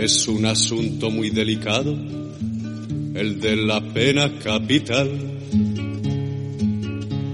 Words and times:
Es 0.00 0.26
un 0.28 0.46
asunto 0.46 1.10
muy 1.10 1.28
delicado, 1.28 1.92
el 1.92 3.38
de 3.38 3.54
la 3.54 3.82
pena 3.92 4.38
capital, 4.38 5.10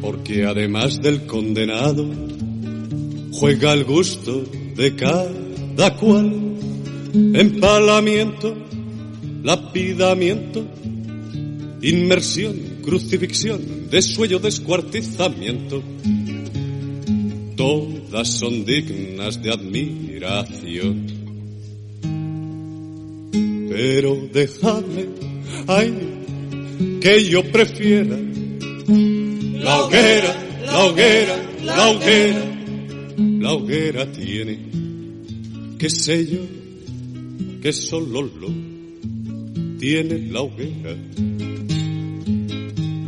porque 0.01 0.45
además 0.45 1.01
del 1.01 1.27
condenado, 1.27 2.11
juega 3.31 3.73
el 3.73 3.85
gusto 3.85 4.45
de 4.75 4.97
cada 4.97 5.97
cual. 5.97 6.57
Empalamiento, 7.15 8.57
lapidamiento, 9.45 10.67
inmersión, 11.83 12.57
crucifixión, 12.83 13.89
desuello, 13.89 14.41
descuartizamiento. 14.41 15.85
Todas 17.55 18.29
son 18.29 18.65
dignas 18.65 19.41
de 19.41 19.53
admiración. 19.53 21.16
Pero 23.77 24.17
dejadme, 24.33 25.05
ay, 25.67 25.93
que 26.99 27.25
yo 27.25 27.43
prefiera 27.53 28.17
la 28.17 29.85
hoguera, 29.85 30.35
la 30.65 30.85
hoguera, 30.87 31.37
la 31.63 31.91
hoguera. 31.91 32.41
La 33.19 33.53
hoguera 33.53 34.11
tiene, 34.11 34.59
qué 35.79 35.91
sé 35.91 36.25
yo, 36.25 36.41
que 37.61 37.71
solo 37.75 38.23
lo 38.23 38.49
tiene 39.79 40.21
la 40.31 40.41
hoguera. 40.41 40.97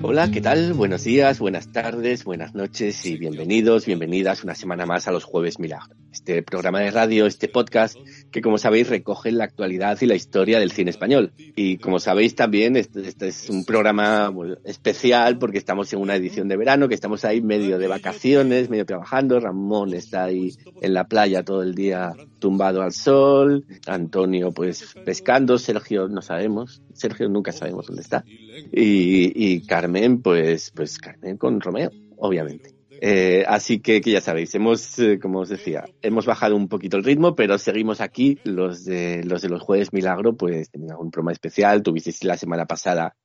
Hola, 0.02 0.30
¿qué 0.30 0.42
tal? 0.42 0.74
Buenos 0.74 1.02
días, 1.02 1.38
buenas 1.38 1.72
tardes, 1.72 2.24
buenas 2.24 2.54
noches 2.54 3.06
y 3.06 3.16
bienvenidos, 3.16 3.86
bienvenidas 3.86 4.44
una 4.44 4.54
semana 4.54 4.84
más 4.84 5.08
a 5.08 5.12
los 5.12 5.24
Jueves 5.24 5.58
Milagro. 5.58 5.97
Este 6.12 6.42
programa 6.42 6.80
de 6.80 6.90
radio, 6.90 7.26
este 7.26 7.48
podcast 7.48 7.96
que 8.30 8.40
como 8.40 8.58
sabéis 8.58 8.88
recoge 8.88 9.30
la 9.30 9.44
actualidad 9.44 9.98
y 10.00 10.06
la 10.06 10.14
historia 10.14 10.58
del 10.58 10.72
cine 10.72 10.90
español. 10.90 11.32
Y 11.36 11.78
como 11.78 11.98
sabéis 11.98 12.34
también, 12.34 12.76
este, 12.76 13.06
este 13.06 13.28
es 13.28 13.50
un 13.50 13.64
programa 13.64 14.32
especial 14.64 15.38
porque 15.38 15.58
estamos 15.58 15.92
en 15.92 16.00
una 16.00 16.16
edición 16.16 16.48
de 16.48 16.56
verano, 16.56 16.88
que 16.88 16.94
estamos 16.94 17.24
ahí 17.24 17.40
medio 17.40 17.78
de 17.78 17.88
vacaciones, 17.88 18.70
medio 18.70 18.86
trabajando. 18.86 19.38
Ramón 19.38 19.94
está 19.94 20.24
ahí 20.24 20.52
en 20.80 20.94
la 20.94 21.08
playa 21.08 21.44
todo 21.44 21.62
el 21.62 21.74
día 21.74 22.12
tumbado 22.38 22.82
al 22.82 22.92
sol, 22.92 23.66
Antonio 23.86 24.52
pues 24.52 24.94
pescando, 25.04 25.58
Sergio 25.58 26.08
no 26.08 26.22
sabemos, 26.22 26.82
Sergio 26.92 27.28
nunca 27.28 27.52
sabemos 27.52 27.86
dónde 27.86 28.02
está. 28.02 28.24
Y, 28.72 29.32
y 29.34 29.66
Carmen, 29.66 30.22
pues, 30.22 30.72
pues 30.74 30.98
Carmen 30.98 31.36
con 31.36 31.60
Romeo, 31.60 31.90
obviamente. 32.16 32.77
Eh, 33.00 33.44
así 33.46 33.80
que, 33.80 34.00
que, 34.00 34.10
ya 34.10 34.20
sabéis, 34.20 34.54
hemos, 34.54 34.98
eh, 34.98 35.18
como 35.20 35.40
os 35.40 35.48
decía, 35.48 35.84
hemos 36.02 36.26
bajado 36.26 36.56
un 36.56 36.68
poquito 36.68 36.96
el 36.96 37.04
ritmo, 37.04 37.34
pero 37.36 37.58
seguimos 37.58 38.00
aquí. 38.00 38.38
Los 38.44 38.84
de 38.84 39.22
los, 39.24 39.42
de 39.42 39.48
los 39.48 39.62
jueves 39.62 39.92
milagro, 39.92 40.36
pues 40.36 40.70
tenían 40.70 40.96
un 40.98 41.10
programa 41.10 41.32
especial. 41.32 41.82
Tuvisteis 41.82 42.24
la 42.24 42.36
semana 42.36 42.66
pasada 42.66 43.16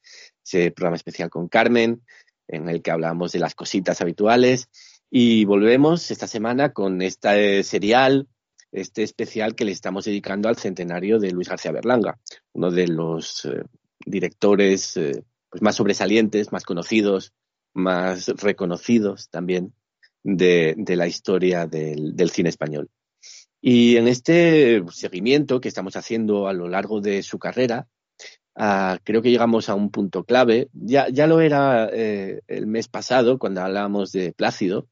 ese 0.46 0.72
programa 0.72 0.98
especial 0.98 1.30
con 1.30 1.48
Carmen, 1.48 2.04
en 2.48 2.70
el 2.70 2.82
que 2.82 2.92
hablábamos 2.92 3.32
de 3.32 3.40
las 3.40 3.56
cositas 3.56 4.00
habituales. 4.02 4.70
Y 5.10 5.46
volvemos 5.46 6.12
esta 6.12 6.28
semana 6.28 6.74
con 6.74 7.02
este 7.02 7.64
serial, 7.64 8.28
este 8.72 9.04
especial 9.04 9.56
que 9.56 9.66
le 9.66 9.72
estamos 9.72 10.06
dedicando 10.06 10.50
al 10.50 10.58
centenario 10.58 11.20
de 11.20 11.32
Luis 11.32 11.50
García 11.50 11.72
Berlanga, 11.72 12.20
uno 12.54 12.72
de 12.72 12.88
los 12.88 13.46
eh, 13.46 13.64
directores 14.06 14.98
eh, 14.98 15.24
pues 15.50 15.62
más 15.62 15.76
sobresalientes, 15.76 16.52
más 16.52 16.64
conocidos, 16.64 17.34
más 17.74 18.28
reconocidos 18.28 19.30
también 19.30 19.74
de, 20.24 20.76
la 20.96 21.08
historia 21.08 21.68
del, 21.68 22.30
cine 22.30 22.50
español. 22.50 22.90
Y 23.62 23.98
en 23.98 24.08
este 24.08 24.84
seguimiento 24.92 25.62
que 25.62 25.70
estamos 25.70 25.96
haciendo 25.96 26.48
a 26.48 26.54
lo 26.54 26.68
largo 26.68 27.02
de 27.02 27.24
su 27.24 27.40
carrera, 27.40 27.88
uh, 28.56 28.98
creo 29.04 29.22
que 29.22 29.32
llegamos 29.32 29.70
a 29.70 29.76
un 29.76 29.90
punto 29.90 30.24
clave. 30.24 30.70
Ya, 30.74 31.08
ya 31.10 31.28
lo 31.28 31.40
era 31.40 31.90
eh, 31.92 32.42
el 32.48 32.68
mes 32.68 32.88
pasado 32.88 33.40
cuando 33.40 33.62
hablábamos 33.62 34.12
de 34.12 34.34
Plácido, 34.34 34.88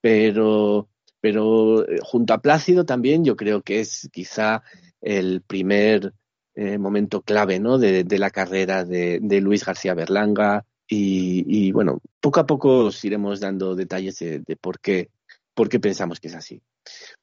pero, 0.00 0.88
pero 1.20 1.88
eh, 1.88 1.98
junto 2.02 2.34
a 2.34 2.40
Plácido 2.40 2.84
también 2.84 3.24
yo 3.24 3.36
creo 3.36 3.62
que 3.62 3.80
es 3.80 4.08
quizá 4.12 4.62
el 5.00 5.42
primer 5.42 6.14
eh, 6.54 6.78
momento 6.78 7.22
clave 7.22 7.58
¿no? 7.58 7.78
de, 7.78 8.06
la 8.18 8.30
carrera 8.30 8.84
de 8.84 9.40
Luis 9.40 9.64
García 9.64 9.94
Berlanga, 9.94 10.64
y, 10.96 11.72
bueno, 11.72 12.00
poco 12.20 12.40
a 12.40 12.46
poco 12.46 12.86
os 12.86 13.04
iremos 13.04 13.40
dando 13.40 13.74
detalles 13.74 14.18
de, 14.18 14.40
de, 14.40 14.56
por, 14.56 14.80
qué, 14.80 15.10
por 15.54 15.68
qué 15.68 15.80
pensamos 15.80 16.20
que 16.20 16.28
es 16.28 16.34
así. 16.34 16.62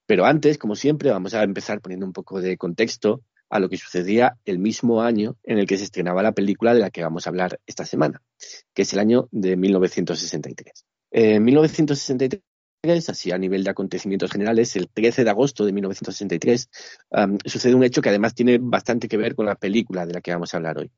Pero 0.06 0.26
antes, 0.26 0.58
como 0.58 0.76
siempre, 0.76 1.12
vamos 1.12 1.34
a 1.34 1.44
empezar 1.44 1.81
poniendo 1.81 2.06
un 2.06 2.14
poco 2.14 2.42
de 2.42 2.58
contexto 2.58 3.22
a 3.50 3.60
lo 3.60 3.70
que 3.70 3.78
sucedía 3.78 4.38
el 4.46 4.60
mismo 4.60 5.02
año 5.02 5.36
en 5.44 5.60
el 5.60 5.68
que 5.68 5.78
se 5.78 5.84
estrenaba 5.84 6.24
la 6.24 6.31
película 6.31 6.74
de 6.74 6.80
la 6.80 6.90
que 6.90 7.04
vamos 7.04 7.28
a 7.28 7.30
hablar 7.30 7.60
esta 7.68 7.86
semana, 7.86 8.22
que 8.74 8.84
es 8.84 8.94
el 8.94 9.00
año 9.00 9.28
de 9.31 9.58
1963. 9.58 10.86
En 11.12 11.44
1963 11.44 12.42
así 12.84 13.31
a 13.31 13.38
nivel 13.38 13.64
de 13.64 13.69
acontecimientos 13.69 14.31
generales, 14.31 14.75
el 14.75 14.90
13 14.90 15.24
de 15.24 15.30
agosto 15.30 15.66
de 15.66 15.72
1963 15.72 16.69
um, 17.12 17.38
sucede 17.46 17.75
un 17.75 17.84
hecho 17.84 18.02
que 18.02 18.09
además 18.09 18.34
tiene 18.34 18.58
bastante 18.59 19.08
que 19.08 19.18
ver 19.18 19.36
con 19.36 19.46
la 19.46 19.53
película 19.53 20.08
de 20.08 20.14
la 20.14 20.22
que 20.22 20.31
vamos 20.31 20.52
a 20.53 20.58
hablar 20.58 20.80
hoy, 20.80 20.92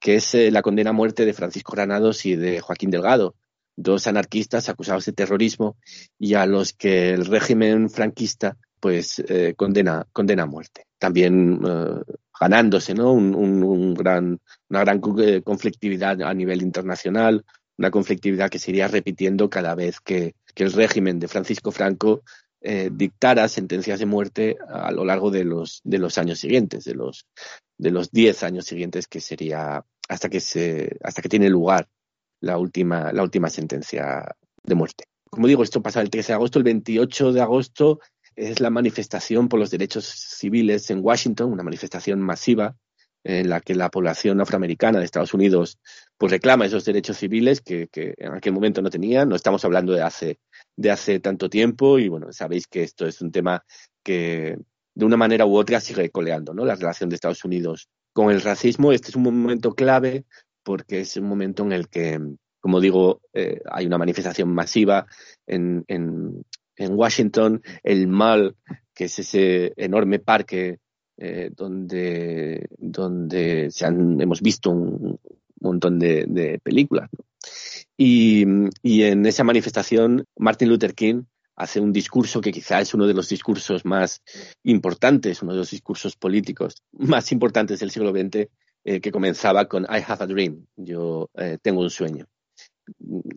que 0.00 0.16
es 0.16 0.34
eh, 0.34 0.50
la 0.50 0.62
condena 0.62 0.90
a 0.90 0.92
muerte 0.92 1.24
de 1.24 1.32
Francisco 1.32 1.72
Granados 1.72 2.26
y 2.26 2.34
de 2.34 2.58
Joaquín 2.60 2.90
Delgado, 2.90 3.36
dos 3.76 4.08
anarquistas 4.08 4.68
acusados 4.68 5.04
de 5.04 5.12
terrorismo 5.12 5.76
y 6.18 6.34
a 6.34 6.44
los 6.44 6.72
que 6.72 7.10
el 7.10 7.24
régimen 7.24 7.88
franquista 7.88 8.56
pues 8.80 9.20
eh, 9.28 9.54
condena, 9.56 10.08
condena 10.12 10.42
a 10.42 10.46
muerte. 10.46 10.86
También 10.98 11.64
uh, 11.64 12.02
ganándose 12.38 12.94
¿no? 12.94 13.12
Un, 13.12 13.34
un, 13.34 13.94
gran, 13.94 14.40
una 14.68 14.80
gran 14.80 15.00
eh, 15.20 15.42
conflictividad 15.42 16.20
a 16.22 16.34
nivel 16.34 16.62
internacional, 16.62 17.44
una 17.78 17.90
conflictividad 17.90 18.50
que 18.50 18.58
se 18.58 18.72
iría 18.72 18.88
repitiendo 18.88 19.48
cada 19.48 19.74
vez 19.74 20.00
que, 20.00 20.34
que 20.54 20.64
el 20.64 20.72
régimen 20.72 21.20
de 21.20 21.28
Francisco 21.28 21.70
Franco 21.70 22.22
eh, 22.60 22.90
dictara 22.92 23.46
sentencias 23.48 24.00
de 24.00 24.06
muerte 24.06 24.56
a 24.68 24.90
lo 24.90 25.04
largo 25.04 25.30
de 25.30 25.44
los, 25.44 25.80
de 25.84 25.98
los 25.98 26.18
años 26.18 26.40
siguientes, 26.40 26.84
de 26.84 26.94
los, 26.94 27.26
de 27.78 27.92
los 27.92 28.10
diez 28.10 28.42
años 28.42 28.66
siguientes 28.66 29.06
que 29.06 29.20
sería 29.20 29.84
hasta 30.08 30.28
que 30.28 30.40
se, 30.40 30.96
hasta 31.02 31.22
que 31.22 31.28
tiene 31.28 31.48
lugar 31.48 31.88
la 32.40 32.58
última, 32.58 33.12
la 33.12 33.22
última 33.22 33.48
sentencia 33.48 34.34
de 34.64 34.74
muerte. 34.74 35.04
Como 35.30 35.46
digo, 35.46 35.62
esto 35.62 35.82
pasa 35.82 36.00
el 36.00 36.10
13 36.10 36.32
de 36.32 36.34
agosto, 36.34 36.58
el 36.58 36.64
28 36.64 37.32
de 37.32 37.40
agosto 37.40 38.00
es 38.34 38.60
la 38.60 38.70
manifestación 38.70 39.48
por 39.48 39.60
los 39.60 39.70
derechos 39.70 40.04
civiles 40.06 40.90
en 40.90 41.00
Washington, 41.00 41.52
una 41.52 41.62
manifestación 41.62 42.20
masiva 42.20 42.76
en 43.24 43.50
la 43.50 43.60
que 43.60 43.74
la 43.74 43.90
población 43.90 44.40
afroamericana 44.40 44.98
de 44.98 45.04
Estados 45.04 45.34
Unidos 45.34 45.78
pues 46.18 46.32
reclama 46.32 46.66
esos 46.66 46.84
derechos 46.84 47.16
civiles 47.16 47.60
que, 47.60 47.88
que, 47.88 48.14
en 48.18 48.34
aquel 48.34 48.52
momento 48.52 48.82
no 48.82 48.90
tenía. 48.90 49.24
No 49.24 49.36
estamos 49.36 49.64
hablando 49.64 49.92
de 49.92 50.02
hace, 50.02 50.40
de 50.76 50.90
hace 50.90 51.20
tanto 51.20 51.48
tiempo 51.48 51.98
y 51.98 52.08
bueno, 52.08 52.32
sabéis 52.32 52.66
que 52.66 52.82
esto 52.82 53.06
es 53.06 53.22
un 53.22 53.30
tema 53.30 53.64
que 54.02 54.58
de 54.94 55.04
una 55.04 55.16
manera 55.16 55.46
u 55.46 55.56
otra 55.56 55.80
sigue 55.80 56.10
coleando, 56.10 56.52
¿no? 56.52 56.64
La 56.64 56.74
relación 56.74 57.08
de 57.08 57.14
Estados 57.14 57.44
Unidos 57.44 57.88
con 58.12 58.30
el 58.32 58.40
racismo. 58.40 58.90
Este 58.90 59.10
es 59.10 59.16
un 59.16 59.22
momento 59.22 59.74
clave 59.74 60.24
porque 60.64 61.00
es 61.00 61.16
un 61.16 61.28
momento 61.28 61.62
en 61.62 61.72
el 61.72 61.88
que, 61.88 62.18
como 62.58 62.80
digo, 62.80 63.20
eh, 63.32 63.60
hay 63.70 63.86
una 63.86 63.96
manifestación 63.96 64.52
masiva 64.52 65.06
en, 65.46 65.84
en, 65.86 66.44
en 66.74 66.94
Washington. 66.94 67.62
El 67.84 68.08
mal, 68.08 68.56
que 68.92 69.04
es 69.04 69.20
ese 69.20 69.72
enorme 69.76 70.18
parque 70.18 70.80
eh, 71.16 71.50
donde, 71.54 72.66
donde 72.76 73.70
se 73.70 73.86
han, 73.86 74.20
hemos 74.20 74.40
visto 74.42 74.70
un 74.70 75.20
montón 75.60 75.98
de, 75.98 76.60
películas. 76.62 77.10
Y, 77.96 78.42
en 78.42 79.26
esa 79.26 79.44
manifestación, 79.44 80.24
Martin 80.36 80.68
Luther 80.68 80.94
King 80.94 81.24
hace 81.56 81.80
un 81.80 81.92
discurso 81.92 82.40
que 82.40 82.52
quizá 82.52 82.80
es 82.80 82.94
uno 82.94 83.06
de 83.06 83.14
los 83.14 83.28
discursos 83.28 83.84
más 83.84 84.22
importantes, 84.62 85.42
uno 85.42 85.52
de 85.52 85.58
los 85.58 85.70
discursos 85.70 86.16
políticos 86.16 86.82
más 86.92 87.32
importantes 87.32 87.80
del 87.80 87.90
siglo 87.90 88.12
XX, 88.12 88.48
eh, 88.84 89.00
que 89.00 89.10
comenzaba 89.10 89.66
con 89.66 89.82
I 89.82 90.02
have 90.06 90.22
a 90.22 90.26
dream, 90.26 90.66
yo 90.76 91.28
eh, 91.34 91.58
tengo 91.60 91.80
un 91.80 91.90
sueño. 91.90 92.26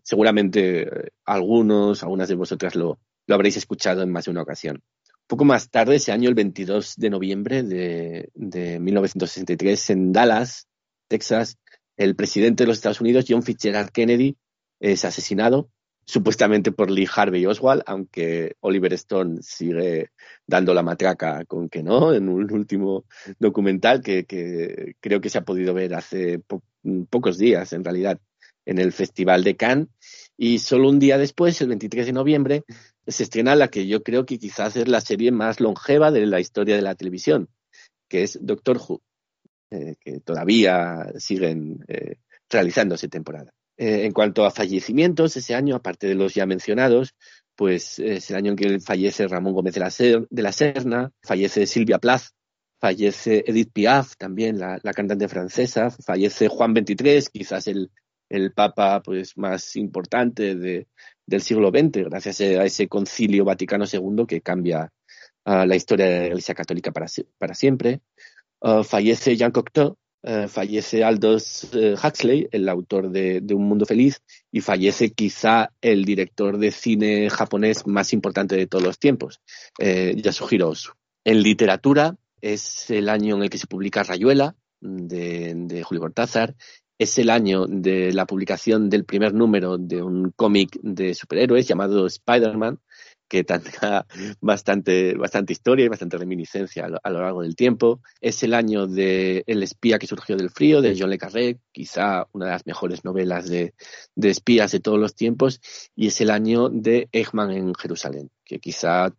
Seguramente 0.03 0.83
eh, 0.83 1.09
algunos, 1.25 2.03
algunas 2.03 2.29
de 2.29 2.35
vosotras 2.35 2.75
lo, 2.75 2.99
lo 3.25 3.35
habréis 3.35 3.57
escuchado 3.57 4.03
en 4.03 4.11
más 4.11 4.25
de 4.25 4.31
una 4.31 4.43
ocasión. 4.43 4.83
Poco 5.27 5.45
más 5.45 5.69
tarde, 5.69 5.95
ese 5.95 6.11
año, 6.11 6.29
el 6.29 6.35
22 6.35 6.95
de 6.97 7.09
noviembre 7.09 7.63
de, 7.63 8.29
de 8.35 8.79
1963, 8.79 9.89
en 9.91 10.11
Dallas, 10.11 10.67
Texas, 11.07 11.57
el 11.97 12.15
presidente 12.15 12.63
de 12.63 12.67
los 12.67 12.77
Estados 12.77 13.01
Unidos, 13.01 13.25
John 13.27 13.43
Fitzgerald 13.43 13.91
Kennedy, 13.91 14.35
es 14.79 15.05
asesinado, 15.05 15.69
supuestamente 16.05 16.71
por 16.71 16.89
Lee 16.89 17.07
Harvey 17.13 17.45
Oswald, 17.45 17.83
aunque 17.85 18.55
Oliver 18.61 18.93
Stone 18.93 19.39
sigue 19.41 20.09
dando 20.45 20.73
la 20.73 20.83
matraca 20.83 21.45
con 21.45 21.69
que 21.69 21.83
no, 21.83 22.13
en 22.13 22.27
un 22.29 22.51
último 22.51 23.05
documental 23.39 24.01
que, 24.01 24.25
creo 24.99 25.21
que 25.21 25.29
se 25.29 25.37
ha 25.37 25.45
podido 25.45 25.73
ver 25.73 25.93
hace 25.93 26.39
po 26.39 26.63
pocos 27.09 27.37
días, 27.37 27.73
en 27.73 27.83
realidad, 27.83 28.19
en 28.65 28.79
el 28.79 28.91
Festival 28.91 29.43
de 29.43 29.55
Cannes. 29.55 29.87
Y 30.35 30.57
solo 30.57 30.89
un 30.89 30.97
día 30.97 31.19
después, 31.19 31.61
el 31.61 31.67
23 31.67 32.07
de 32.07 32.13
noviembre, 32.13 32.63
se 33.05 33.23
estrena 33.23 33.55
la 33.55 33.67
que 33.67 33.85
yo 33.85 34.01
creo 34.01 34.25
que 34.25 34.39
quizás 34.39 34.75
es 34.75 34.87
la 34.87 35.01
serie 35.01 35.31
más 35.31 35.59
longeva 35.59 36.11
de 36.11 36.25
la 36.25 36.39
historia 36.39 36.75
de 36.75 36.81
la 36.81 36.95
televisión, 36.95 37.49
que 38.09 38.23
es 38.23 38.39
Doctor 38.41 38.77
Who, 38.77 39.01
eh, 39.73 39.95
que 40.01 40.19
todavía 40.19 41.13
siguen 41.17 41.85
eh, 41.87 42.17
realizándose 42.49 43.07
temporada. 43.07 43.53
Eh, 43.77 44.03
en 44.05 44.11
cuanto 44.11 44.43
a 44.43 44.51
fallecimientos, 44.51 45.37
ese 45.37 45.55
año, 45.55 45.77
aparte 45.77 46.07
de 46.07 46.15
los 46.15 46.33
ya 46.33 46.45
mencionados, 46.45 47.15
pues 47.55 47.97
es 47.99 48.29
el 48.29 48.35
año 48.35 48.51
en 48.51 48.57
que 48.57 48.79
fallece 48.81 49.29
Ramón 49.29 49.53
Gómez 49.53 49.73
de 49.75 49.79
la, 49.79 49.93
de 50.29 50.41
la 50.41 50.51
Serna, 50.51 51.11
fallece 51.23 51.65
Silvia 51.67 51.99
Plath, 51.99 52.23
fallece 52.81 53.45
Edith 53.47 53.71
Piaf, 53.71 54.17
también 54.17 54.59
la, 54.59 54.77
cantante 54.93 55.29
francesa, 55.29 55.89
fallece 55.89 56.49
Juan 56.49 56.75
XXIII, 56.75 57.23
quizás 57.31 57.67
el, 57.67 57.91
el 58.27 58.51
papa 58.51 59.01
pues, 59.01 59.37
más 59.37 59.77
importante 59.77 60.55
de, 60.55 60.87
del 61.25 61.41
siglo 61.41 61.69
XX, 61.69 62.09
gracias 62.09 62.41
a 62.41 62.65
ese 62.65 62.89
concilio 62.89 63.45
Vaticano 63.45 63.85
II 63.85 64.25
que 64.27 64.41
cambia 64.41 64.91
la 65.45 65.75
historia 65.75 66.05
de 66.05 66.19
la 66.19 66.27
Iglesia 66.27 66.53
Católica 66.53 66.91
para, 66.91 67.07
para 67.37 67.53
siempre. 67.53 68.01
Uh, 68.61 68.83
fallece 68.83 69.35
Jean 69.35 69.51
Cocteau, 69.51 69.97
uh, 70.23 70.47
fallece 70.47 71.03
Aldous 71.03 71.67
Huxley, 71.73 72.47
el 72.51 72.69
autor 72.69 73.09
de, 73.09 73.41
de, 73.41 73.53
Un 73.55 73.67
Mundo 73.67 73.85
Feliz, 73.85 74.21
y 74.51 74.61
fallece 74.61 75.11
quizá 75.11 75.71
el 75.81 76.05
director 76.05 76.57
de 76.57 76.71
cine 76.71 77.29
japonés 77.29 77.87
más 77.87 78.13
importante 78.13 78.55
de 78.55 78.67
todos 78.67 78.83
los 78.83 78.99
tiempos, 78.99 79.41
Yasuhiro 79.79 80.69
Ozu. 80.69 80.91
En 81.25 81.41
literatura 81.41 82.15
es 82.39 82.89
el 82.91 83.09
año 83.09 83.35
en 83.35 83.43
el 83.43 83.49
que 83.49 83.57
se 83.57 83.67
publica 83.67 84.03
Rayuela, 84.03 84.55
de, 84.79 85.53
de 85.55 85.83
Julio 85.83 86.01
Cortázar, 86.01 86.55
es 87.01 87.17
el 87.17 87.31
año 87.31 87.65
de 87.67 88.13
la 88.13 88.27
publicación 88.27 88.87
del 88.87 89.05
primer 89.05 89.33
número 89.33 89.79
de 89.79 90.03
un 90.03 90.31
cómic 90.35 90.77
de 90.83 91.15
superhéroes 91.15 91.67
llamado 91.67 92.05
Spider-Man, 92.05 92.79
que 93.31 93.45
tendrá 93.45 94.05
bastante, 94.41 95.15
bastante 95.15 95.53
historia 95.53 95.85
y 95.85 95.87
bastante 95.87 96.17
reminiscencia 96.17 96.89
a 97.01 97.09
lo, 97.09 97.21
largo 97.21 97.43
del 97.43 97.55
tiempo. 97.55 98.01
Es 98.19 98.43
el 98.43 98.53
año 98.53 98.87
de 98.87 99.45
El 99.47 99.63
espía 99.63 99.97
que 99.97 100.05
surgió 100.05 100.35
del 100.35 100.49
frío, 100.49 100.81
de 100.81 100.97
John 100.99 101.09
le 101.09 101.17
Carré, 101.17 101.61
quizá 101.71 102.27
una 102.33 102.47
de 102.47 102.51
las 102.51 102.65
mejores 102.65 103.05
novelas 103.05 103.47
de, 103.47 103.73
de 104.15 104.29
espías 104.29 104.73
de 104.73 104.81
todos 104.81 104.99
los 104.99 105.15
tiempos. 105.15 105.61
Y 105.95 106.07
es 106.07 106.19
el 106.19 106.29
año 106.29 106.67
de 106.67 107.07
Eichmann 107.13 107.51
en 107.51 107.73
Jerusalén, 107.73 108.29
que 108.43 108.59
quizá 108.59 109.13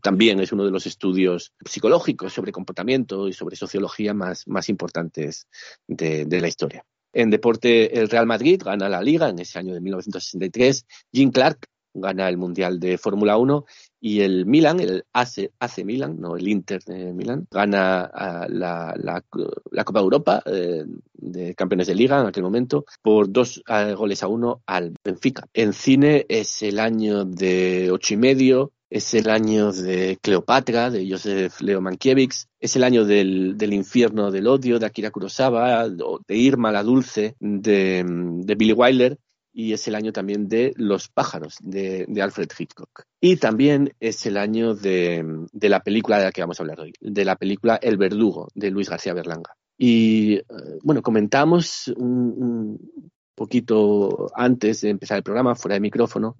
también 0.00 0.40
es 0.40 0.50
uno 0.50 0.64
de 0.64 0.70
los 0.70 0.86
estudios 0.86 1.52
psicológicos 1.62 2.32
sobre 2.32 2.52
comportamiento 2.52 3.28
y 3.28 3.34
sobre 3.34 3.54
sociología 3.54 4.14
más, 4.14 4.48
más 4.48 4.70
importantes 4.70 5.46
de, 5.86 6.24
de 6.24 6.40
la 6.40 6.48
historia. 6.48 6.86
En 7.12 7.28
deporte, 7.28 8.00
el 8.00 8.08
Real 8.08 8.26
Madrid 8.26 8.62
gana 8.64 8.88
la 8.88 9.02
Liga 9.02 9.28
en 9.28 9.38
ese 9.38 9.58
año 9.58 9.74
de 9.74 9.80
1963. 9.82 10.86
Jim 11.12 11.30
Clark 11.30 11.68
gana 11.94 12.28
el 12.28 12.36
Mundial 12.36 12.78
de 12.80 12.98
Fórmula 12.98 13.36
1 13.36 13.64
y 14.00 14.20
el 14.20 14.46
Milan, 14.46 14.80
el 14.80 15.04
AC, 15.12 15.50
AC 15.58 15.84
Milan, 15.84 16.20
no 16.20 16.36
el 16.36 16.46
Inter 16.48 16.82
de 16.84 17.12
Milan, 17.12 17.46
gana 17.50 18.10
la, 18.48 18.94
la, 18.96 19.24
la, 19.70 19.84
Copa 19.84 20.00
Europa 20.00 20.42
eh, 20.46 20.84
de 21.14 21.54
Campeones 21.54 21.88
de 21.88 21.94
Liga 21.94 22.20
en 22.20 22.26
aquel 22.26 22.42
momento 22.42 22.84
por 23.02 23.30
dos 23.30 23.62
uh, 23.68 23.96
goles 23.96 24.22
a 24.22 24.28
uno 24.28 24.62
al 24.66 24.94
Benfica. 25.04 25.46
En 25.52 25.72
cine 25.72 26.26
es 26.28 26.62
el 26.62 26.78
año 26.78 27.24
de 27.24 27.90
ocho 27.90 28.14
y 28.14 28.16
medio, 28.16 28.72
es 28.90 29.12
el 29.14 29.28
año 29.28 29.72
de 29.72 30.18
Cleopatra, 30.22 30.90
de 30.90 31.08
Joseph 31.10 31.60
Leo 31.60 31.80
Mankiewicz, 31.80 32.46
es 32.60 32.76
el 32.76 32.84
año 32.84 33.04
del, 33.04 33.58
del 33.58 33.74
infierno 33.74 34.30
del 34.30 34.46
odio, 34.46 34.78
de 34.78 34.86
Akira 34.86 35.10
Kurosawa, 35.10 35.88
de 35.88 36.36
Irma 36.36 36.72
la 36.72 36.82
Dulce, 36.82 37.34
de, 37.38 38.04
de 38.06 38.54
Billy 38.54 38.72
Wilder, 38.72 39.18
y 39.58 39.72
es 39.72 39.88
el 39.88 39.96
año 39.96 40.12
también 40.12 40.46
de 40.48 40.72
Los 40.76 41.08
pájaros, 41.08 41.56
de, 41.60 42.06
Alfred 42.22 42.48
Hitchcock. 42.56 43.02
Y 43.20 43.38
también 43.38 43.92
es 43.98 44.24
el 44.24 44.36
año 44.36 44.72
de, 44.72 45.46
de, 45.50 45.68
la 45.68 45.82
película 45.82 46.18
de 46.18 46.26
la 46.26 46.30
que 46.30 46.42
vamos 46.42 46.60
a 46.60 46.62
hablar 46.62 46.78
hoy, 46.78 46.92
de 47.00 47.24
la 47.24 47.34
película 47.34 47.74
El 47.82 47.96
verdugo, 47.96 48.46
de 48.54 48.70
Luis 48.70 48.88
García 48.88 49.14
Berlanga. 49.14 49.56
Y 49.76 50.34
eh, 50.34 50.44
bueno, 50.84 51.02
comentamos 51.02 51.88
un, 51.96 52.34
un 52.38 53.10
poquito 53.34 54.30
antes 54.36 54.82
de 54.82 54.90
empezar 54.90 55.16
el 55.16 55.24
programa, 55.24 55.56
fuera 55.56 55.74
de 55.74 55.80
micrófono, 55.80 56.36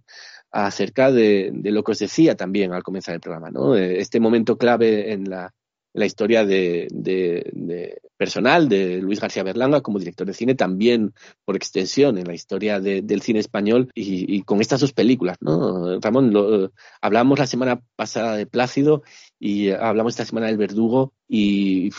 acerca 0.53 1.11
de, 1.11 1.50
de, 1.53 1.73
lo 1.73 1.82
que 1.82 1.93
os 1.93 1.99
decía 1.99 2.37
también 2.37 2.73
al 2.73 2.85
comenzar 2.85 3.17
el 3.17 3.21
programa, 3.21 3.50
¿no? 3.50 3.75
Este 3.75 4.21
momento 4.21 4.56
clave 4.56 5.12
en 5.12 5.29
la, 5.29 5.53
la 5.93 6.06
historia 6.06 6.44
de, 6.44 6.88
de, 6.90 7.50
de, 7.52 8.00
personal 8.17 8.69
de 8.69 9.00
Luis 9.00 9.20
García 9.20 9.43
Berlanga 9.43 9.81
como 9.81 9.99
director 9.99 10.26
de 10.26 10.35
cine, 10.35 10.55
también 10.55 11.14
por 11.44 11.56
extensión 11.56 12.19
en 12.19 12.26
la 12.26 12.35
historia 12.35 12.81
del 12.81 13.23
cine 13.23 13.38
español 13.38 13.90
y, 13.94 14.43
con 14.43 14.61
estas 14.61 14.81
dos 14.81 14.93
películas, 14.93 15.37
¿no? 15.40 16.00
Ramón, 16.00 16.32
lo, 16.32 16.73
hablamos 17.00 17.38
la 17.38 17.46
semana 17.46 17.81
pasada 17.96 18.37
de 18.37 18.46
Plácido 18.46 19.02
y 19.38 19.70
hablamos 19.70 20.14
esta 20.14 20.25
semana 20.25 20.49
del 20.49 20.56
Verdugo 20.56 21.12
y 21.29 21.90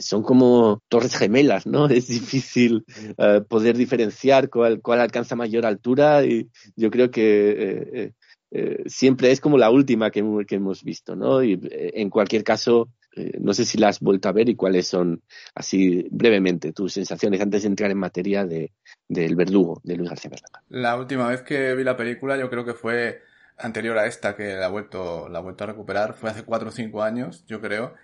son 0.00 0.22
como 0.22 0.82
torres 0.88 1.16
gemelas, 1.16 1.66
¿no? 1.66 1.86
Es 1.98 2.08
difícil 2.08 2.84
uh, 3.18 3.44
poder 3.44 3.76
diferenciar 3.76 4.50
cuál, 4.50 4.80
cuál 4.80 5.00
alcanza 5.00 5.36
mayor 5.36 5.64
altura 5.64 6.24
y 6.24 6.48
yo 6.76 6.90
creo 6.90 7.10
que 7.10 7.50
eh, 7.50 7.90
eh, 7.92 8.12
eh 8.50 8.82
siempre 8.86 9.30
es 9.30 9.40
como 9.40 9.58
la 9.58 9.70
última 9.70 10.10
que, 10.10 10.24
que 10.46 10.56
hemos 10.56 10.82
visto, 10.82 11.14
¿no? 11.14 11.42
Y 11.42 11.52
eh, 11.70 11.92
en 11.94 12.10
cualquier 12.10 12.42
caso, 12.42 12.88
eh, 13.16 13.38
no 13.40 13.54
sé 13.54 13.64
si 13.64 13.78
la 13.78 13.88
has 13.88 14.00
vuelto 14.00 14.28
a 14.28 14.32
ver 14.32 14.48
y 14.48 14.56
cuáles 14.56 14.86
son, 14.86 15.22
así 15.54 16.06
brevemente, 16.10 16.72
tus 16.72 16.92
sensaciones 16.92 17.40
antes 17.40 17.62
de 17.62 17.68
entrar 17.68 17.90
en 17.90 17.98
materia 17.98 18.44
de, 18.44 18.72
del 19.08 19.34
verdugo 19.36 19.80
de 19.84 19.96
Luis 19.96 20.10
García 20.10 20.30
Berlanga. 20.30 20.62
La 20.68 20.96
última 20.96 21.28
vez 21.28 21.42
que 21.42 21.74
vi 21.74 21.84
la 21.84 21.96
película 21.96 22.36
yo 22.36 22.50
creo 22.50 22.64
que 22.64 22.74
fue 22.74 23.22
anterior 23.58 23.98
a 23.98 24.06
esta 24.06 24.36
que 24.36 24.54
la 24.54 24.66
he 24.66 24.70
vuelto, 24.70 25.28
la 25.28 25.40
vuelto 25.40 25.64
a 25.64 25.68
recuperar, 25.68 26.14
fue 26.14 26.30
hace 26.30 26.44
cuatro 26.44 26.68
o 26.68 26.72
cinco 26.72 27.02
años, 27.02 27.44
yo 27.46 27.60
creo. 27.60 27.94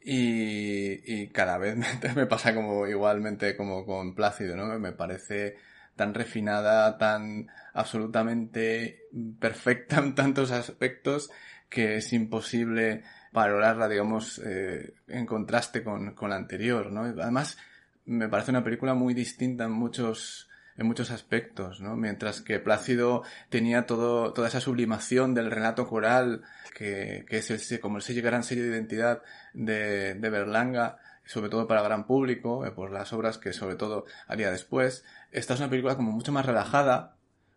Y, 0.00 1.00
y 1.12 1.28
cada 1.28 1.58
vez 1.58 1.76
me 2.16 2.26
pasa 2.26 2.54
como 2.54 2.86
igualmente 2.86 3.56
como 3.56 3.84
con 3.84 4.14
Plácido, 4.14 4.56
¿no? 4.56 4.78
Me 4.78 4.92
parece 4.92 5.56
tan 5.96 6.14
refinada, 6.14 6.98
tan 6.98 7.48
absolutamente 7.72 9.00
perfecta 9.38 9.98
en 9.98 10.14
tantos 10.14 10.50
aspectos 10.50 11.30
que 11.68 11.96
es 11.96 12.12
imposible 12.12 13.02
valorarla, 13.34 13.88
digamos, 13.88 14.38
eh, 14.38 14.94
en 15.08 15.26
contraste 15.26 15.82
con, 15.82 16.14
con 16.14 16.30
la 16.30 16.36
anterior, 16.36 16.90
¿no? 16.92 17.02
Además, 17.02 17.58
me 18.06 18.28
parece 18.28 18.52
una 18.52 18.64
película 18.64 18.94
muy 18.94 19.12
distinta 19.12 19.64
en 19.64 19.72
muchos, 19.72 20.48
en 20.76 20.86
muchos 20.86 21.10
aspectos, 21.10 21.80
¿no? 21.80 21.96
Mientras 21.96 22.40
que 22.40 22.60
Plácido 22.60 23.24
tenía 23.50 23.86
todo, 23.86 24.32
toda 24.32 24.48
esa 24.48 24.60
sublimación 24.60 25.34
del 25.34 25.50
relato 25.50 25.88
coral, 25.88 26.42
que, 26.76 27.26
que 27.28 27.38
es 27.38 27.50
el, 27.50 27.80
como 27.80 27.98
el 27.98 28.22
gran 28.22 28.44
sello 28.44 28.62
de 28.62 28.68
identidad 28.68 29.22
de, 29.52 30.14
de 30.14 30.30
Berlanga, 30.30 30.98
sobre 31.24 31.50
todo 31.50 31.66
para 31.66 31.82
gran 31.82 32.06
público, 32.06 32.64
eh, 32.64 32.70
por 32.70 32.92
las 32.92 33.12
obras 33.12 33.38
que 33.38 33.52
sobre 33.52 33.74
todo 33.74 34.04
haría 34.28 34.52
después. 34.52 35.04
Esta 35.32 35.54
es 35.54 35.60
una 35.60 35.70
película 35.70 35.96
como 35.96 36.12
mucho 36.12 36.30
más 36.30 36.46
relajada, 36.46 37.13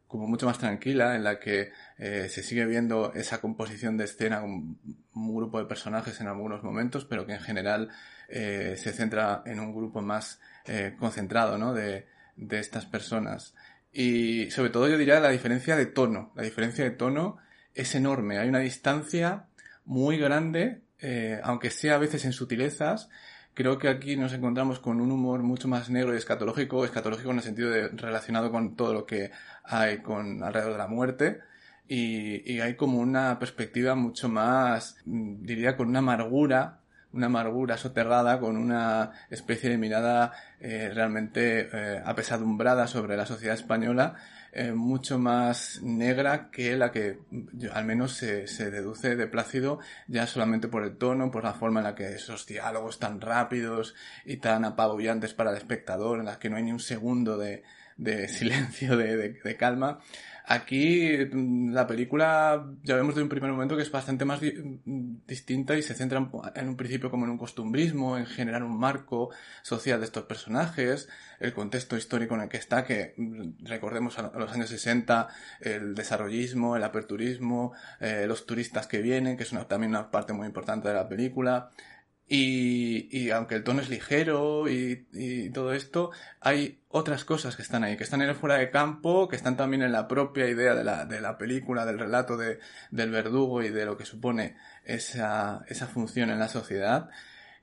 como 0.08 0.28
mucho 0.28 0.46
más 0.46 0.58
tranquila, 0.58 1.16
en 1.16 1.24
la 1.24 1.40
que 1.40 1.72
eh, 1.98 2.28
se 2.30 2.42
sigue 2.42 2.66
viendo 2.66 3.14
esa 3.14 3.42
composición 3.42 3.98
de 3.98 4.06
escena 4.06 4.42
con 4.42 4.78
un 5.14 5.36
grupo 5.36 5.60
de 5.60 5.66
personajes 5.66 6.22
en 6.22 6.28
algunos 6.28 6.64
momentos, 6.64 7.06
pero 7.06 7.26
que 7.26 7.34
en 7.34 7.42
general 7.42 7.90
eh, 8.30 8.76
se 8.78 8.94
centra 8.94 9.44
en 9.46 9.60
un 9.60 9.76
grupo 9.76 10.02
más 10.02 10.40
eh, 10.66 10.96
concentrado, 10.98 11.58
¿no? 11.58 11.74
De, 11.74 12.08
de 12.36 12.60
estas 12.60 12.86
personas. 12.86 13.54
Y 13.92 14.50
sobre 14.52 14.70
todo 14.70 14.88
yo 14.88 14.98
diría 14.98 15.20
la 15.20 15.30
diferencia 15.30 15.76
de 15.76 15.88
tono. 15.88 16.32
La 16.36 16.44
diferencia 16.44 16.84
de 16.84 16.92
tono 16.92 17.38
es 17.74 17.94
enorme. 17.96 18.38
Hay 18.38 18.48
una 18.48 18.60
distancia 18.60 19.48
muy 19.86 20.18
grande, 20.18 20.82
aunque 21.44 21.70
sea 21.70 21.96
a 21.96 22.00
veces 22.00 22.26
en 22.26 22.34
sutilezas, 22.34 23.10
Creo 23.58 23.80
que 23.80 23.90
aquí 23.90 24.16
nos 24.16 24.34
encontramos 24.34 24.80
con 24.80 25.02
un 25.02 25.12
humor 25.12 25.42
mucho 25.42 25.68
más 25.68 25.90
negro 25.90 26.14
y 26.14 26.18
escatológico, 26.18 26.86
escatológico 26.86 27.32
en 27.32 27.38
el 27.38 27.44
sentido 27.44 27.72
de 27.72 27.88
relacionado 27.88 28.52
con 28.52 28.76
todo 28.76 28.94
lo 28.94 29.08
que 29.08 29.32
hay 29.64 29.98
con 30.04 30.44
alrededor 30.44 30.74
de 30.74 30.78
la 30.78 30.88
muerte. 30.88 31.40
Y, 31.88 32.60
hay 32.60 32.76
como 32.76 33.00
una 33.00 33.40
perspectiva 33.40 33.96
mucho 33.96 34.30
más, 34.30 34.98
mm, 35.06 35.42
diría, 35.42 35.76
con 35.76 35.88
una 35.88 36.00
amargura, 36.00 36.82
una 37.14 37.26
amargura 37.26 37.78
soterrada, 37.78 38.40
con 38.40 38.58
una 38.58 39.14
especie 39.32 39.72
de 39.72 39.80
mirada 39.80 40.34
eh, 40.60 40.92
realmente 40.94 41.68
eh, 41.74 42.02
apesadumbrada 42.06 42.86
sobre 42.86 43.18
la 43.18 43.26
sociedad 43.26 43.56
española 43.56 44.18
eh, 44.52 44.72
mucho 44.72 45.20
más 45.20 45.82
negra 45.82 46.50
que 46.52 46.76
la 46.78 46.92
que 46.92 47.20
al 47.74 47.86
menos 47.86 48.14
se, 48.14 48.48
se, 48.48 48.72
deduce 48.72 49.16
de 49.16 49.28
Plácido 49.28 49.80
ya 50.08 50.26
solamente 50.28 50.68
por 50.68 50.84
el 50.84 50.98
tono, 50.98 51.32
por 51.32 51.44
la 51.44 51.54
forma 51.54 51.80
en 51.80 51.86
la 51.86 51.96
que 51.96 52.14
esos 52.14 52.46
diálogos 52.46 53.00
tan 53.00 53.22
rápidos 53.22 53.96
y 54.26 54.38
tan 54.38 54.66
apabullantes 54.66 55.34
para 55.34 55.52
el 55.52 55.58
espectador, 55.58 56.20
en 56.20 56.26
las 56.26 56.38
que 56.38 56.50
no 56.50 56.58
hay 56.58 56.64
ni 56.64 56.72
un 56.72 56.80
segundo 56.80 57.38
de, 57.38 57.64
de 57.98 58.28
silencio, 58.28 58.98
de, 58.98 59.18
de, 59.18 59.30
de 59.34 59.58
calma, 59.58 60.00
Aquí 60.50 61.12
mm, 61.30 61.74
la 61.74 61.86
película 61.88 62.66
ya 62.82 62.96
vemos 62.96 63.16
de 63.16 63.22
un 63.22 63.28
primer 63.28 63.52
momento 63.52 63.76
que 63.76 63.84
es 63.84 63.92
bastante 63.92 64.24
más 64.24 64.40
di 64.40 64.54
distinta 65.28 65.76
y 65.78 65.82
se 65.82 65.94
centra 65.94 66.26
en 66.56 66.70
un 66.70 66.78
principio 66.78 67.12
como 67.12 67.26
en 67.26 67.32
un 67.32 67.38
costumbrismo, 67.38 68.18
en 68.18 68.26
generar 68.26 68.64
un 68.64 68.80
marco 68.80 69.30
social 69.62 70.00
de 70.00 70.06
estos 70.06 70.24
personajes, 70.24 71.10
el 71.42 71.54
contexto 71.54 71.98
histórico 71.98 72.36
en 72.36 72.42
el 72.42 72.50
que 72.50 72.56
está, 72.56 72.86
que 72.86 73.14
mm, 73.18 73.66
recordemos 73.66 74.18
a 74.20 74.32
los 74.40 74.54
años 74.54 74.70
60, 74.70 75.28
el 75.60 75.96
desarrollismo, 75.96 76.78
el 76.78 76.84
aperturismo, 76.86 77.74
eh, 78.00 78.24
los 78.26 78.46
turistas 78.46 78.88
que 78.88 79.02
vienen, 79.02 79.36
que 79.36 79.44
es 79.44 79.50
también 79.68 79.90
una 79.90 80.12
parte 80.12 80.32
muy 80.32 80.48
importante 80.48 80.88
de 80.88 80.94
la 80.94 81.10
película, 81.10 81.72
Y, 82.30 83.30
aunque 83.32 83.56
el 83.56 83.64
tono 83.64 83.82
es 83.82 83.90
ligero 83.90 84.68
y, 84.68 85.50
todo 85.54 85.74
esto, 85.74 86.12
hay 86.42 86.82
otras 86.90 87.24
cosas 87.24 87.56
que 87.56 87.62
están 87.62 87.84
ahí, 87.84 87.96
que 87.96 88.04
están 88.04 88.22
en 88.22 88.36
fuera 88.36 88.58
de 88.58 88.70
campo, 88.70 89.30
que 89.30 89.38
están 89.38 89.56
también 89.56 89.82
en 89.82 89.94
la 89.94 90.08
propia 90.08 90.48
idea 90.48 90.76
de 90.76 90.84
la, 90.84 91.06
de 91.06 91.22
la 91.22 91.38
película, 91.38 91.86
del 91.86 92.00
relato 92.00 92.36
de, 92.36 92.60
del 92.92 93.12
verdugo 93.12 93.64
y 93.64 93.70
de 93.70 93.86
lo 93.86 93.98
que 93.98 94.06
supone 94.06 94.58
esa, 94.84 95.64
esa 95.68 95.88
función 95.88 96.30
en 96.30 96.40
la 96.40 96.50
sociedad 96.50 97.10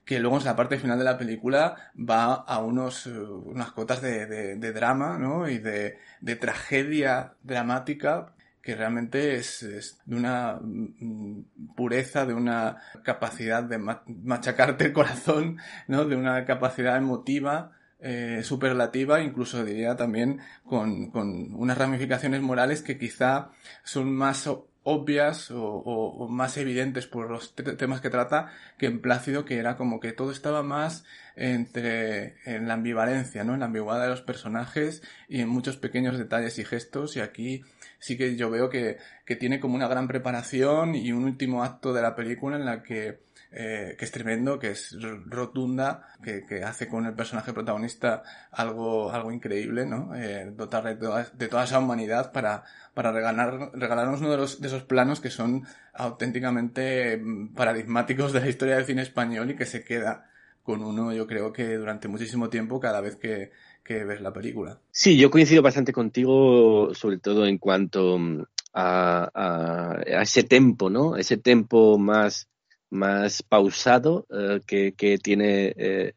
que 0.05 0.19
luego 0.19 0.37
en 0.37 0.45
la 0.45 0.55
parte 0.55 0.77
final 0.77 0.99
de 0.99 1.03
la 1.03 1.17
película 1.17 1.91
va 1.97 2.35
a 2.35 2.59
unos, 2.59 3.07
unas 3.07 3.71
cotas 3.71 4.01
de, 4.01 4.27
de, 4.27 4.55
de 4.55 4.71
drama, 4.71 5.17
¿no? 5.17 5.49
Y 5.49 5.57
de, 5.57 5.97
de, 6.21 6.35
tragedia 6.35 7.33
dramática 7.41 8.34
que 8.65 8.75
realmente 8.75 9.35
es, 9.35 9.99
de 10.05 10.15
una 10.15 10.59
mm, 10.59 11.75
pureza, 11.75 12.25
de 12.25 12.33
una 12.33 12.81
capacidad 13.03 13.63
de 13.63 13.77
machacarte 13.77 14.85
el 14.85 14.93
corazón, 14.93 15.59
¿no? 15.87 16.05
De 16.05 16.15
una 16.15 16.45
capacidad 16.45 16.97
emotiva 16.97 17.73
eh, 17.99 18.41
superlativa, 18.43 19.21
incluso 19.21 19.63
diría 19.63 19.95
también 19.95 20.39
con, 20.65 21.11
con 21.11 21.53
unas 21.53 21.77
ramificaciones 21.77 22.41
morales 22.41 22.81
que 22.81 22.97
quizá 22.97 23.51
son 23.83 24.11
más 24.15 24.47
obvias 24.87 25.49
o, 25.51 26.27
más 26.29 26.57
evidentes 26.57 27.07
por 27.07 27.31
los 27.31 27.55
temas 27.55 28.01
que 28.01 28.11
trata 28.11 28.51
que 28.77 28.85
en 28.85 29.01
Plácido 29.01 29.43
que 29.43 29.57
era 29.57 29.77
como 29.77 29.99
que 29.99 30.13
todo 30.13 30.31
estaba 30.31 30.61
más 30.61 31.03
entre 31.35 32.35
en 32.45 32.67
la 32.67 32.75
ambivalencia, 32.75 33.43
¿no? 33.43 33.55
En 33.55 33.61
la 33.61 33.65
ambigüedad 33.65 34.03
de 34.03 34.09
los 34.09 34.21
personajes 34.21 35.01
y 35.27 35.41
en 35.41 35.49
muchos 35.49 35.77
pequeños 35.77 36.19
detalles 36.19 36.59
y 36.59 36.65
gestos 36.65 37.17
y 37.17 37.19
aquí 37.19 37.63
sí 37.99 38.17
que 38.17 38.35
yo 38.35 38.49
veo 38.49 38.69
que, 38.69 38.97
que 39.25 39.35
tiene 39.35 39.59
como 39.59 39.75
una 39.75 39.87
gran 39.87 40.07
preparación 40.07 40.95
y 40.95 41.11
un 41.11 41.25
último 41.25 41.63
acto 41.63 41.93
de 41.93 42.01
la 42.01 42.15
película 42.15 42.57
en 42.57 42.65
la 42.65 42.83
que 42.83 43.25
eh, 43.57 43.95
que 43.97 44.03
es 44.03 44.11
tremendo, 44.11 44.59
que 44.59 44.71
es 44.71 44.97
rotunda, 45.27 46.07
que, 46.21 46.45
que, 46.45 46.63
hace 46.63 46.89
con 46.89 47.05
el 47.05 47.13
personaje 47.13 47.53
protagonista 47.53 48.21
algo, 48.51 49.11
algo 49.13 49.31
increíble, 49.31 49.85
¿no? 49.85 50.13
Eh, 50.13 50.51
dotarle 50.53 50.95
de 50.95 51.47
toda, 51.47 51.63
esa 51.63 51.79
humanidad 51.79 52.33
para, 52.33 52.65
para 52.93 53.13
regalar, 53.13 53.71
regalarnos 53.73 54.19
uno 54.19 54.31
de, 54.31 54.37
los, 54.37 54.59
de 54.59 54.67
esos 54.67 54.83
planos 54.83 55.21
que 55.21 55.29
son 55.29 55.65
auténticamente 55.93 57.15
mm, 57.15 57.53
paradigmáticos 57.53 58.33
de 58.33 58.41
la 58.41 58.49
historia 58.49 58.75
del 58.75 58.85
cine 58.85 59.03
español 59.03 59.49
y 59.49 59.55
que 59.55 59.65
se 59.65 59.85
queda 59.85 60.29
con 60.61 60.83
uno, 60.83 61.13
yo 61.13 61.25
creo 61.25 61.53
que 61.53 61.75
durante 61.75 62.09
muchísimo 62.09 62.49
tiempo, 62.49 62.81
cada 62.81 62.99
vez 62.99 63.15
que, 63.15 63.51
que 63.85 64.03
ves 64.03 64.19
la 64.19 64.33
película. 64.33 64.81
Sí, 64.91 65.17
yo 65.17 65.31
coincido 65.31 65.61
bastante 65.61 65.93
contigo, 65.93 66.93
sobre 66.93 67.19
todo 67.19 67.45
en 67.45 67.59
cuanto 67.59 68.17
mm, 68.17 68.43
a, 68.73 69.29
a, 69.33 70.21
ese 70.21 70.43
tempo, 70.43 70.89
¿no? 70.89 71.15
Ese 71.15 71.37
tempo 71.37 71.97
más 71.97 72.49
más 72.89 73.43
pausado 73.43 74.25
eh, 74.29 74.61
que, 74.65 75.17
tiene 75.17 75.73
eh, 75.77 76.13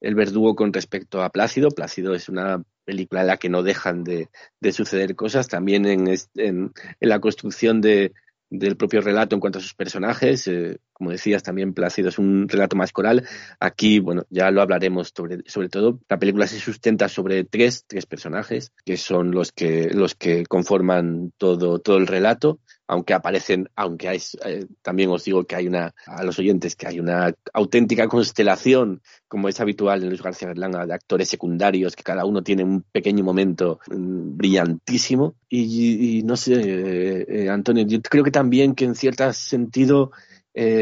el 0.00 0.14
verdugo 0.14 0.54
con 0.54 0.72
respecto 0.72 1.22
a 1.22 1.30
Plácido. 1.30 1.70
Plácido 1.70 2.14
es 2.14 2.28
una 2.28 2.62
película 2.84 3.22
en 3.22 3.26
la 3.26 3.36
que 3.36 3.48
no 3.48 3.62
dejan 3.62 4.04
de, 4.04 4.28
suceder 4.72 5.16
cosas, 5.16 5.48
también 5.48 5.86
en, 5.86 6.14
en, 6.36 6.72
la 7.00 7.20
construcción 7.20 7.80
de, 7.80 8.12
del 8.50 8.76
propio 8.76 9.00
relato 9.00 9.34
en 9.34 9.40
cuanto 9.40 9.58
a 9.58 9.62
sus 9.62 9.74
personajes. 9.74 10.46
Eh, 10.46 10.78
como 10.98 11.10
decías, 11.10 11.42
también 11.42 11.74
Plácido 11.74 12.08
es 12.08 12.18
un 12.18 12.48
relato 12.48 12.76
más 12.76 12.92
coral. 12.92 13.26
Aquí, 13.60 14.00
bueno, 14.00 14.24
ya 14.30 14.50
lo 14.50 14.60
hablaremos 14.60 15.12
sobre, 15.16 15.38
sobre 15.46 15.68
todo. 15.68 16.00
La 16.08 16.18
película 16.18 16.46
se 16.46 16.58
sustenta 16.58 17.08
sobre 17.08 17.44
tres, 17.44 17.84
tres 17.86 18.06
personajes, 18.06 18.72
que 18.84 18.96
son 18.96 19.30
los 19.30 19.52
que, 19.52 19.90
los 19.90 20.14
que 20.14 20.44
conforman 20.46 21.32
todo, 21.38 21.78
todo 21.78 21.96
el 21.98 22.06
relato 22.06 22.60
aunque 22.88 23.12
aparecen, 23.12 23.68
aunque 23.76 24.08
hay, 24.08 24.18
eh, 24.46 24.66
también 24.80 25.10
os 25.10 25.22
digo 25.22 25.44
que 25.44 25.54
hay 25.54 25.68
una, 25.68 25.94
a 26.06 26.24
los 26.24 26.38
oyentes, 26.38 26.74
que 26.74 26.88
hay 26.88 26.98
una 26.98 27.34
auténtica 27.52 28.08
constelación, 28.08 29.02
como 29.28 29.48
es 29.48 29.60
habitual 29.60 30.02
en 30.02 30.08
Luis 30.08 30.22
García 30.22 30.48
Berlanga, 30.48 30.86
de 30.86 30.94
actores 30.94 31.28
secundarios, 31.28 31.94
que 31.94 32.02
cada 32.02 32.24
uno 32.24 32.42
tiene 32.42 32.64
un 32.64 32.82
pequeño 32.90 33.22
momento 33.22 33.78
mm, 33.90 34.38
brillantísimo. 34.38 35.34
Y, 35.50 36.22
no 36.24 36.36
sé, 36.36 36.54
eh, 36.54 37.26
eh, 37.28 37.48
Antonio, 37.50 37.84
yo 37.86 38.00
creo 38.00 38.24
que 38.24 38.30
también 38.30 38.74
que 38.74 38.86
en 38.86 38.94
cierto 38.94 39.30
sentido 39.34 40.10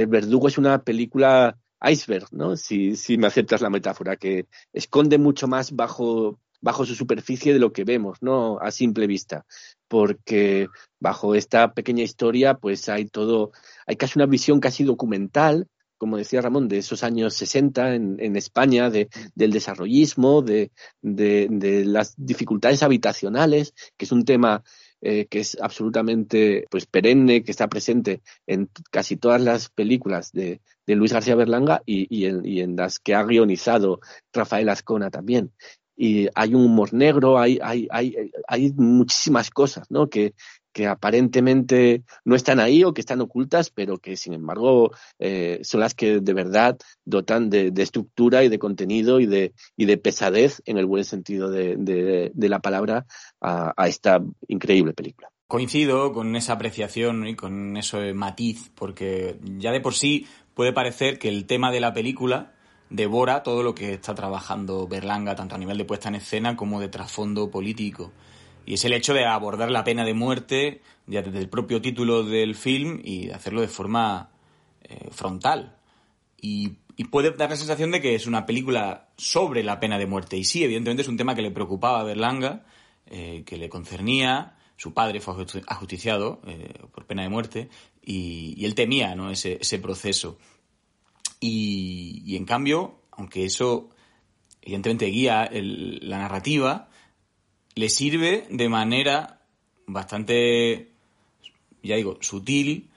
Verdugo 0.06 0.49
es 0.49 0.59
una 0.59 0.83
película 0.83 1.59
iceberg, 1.85 2.28
¿no? 2.33 2.56
Si, 2.56 2.95
me 3.18 3.26
aceptas 3.26 3.61
la 3.61 3.71
metáfora, 3.71 4.16
que 4.16 4.47
esconde 4.73 5.18
mucho 5.18 5.47
más 5.49 5.73
bajo 5.75 6.38
su 6.85 6.95
superficie 6.95 7.52
de 7.52 7.59
lo 7.59 7.73
que 7.73 7.85
vemos, 7.85 8.18
¿no? 8.23 8.59
A 8.61 8.71
simple 8.71 9.06
vista. 9.06 9.45
Porque 9.88 10.68
bajo 10.99 11.35
esta 11.35 11.75
pequeña 11.75 12.02
historia, 12.02 12.54
pues 12.54 12.88
hay 12.88 13.06
todo, 13.06 13.52
hay 13.87 13.97
casi 13.97 14.18
una 14.18 14.26
visión 14.26 14.61
casi 14.61 14.85
documental, 14.85 15.68
como 15.99 16.18
decía 16.18 16.42
Ramón, 16.42 16.68
de 16.68 16.78
esos 16.78 17.02
años 17.02 17.35
60 17.35 17.95
en, 17.95 18.37
España, 18.37 18.90
de, 18.90 19.09
del 19.35 19.50
desarrollismo, 19.50 20.42
de, 20.42 20.71
de, 21.00 21.49
de, 21.50 21.85
las 21.87 22.14
dificultades 22.18 22.83
habitacionales, 22.83 23.73
que 23.97 24.04
es 24.04 24.12
un 24.12 24.25
tema 24.25 24.62
eh, 25.00 25.26
que 25.26 25.41
es 25.41 25.57
absolutamente 25.61 26.67
pues 26.71 26.87
perenne, 26.87 27.43
que 27.43 27.50
está 27.50 27.69
presente 27.69 28.23
en 28.47 28.71
casi 28.91 29.17
todas 29.17 29.41
las 29.41 29.69
películas 29.69 30.33
de, 30.33 30.61
de 30.87 30.97
Luis 30.97 31.12
García 31.12 31.35
Berlanga 31.35 31.83
y, 31.85 32.07
y, 32.09 32.61
en, 32.61 32.76
las 32.76 32.99
que 32.99 33.15
ha 33.15 33.23
guionizado 33.23 34.00
Rafael 34.33 34.69
Azcona 34.69 35.11
también 35.11 35.53
y 35.97 36.29
hay 36.35 36.55
un 36.55 36.65
humor 36.67 36.93
negro, 36.93 37.38
hay, 37.38 37.59
hay, 37.62 37.88
hay, 37.91 38.31
hay 38.47 38.73
muchísimas 38.73 39.50
cosas, 39.50 39.91
¿no? 39.91 40.09
Que, 40.11 40.35
que 40.76 40.87
aparentemente 40.87 42.02
no 42.26 42.37
están 42.37 42.61
ahí 42.61 42.85
o 42.85 42.92
que 42.92 43.00
están 43.00 43.23
ocultas, 43.23 43.71
pero 43.71 43.97
que 43.97 44.14
sin 44.14 44.35
embargo 44.35 44.90
eh, 45.18 45.61
son 45.62 45.80
las 45.80 45.95
que 45.95 46.21
de 46.21 46.35
verdad 46.35 46.76
dotan 47.06 47.49
de, 47.49 47.73
estructura 47.78 48.45
y 48.45 48.50
de 48.50 48.59
contenido 48.59 49.18
y 49.18 49.25
de, 49.25 49.54
y 49.75 49.87
de 49.87 49.97
pesadez, 49.97 50.61
en 50.66 50.76
el 50.76 50.85
buen 50.85 51.06
sentido 51.06 51.50
de, 51.50 51.76
de, 51.78 52.49
la 52.50 52.59
palabra, 52.59 53.06
a, 53.40 53.73
a, 53.75 53.88
esta 53.88 54.23
increíble 54.49 54.92
película. 54.92 55.30
Coincido 55.49 56.12
con 56.12 56.37
esa 56.37 56.52
apreciación 56.52 57.26
y 57.26 57.37
con 57.37 57.78
ese 57.78 58.12
matiz, 58.12 58.71
porque 58.75 59.38
ya 59.56 59.73
de 59.73 59.80
por 59.80 59.95
sí 59.95 60.26
puede 60.52 60.75
parecer 60.75 61.18
que 61.18 61.30
el 61.30 61.47
tema 61.47 61.73
de 61.73 61.80
la 61.80 61.95
película 61.95 62.52
devora 62.90 63.42
todo 63.42 63.62
lo 63.62 63.75
que 63.75 63.95
está 63.95 64.14
trabajando 64.14 64.87
Berlanga, 64.87 65.37
tanto 65.37 65.54
a 65.54 65.59
nivel 65.59 65.78
de 65.78 65.87
puesta 65.87 66.11
en 66.11 66.16
escena 66.16 66.54
como 66.54 66.80
de 66.80 66.90
trasfondo 66.90 67.50
político. 67.50 68.12
Y 68.66 68.75
es 68.75 68.85
el 68.85 68.92
hecho 68.92 69.14
de 69.14 69.25
abordar 69.25 69.70
la 69.70 69.85
pena 69.85 70.04
de 70.04 70.12
muerte 70.12 70.82
ya 71.06 71.23
desde 71.23 71.38
el 71.38 71.49
propio 71.49 71.80
título 71.80 72.25
del 72.25 72.56
film 72.56 73.00
y 73.04 73.30
hacerlo 73.30 73.61
de 73.61 73.68
forma 73.68 74.30
eh, 74.82 75.08
frontal. 75.12 75.76
Y, 76.40 76.78
puede 77.11 77.30
dar 77.30 77.50
la 77.50 77.56
sensación 77.56 77.90
de 77.90 78.00
que 78.00 78.14
es 78.14 78.26
una 78.26 78.46
película 78.46 79.11
sobre 79.16 79.62
la 79.62 79.78
pena 79.78 79.99
de 79.99 80.06
muerte. 80.06 80.37
Y 80.37 80.44
sí, 80.44 80.64
evidentemente 80.64 81.02
es 81.02 81.08
un 81.08 81.16
tema 81.16 81.35
que 81.35 81.42
le 81.42 81.50
preocupaba 81.50 82.00
a 82.00 82.04
Berlanga, 82.04 82.64
eh, 83.06 83.44
que 83.46 83.58
le 83.58 83.68
concernía. 83.68 84.56
Su 84.76 84.94
padre 84.94 85.20
fue 85.20 85.35
ajusticiado 85.66 86.40
eh, 86.46 86.73
por 86.92 87.06
pena 87.06 87.23
de 87.23 87.28
muerte 87.28 87.68
y, 88.02 88.64
él 88.64 88.75
temía 88.75 89.14
¿no? 89.14 89.30
ese, 89.30 89.58
ese 89.61 89.78
proceso. 89.78 90.38
Y, 91.38 92.35
en 92.35 92.46
cambio, 92.46 93.02
aunque 93.12 93.44
eso 93.44 93.90
evidentemente 94.62 95.06
guía 95.06 95.49
la 95.52 96.18
narrativa, 96.18 96.88
le 97.76 97.90
sirve 97.90 98.47
de 98.50 98.68
manera 98.68 99.40
bastante, 99.87 100.88
ya 101.83 101.97
digo, 101.97 102.18
sutil 102.21 102.88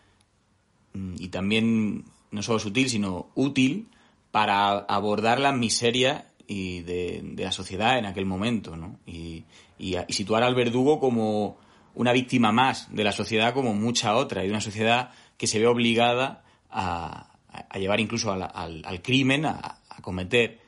mm, 0.94 1.16
y 1.20 1.28
también 1.28 2.06
no 2.32 2.42
solo 2.42 2.60
sutil, 2.60 2.90
sino 2.90 3.30
útil 3.36 3.90
para 4.32 4.80
abordar 4.80 5.40
la 5.40 5.52
miseria 5.52 6.32
y 6.48 6.82
de, 6.82 7.36
la 7.38 7.52
sociedad 7.52 8.00
en 8.00 8.06
aquel 8.06 8.26
momento, 8.26 8.78
¿no? 8.78 9.00
Y, 9.06 9.44
y, 9.78 9.96
situar 10.10 10.44
al 10.44 10.56
verdugo 10.56 11.00
como 11.00 11.58
una 11.94 12.14
víctima 12.14 12.52
más 12.52 12.94
de 12.96 13.04
la 13.04 13.12
sociedad 13.12 13.54
como 13.54 13.74
mucha 13.74 14.16
otra, 14.16 14.44
y 14.44 14.48
de 14.48 14.54
una 14.54 14.62
sociedad 14.62 15.12
que 15.38 15.48
se 15.48 15.60
ve 15.60 15.68
obligada 15.68 16.44
a, 16.70 17.34
a 17.52 17.80
llevar 17.80 18.00
incluso 18.00 18.32
al, 18.32 18.50
al, 18.54 19.02
crimen, 19.02 19.46
a, 19.46 19.78
cometer 20.02 20.60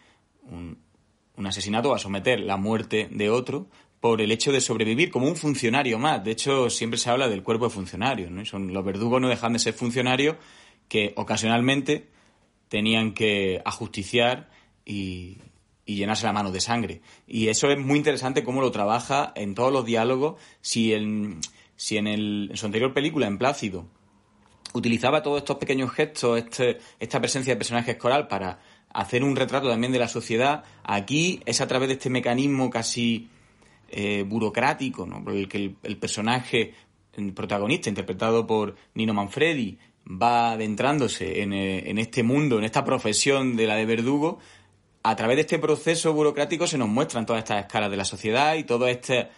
un, 0.44 0.78
un, 1.38 1.48
asesinato, 1.48 1.94
a 1.94 2.00
someter 2.00 2.42
la 2.42 2.58
muerte 2.58 3.08
de 3.10 3.30
otro 3.30 3.68
por 4.02 4.20
el 4.20 4.32
hecho 4.32 4.52
de 4.52 4.60
sobrevivir 4.60 5.12
como 5.12 5.28
un 5.28 5.36
funcionario 5.36 6.00
más. 6.00 6.24
De 6.24 6.32
hecho, 6.32 6.70
siempre 6.72 6.98
se 6.98 7.10
habla 7.10 7.30
del 7.30 7.44
cuerpo 7.44 7.66
de 7.66 7.72
funcionarios. 7.72 8.32
¿no? 8.32 8.44
Son, 8.46 8.74
los 8.74 8.84
verdugos 8.84 9.22
no 9.22 9.30
dejan 9.30 9.54
de 9.54 9.60
ser 9.60 9.74
funcionarios 9.74 10.38
que 10.90 11.14
ocasionalmente 11.16 12.10
tenían 12.68 13.14
que 13.14 13.62
ajusticiar 13.64 14.50
y, 14.84 15.38
y 15.86 15.96
llenarse 15.96 16.26
la 16.26 16.34
mano 16.34 16.52
de 16.52 16.62
sangre. 16.62 17.02
Y 17.28 17.50
eso 17.50 17.70
es 17.70 17.78
muy 17.78 18.00
interesante 18.00 18.44
cómo 18.44 18.62
lo 18.62 18.72
trabaja 18.72 19.34
en 19.36 19.54
todos 19.54 19.72
los 19.72 19.86
diálogos. 19.86 20.42
Si, 20.62 20.94
en, 20.94 21.40
si 21.76 21.98
en, 21.98 22.08
el, 22.08 22.48
en 22.50 22.58
su 22.58 22.66
anterior 22.66 22.96
película, 22.96 23.28
en 23.28 23.38
Plácido, 23.38 23.86
utilizaba 24.74 25.22
todos 25.22 25.38
estos 25.38 25.58
pequeños 25.58 25.92
gestos, 25.92 26.40
este, 26.40 26.80
esta 27.00 27.20
presencia 27.20 27.54
de 27.54 27.58
personajes 27.58 27.98
coral 27.98 28.28
para 28.28 28.60
hacer 28.90 29.24
un 29.24 29.36
retrato 29.36 29.70
también 29.70 29.94
de 29.94 30.00
la 30.00 30.08
sociedad. 30.08 30.64
Aquí 30.84 31.40
es 31.46 31.62
a 31.62 31.68
través 31.68 31.88
de 31.88 31.94
este 31.94 32.10
mecanismo 32.10 32.72
casi 32.72 33.30
eh, 33.92 34.24
burocrático, 34.24 35.06
¿no? 35.06 35.24
por 35.24 35.34
el 35.34 35.48
que 35.48 35.76
el, 35.84 35.98
personaje 35.98 36.74
protagonista, 37.36 37.90
interpretado 37.90 38.48
por 38.48 38.76
Nino 38.94 39.14
Manfredi, 39.14 39.78
va 40.10 40.54
adentrándose 40.54 41.42
en, 41.42 41.54
eh, 41.54 41.90
en 41.90 41.98
este 41.98 42.24
mundo, 42.24 42.58
en 42.58 42.64
esta 42.64 42.84
profesión 42.84 43.56
de 43.56 43.68
la 43.68 43.76
de 43.76 43.86
verdugo, 43.86 44.40
a 45.04 45.16
través 45.16 45.38
de 45.38 45.42
este 45.42 45.60
proceso 45.60 46.14
burocrático 46.14 46.68
se 46.68 46.78
nos 46.78 46.88
muestran 46.88 47.26
todas 47.26 47.40
estas 47.42 47.66
escalas 47.66 47.90
de 47.90 47.98
la 47.98 48.06
sociedad 48.06 48.56
y 48.56 48.64
todo 48.64 48.88
este, 48.88 49.30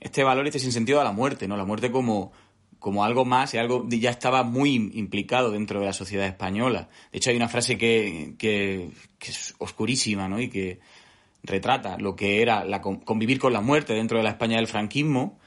este 0.00 0.22
valor, 0.24 0.46
este 0.46 0.58
sinsentido 0.58 1.00
a 1.00 1.04
la 1.04 1.12
muerte, 1.12 1.48
¿no? 1.48 1.56
La 1.56 1.64
muerte 1.64 1.90
como, 1.90 2.32
como 2.78 3.04
algo 3.04 3.24
más 3.24 3.54
y 3.54 3.58
algo 3.58 3.86
ya 3.88 4.10
estaba 4.10 4.42
muy 4.44 4.74
implicado 4.94 5.50
dentro 5.50 5.80
de 5.80 5.86
la 5.86 5.92
sociedad 5.92 6.26
española. 6.26 6.88
De 7.12 7.18
hecho, 7.18 7.30
hay 7.30 7.36
una 7.36 7.48
frase 7.48 7.76
que, 7.76 8.34
que, 8.38 8.90
es 9.20 9.54
oscurísima, 9.58 10.28
¿no? 10.28 10.40
Y 10.40 10.48
que 10.48 10.80
retrata 11.42 11.98
lo 11.98 12.16
que 12.16 12.42
era 12.42 12.64
la, 12.64 12.80
convivir 12.80 13.38
con 13.38 13.52
la 13.52 13.60
muerte 13.60 13.94
dentro 13.94 14.18
de 14.18 14.24
la 14.24 14.30
España 14.30 14.56
del 14.56 14.66
franquismo, 14.66 15.38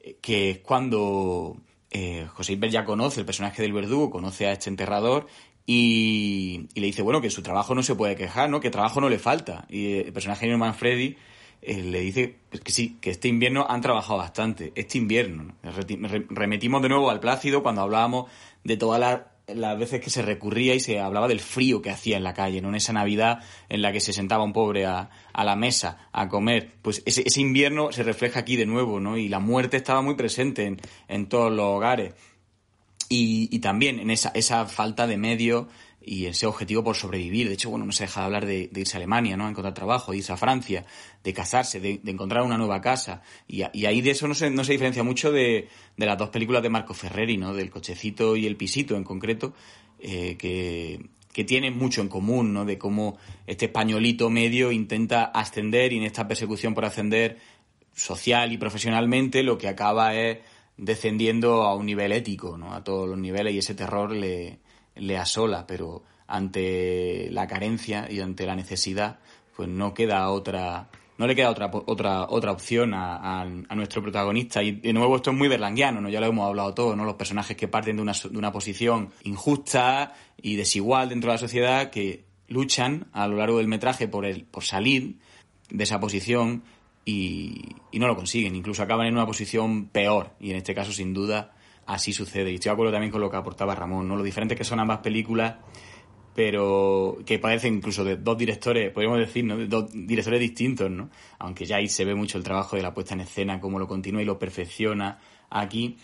eh, 0.00 0.16
que 0.20 0.50
es 0.50 0.58
cuando 0.58 1.56
eh, 1.90 2.26
José 2.32 2.54
Iber 2.54 2.70
ya 2.70 2.84
conoce 2.84 3.20
el 3.20 3.26
personaje 3.26 3.62
del 3.62 3.72
verdugo, 3.72 4.10
conoce 4.10 4.46
a 4.46 4.52
este 4.52 4.70
enterrador 4.70 5.26
y, 5.66 6.68
le 6.74 6.86
dice, 6.86 7.02
bueno, 7.02 7.20
que 7.20 7.30
su 7.30 7.42
trabajo 7.42 7.74
no 7.74 7.82
se 7.82 7.94
puede 7.94 8.16
quejar, 8.16 8.50
¿no? 8.50 8.60
Que 8.60 8.70
trabajo 8.70 9.00
no 9.00 9.08
le 9.08 9.18
falta. 9.18 9.66
Y 9.70 9.94
el 9.98 10.12
personaje 10.12 10.46
de 10.46 10.56
Manfredi 10.56 11.16
eh, 11.62 11.82
le 11.82 12.00
dice 12.00 12.36
que 12.62 12.72
sí, 12.72 12.98
que 13.00 13.10
este 13.10 13.28
invierno 13.28 13.66
han 13.68 13.80
trabajado 13.80 14.18
bastante. 14.18 14.72
Este 14.74 14.98
invierno. 14.98 15.54
Remetimos 16.30 16.82
de 16.82 16.88
nuevo 16.88 17.10
al 17.10 17.20
Plácido 17.20 17.62
cuando 17.62 17.80
hablábamos 17.82 18.30
de 18.62 18.76
todas 18.76 19.00
las, 19.46 19.78
veces 19.78 20.00
que 20.00 20.10
se 20.10 20.22
recurría 20.22 20.74
y 20.74 20.80
se 20.80 21.00
hablaba 21.00 21.28
del 21.28 21.40
frío 21.40 21.82
que 21.82 21.90
hacía 21.90 22.16
en 22.16 22.24
la 22.24 22.34
calle, 22.34 22.60
¿no? 22.60 22.68
En 22.68 22.76
esa 22.76 22.92
Navidad 22.92 23.40
en 23.68 23.82
la 23.82 23.92
que 23.92 24.00
se 24.00 24.12
sentaba 24.12 24.44
un 24.44 24.52
pobre 24.52 24.86
a, 24.86 25.10
la 25.34 25.56
mesa 25.56 26.08
a 26.12 26.28
comer. 26.28 26.72
Pues 26.82 27.02
ese, 27.06 27.40
invierno 27.40 27.92
se 27.92 28.02
refleja 28.02 28.40
aquí 28.40 28.56
de 28.56 28.66
nuevo, 28.66 29.00
¿no? 29.00 29.16
Y 29.16 29.28
la 29.28 29.40
muerte 29.40 29.76
estaba 29.76 30.02
muy 30.02 30.14
presente 30.14 30.66
en, 30.66 30.80
en 31.08 31.28
todos 31.28 31.52
los 31.52 31.64
hogares. 31.64 32.14
Y, 33.08 33.58
también 33.60 34.00
en 34.00 34.10
esa, 34.10 34.30
esa 34.34 34.66
falta 34.66 35.06
de 35.06 35.16
medio 35.16 35.68
y 36.06 36.26
ese 36.26 36.46
objetivo 36.46 36.84
por 36.84 36.96
sobrevivir. 36.96 37.48
De 37.48 37.54
hecho, 37.54 37.70
bueno, 37.70 37.86
no 37.86 37.92
se 37.92 38.04
deja 38.04 38.20
de 38.20 38.26
hablar 38.26 38.46
de, 38.46 38.70
irse 38.74 38.96
a 38.96 38.98
Alemania, 38.98 39.36
¿no? 39.36 39.46
A 39.46 39.50
encontrar 39.50 39.74
trabajo, 39.74 40.12
de 40.12 40.18
irse 40.18 40.32
a 40.32 40.36
Francia, 40.36 40.84
de 41.22 41.32
casarse, 41.32 41.80
de, 41.80 42.00
encontrar 42.04 42.42
una 42.42 42.58
nueva 42.58 42.80
casa. 42.80 43.22
Y, 43.48 43.62
ahí 43.62 44.00
de 44.00 44.10
eso 44.10 44.28
no 44.28 44.34
se, 44.34 44.50
no 44.50 44.64
se 44.64 44.72
diferencia 44.72 45.02
mucho 45.02 45.32
de, 45.32 45.68
las 45.96 46.18
dos 46.18 46.28
películas 46.30 46.62
de 46.62 46.70
Marco 46.70 46.94
Ferreri, 46.94 47.36
¿no? 47.36 47.54
Del 47.54 47.70
cochecito 47.70 48.36
y 48.36 48.46
el 48.46 48.56
pisito 48.56 48.96
en 48.96 49.04
concreto, 49.04 49.54
eh, 49.98 50.36
que, 50.36 51.08
que 51.32 51.44
tienen 51.44 51.76
mucho 51.76 52.00
en 52.00 52.08
común, 52.08 52.52
¿no? 52.52 52.64
De 52.64 52.78
cómo 52.78 53.18
este 53.46 53.66
españolito 53.66 54.30
medio 54.30 54.72
intenta 54.72 55.24
ascender 55.24 55.92
y 55.92 55.98
en 55.98 56.04
esta 56.04 56.28
persecución 56.28 56.74
por 56.74 56.84
ascender 56.84 57.38
social 57.94 58.52
y 58.52 58.58
profesionalmente 58.58 59.42
lo 59.42 59.56
que 59.56 59.68
acaba 59.68 60.14
es 60.14 60.38
descendiendo 60.76 61.62
a 61.62 61.74
un 61.76 61.86
nivel 61.86 62.12
ético, 62.12 62.58
¿no? 62.58 62.74
A 62.74 62.82
todos 62.82 63.08
los 63.08 63.18
niveles 63.18 63.54
y 63.54 63.58
ese 63.58 63.74
terror 63.74 64.10
le, 64.10 64.58
le 64.96 65.18
asola, 65.18 65.66
pero 65.66 66.02
ante 66.26 67.28
la 67.30 67.46
carencia 67.46 68.06
y 68.10 68.20
ante 68.20 68.46
la 68.46 68.56
necesidad, 68.56 69.18
pues 69.56 69.68
no 69.68 69.94
queda 69.94 70.28
otra, 70.30 70.88
no 71.18 71.26
le 71.26 71.36
queda 71.36 71.50
otra 71.50 71.70
otra 71.72 72.26
otra 72.28 72.52
opción 72.52 72.94
a, 72.94 73.42
a, 73.42 73.74
nuestro 73.74 74.02
protagonista. 74.02 74.62
Y 74.62 74.72
de 74.72 74.92
nuevo 74.92 75.16
esto 75.16 75.30
es 75.30 75.36
muy 75.36 75.48
berlanguiano 75.48 76.00
no 76.00 76.08
ya 76.08 76.20
lo 76.20 76.26
hemos 76.26 76.48
hablado 76.48 76.74
todo 76.74 76.96
no 76.96 77.04
los 77.04 77.14
personajes 77.14 77.56
que 77.56 77.68
parten 77.68 77.96
de 77.96 78.02
una, 78.02 78.12
de 78.12 78.38
una 78.38 78.52
posición 78.52 79.10
injusta 79.22 80.14
y 80.40 80.56
desigual 80.56 81.10
dentro 81.10 81.30
de 81.30 81.34
la 81.34 81.38
sociedad 81.38 81.90
que 81.90 82.24
luchan 82.48 83.06
a 83.12 83.28
lo 83.28 83.36
largo 83.36 83.58
del 83.58 83.68
metraje 83.68 84.08
por 84.08 84.24
el 84.24 84.44
por 84.44 84.64
salir 84.64 85.18
de 85.70 85.84
esa 85.84 86.00
posición 86.00 86.62
y, 87.04 87.76
no 87.92 88.06
lo 88.06 88.16
consiguen, 88.16 88.54
incluso 88.54 88.82
acaban 88.82 89.06
en 89.06 89.14
una 89.14 89.26
posición 89.26 89.86
peor. 89.86 90.30
Y 90.40 90.50
en 90.50 90.56
este 90.56 90.74
caso 90.74 90.92
sin 90.92 91.12
duda 91.14 91.54
así 91.86 92.12
sucede. 92.12 92.50
Y 92.50 92.54
estoy 92.54 92.70
de 92.70 92.72
acuerdo 92.74 92.92
también 92.92 93.12
con 93.12 93.20
lo 93.20 93.30
que 93.30 93.36
aportaba 93.36 93.74
Ramón, 93.74 94.08
¿no? 94.08 94.16
Lo 94.16 94.22
diferente 94.22 94.56
que 94.56 94.64
son 94.64 94.80
ambas 94.80 94.98
películas, 94.98 95.56
pero 96.34 97.18
que 97.24 97.38
parecen 97.38 97.74
incluso 97.74 98.04
de 98.04 98.16
dos 98.16 98.36
directores, 98.36 98.92
podríamos 98.92 99.20
decir, 99.20 99.44
¿no? 99.44 99.56
De 99.56 99.66
dos 99.66 99.90
directores 99.92 100.40
distintos, 100.40 100.90
¿no? 100.90 101.10
Aunque 101.38 101.64
ya 101.64 101.76
ahí 101.76 101.88
se 101.88 102.04
ve 102.04 102.14
mucho 102.14 102.38
el 102.38 102.44
trabajo 102.44 102.76
de 102.76 102.82
la 102.82 102.92
puesta 102.92 103.14
en 103.14 103.20
escena, 103.20 103.60
cómo 103.60 103.78
lo 103.78 103.86
continúa 103.86 104.22
y 104.22 104.24
lo 104.24 104.38
perfecciona 104.38 105.18
aquí. 105.50 105.96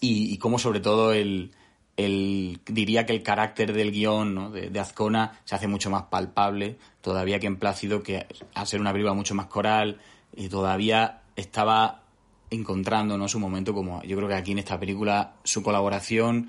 Y, 0.00 0.36
cómo 0.38 0.58
sobre 0.58 0.80
todo 0.80 1.12
el, 1.12 1.52
el, 1.96 2.60
diría 2.66 3.06
que 3.06 3.14
el 3.14 3.22
carácter 3.22 3.72
del 3.72 3.92
guion 3.92 4.34
¿no? 4.34 4.50
de, 4.50 4.78
Azcona 4.78 5.40
se 5.44 5.54
hace 5.54 5.68
mucho 5.68 5.90
más 5.90 6.04
palpable 6.04 6.76
todavía 7.00 7.38
que 7.38 7.46
en 7.46 7.56
Plácido, 7.56 8.02
que 8.02 8.26
al 8.54 8.66
ser 8.66 8.80
una 8.80 8.92
película 8.92 9.14
mucho 9.14 9.34
más 9.34 9.46
coral, 9.46 10.00
y 10.34 10.48
todavía 10.48 11.22
estaba 11.34 12.02
encontrando 12.50 13.18
¿no? 13.18 13.28
su 13.28 13.38
momento 13.38 13.74
como 13.74 14.02
yo 14.02 14.16
creo 14.16 14.28
que 14.28 14.34
aquí 14.34 14.52
en 14.52 14.58
esta 14.58 14.78
película 14.78 15.34
su 15.42 15.62
colaboración 15.62 16.48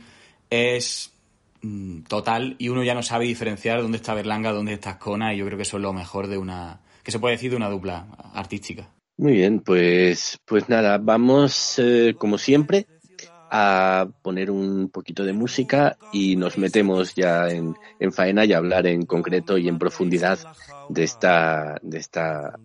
es 0.49 1.11
mm, 1.61 2.01
total 2.03 2.55
y 2.59 2.69
uno 2.69 2.83
ya 2.83 2.93
no 2.93 3.03
sabe 3.03 3.25
diferenciar 3.25 3.81
dónde 3.81 3.97
está 3.97 4.13
Berlanga, 4.13 4.51
dónde 4.51 4.73
está 4.73 4.91
Azcona 4.91 5.33
y 5.33 5.37
yo 5.37 5.45
creo 5.45 5.57
que 5.57 5.63
eso 5.63 5.77
es 5.77 5.83
lo 5.83 5.93
mejor 5.93 6.27
de 6.27 6.37
una, 6.37 6.81
que 7.03 7.11
se 7.11 7.19
puede 7.19 7.35
decir 7.35 7.51
de 7.51 7.57
una 7.57 7.69
dupla 7.69 8.07
artística. 8.33 8.89
Muy 9.17 9.33
bien, 9.33 9.61
pues, 9.61 10.37
pues 10.45 10.69
nada, 10.69 10.99
vamos 10.99 11.79
eh, 11.79 12.13
como 12.17 12.37
siempre 12.37 12.85
a 13.49 14.07
poner 14.21 14.51
un 14.51 14.89
poquito 14.89 15.23
de 15.23 15.33
música 15.33 15.97
y 16.11 16.35
nos 16.35 16.57
metemos 16.57 17.15
ya 17.15 17.47
en, 17.49 17.75
faena 18.11 18.45
y 18.45 18.53
a 18.53 18.57
hablar 18.57 18.85
en 18.87 19.05
concreto 19.05 19.57
y 19.57 19.67
en 19.67 19.79
profundidad 19.79 20.37
de 20.89 21.03
esta, 21.03 21.79
de 21.81 21.97
esta 21.97 22.59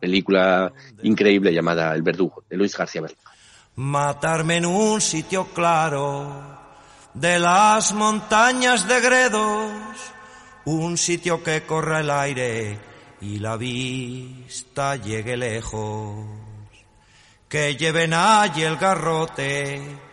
película 0.00 0.72
increíble 1.02 1.52
llamada 1.52 1.94
El 1.94 2.02
Verdugo, 2.02 2.42
de 2.48 2.56
Luis 2.56 2.76
García 2.76 3.02
Berlanga. 3.02 3.30
Matarme 3.76 4.56
en 4.56 4.66
un 4.66 5.00
sitio 5.00 5.46
claro 5.54 6.58
de 7.14 7.38
las 7.38 7.92
montañas 7.92 8.88
de 8.88 9.00
Gredos, 9.00 9.72
un 10.64 10.96
sitio 10.98 11.42
que 11.42 11.62
corra 11.62 12.00
el 12.00 12.10
aire 12.10 12.80
y 13.20 13.38
la 13.38 13.56
vista 13.56 14.96
llegue 14.96 15.36
lejos, 15.36 16.26
que 17.48 17.76
lleven 17.76 18.14
allí 18.14 18.62
el 18.62 18.76
garrote 18.76 20.10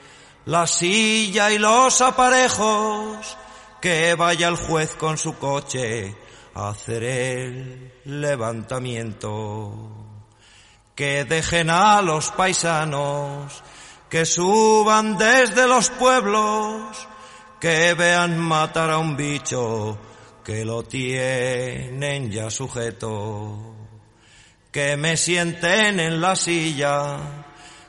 la 0.48 0.66
silla 0.66 1.52
y 1.52 1.58
los 1.58 2.00
aparejos, 2.00 3.38
que 3.82 4.16
vaya 4.16 4.48
el 4.48 4.56
juez 4.56 4.96
con 4.96 5.18
su 5.18 5.38
coche 5.38 6.16
hacer 6.58 7.04
el 7.04 7.94
levantamiento, 8.06 9.74
que 10.96 11.24
dejen 11.26 11.70
a 11.70 12.02
los 12.02 12.32
paisanos, 12.32 13.64
que 14.10 14.26
suban 14.26 15.18
desde 15.18 15.68
los 15.68 15.92
pueblos, 15.92 17.08
que 17.60 17.94
vean 17.94 18.40
matar 18.40 18.90
a 18.90 18.98
un 18.98 19.16
bicho 19.16 20.00
que 20.44 20.66
lo 20.66 20.82
tienen 20.84 22.32
ya 22.32 22.50
sujeto, 22.50 23.76
que 24.72 24.98
me 24.98 25.16
sienten 25.16 26.00
en 26.00 26.20
la 26.20 26.36
silla, 26.36 27.20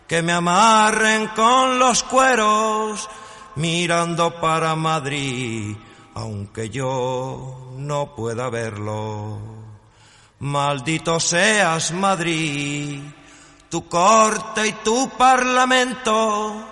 que 0.07 0.21
me 0.23 0.33
amarren 0.33 1.29
con 1.29 1.79
los 1.79 2.03
cueros 2.03 3.09
mirando 3.57 4.41
para 4.41 4.75
Madrid, 4.75 5.77
aunque 6.15 6.69
yo 6.69 7.68
no 7.79 8.15
pueda 8.15 8.51
verlo. 8.51 9.39
Maldito 10.41 11.19
seas 11.19 11.93
Madrid, 11.93 13.01
tu 13.69 13.89
corte 13.89 14.67
y 14.67 14.73
tu 14.85 15.11
parlamento, 15.17 16.65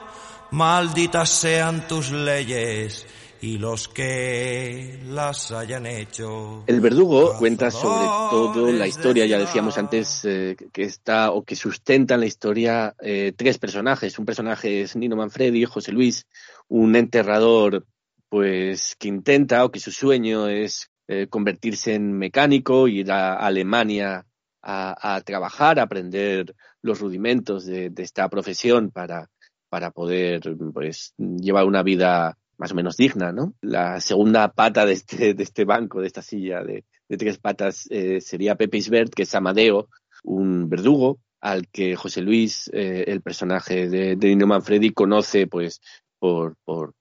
malditas 0.50 1.30
sean 1.30 1.86
tus 1.86 2.10
leyes 2.10 3.06
y 3.40 3.58
los 3.58 3.88
que 3.88 5.00
las 5.06 5.52
hayan 5.52 5.86
hecho. 5.86 6.64
El 6.66 6.80
verdugo 6.80 7.36
cuenta 7.38 7.70
sobre 7.70 8.06
todo 8.30 8.72
la 8.72 8.86
historia, 8.86 9.26
ya 9.26 9.38
decíamos 9.38 9.78
antes, 9.78 10.24
eh, 10.24 10.56
que 10.72 10.82
está 10.82 11.30
o 11.32 11.44
que 11.44 11.56
sustentan 11.56 12.20
la 12.20 12.26
historia 12.26 12.94
eh, 13.00 13.32
tres 13.36 13.58
personajes. 13.58 14.18
Un 14.18 14.26
personaje 14.26 14.82
es 14.82 14.96
Nino 14.96 15.16
Manfredi, 15.16 15.64
José 15.64 15.92
Luis, 15.92 16.26
un 16.68 16.96
enterrador 16.96 17.84
pues 18.28 18.96
que 18.98 19.08
intenta 19.08 19.64
o 19.64 19.70
que 19.70 19.80
su 19.80 19.92
sueño 19.92 20.48
es 20.48 20.90
eh, 21.08 21.26
convertirse 21.28 21.94
en 21.94 22.12
mecánico, 22.12 22.88
ir 22.88 23.12
a 23.12 23.34
Alemania 23.34 24.26
a, 24.68 25.22
trabajar, 25.24 25.78
a 25.78 25.82
aprender 25.82 26.54
los 26.82 26.98
rudimentos 26.98 27.64
de, 27.64 27.92
esta 27.98 28.28
profesión 28.28 28.90
para, 28.90 29.30
para 29.68 29.92
poder 29.92 30.40
pues 30.74 31.14
llevar 31.16 31.66
una 31.66 31.84
vida 31.84 32.36
más 32.58 32.72
o 32.72 32.74
menos 32.74 32.96
digna, 32.96 33.30
¿no? 33.30 33.54
La 33.60 34.00
segunda 34.00 34.52
pata 34.52 34.84
de 34.84 34.94
este, 34.94 35.34
de 35.34 35.42
este 35.42 35.64
banco, 35.64 36.00
de 36.00 36.08
esta 36.08 36.22
silla 36.22 36.64
de, 36.64 36.84
tres 37.16 37.38
patas, 37.38 37.86
eh, 37.90 38.20
sería 38.20 38.56
Pepe 38.56 38.78
Isbert, 38.78 39.14
que 39.14 39.22
es 39.22 39.34
Amadeo, 39.34 39.88
un 40.24 40.68
verdugo, 40.68 41.20
al 41.40 41.68
que 41.68 41.94
José 41.94 42.22
Luis, 42.22 42.68
eh, 42.72 43.04
el 43.06 43.20
personaje 43.20 43.88
de, 43.88 44.16
de 44.16 44.28
Nino 44.28 44.48
Manfredi, 44.48 44.90
conoce, 44.90 45.46
pues, 45.46 45.80
por, 46.18 46.56
por 46.64 46.94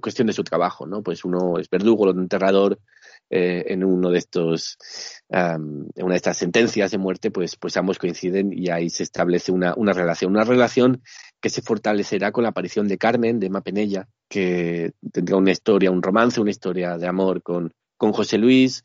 cuestión 0.00 0.26
de 0.26 0.32
su 0.32 0.44
trabajo, 0.44 0.86
¿no? 0.86 1.02
Pues 1.02 1.24
uno 1.24 1.58
es 1.58 1.70
verdugo, 1.70 2.04
otro 2.04 2.20
enterrador, 2.20 2.78
eh, 3.30 3.64
en 3.68 3.84
uno 3.84 4.10
de 4.10 4.18
estos, 4.18 4.76
en 5.28 5.86
una 5.96 6.14
de 6.14 6.16
estas 6.16 6.36
sentencias 6.36 6.90
de 6.90 6.98
muerte, 6.98 7.30
pues, 7.30 7.56
pues 7.56 7.76
ambos 7.76 7.98
coinciden 7.98 8.52
y 8.52 8.70
ahí 8.70 8.90
se 8.90 9.04
establece 9.04 9.52
una, 9.52 9.72
una 9.76 9.92
relación, 9.92 10.32
una 10.32 10.44
relación 10.44 11.02
que 11.40 11.48
se 11.48 11.62
fortalecerá 11.62 12.32
con 12.32 12.42
la 12.42 12.50
aparición 12.50 12.88
de 12.88 12.98
Carmen, 12.98 13.38
de 13.38 13.46
Emma 13.46 13.60
Penella, 13.60 14.08
que 14.28 14.92
tendrá 15.12 15.36
una 15.36 15.52
historia, 15.52 15.90
un 15.90 16.02
romance, 16.02 16.40
una 16.40 16.50
historia 16.50 16.98
de 16.98 17.06
amor 17.06 17.42
con, 17.42 17.72
con 17.96 18.12
José 18.12 18.36
Luis, 18.36 18.84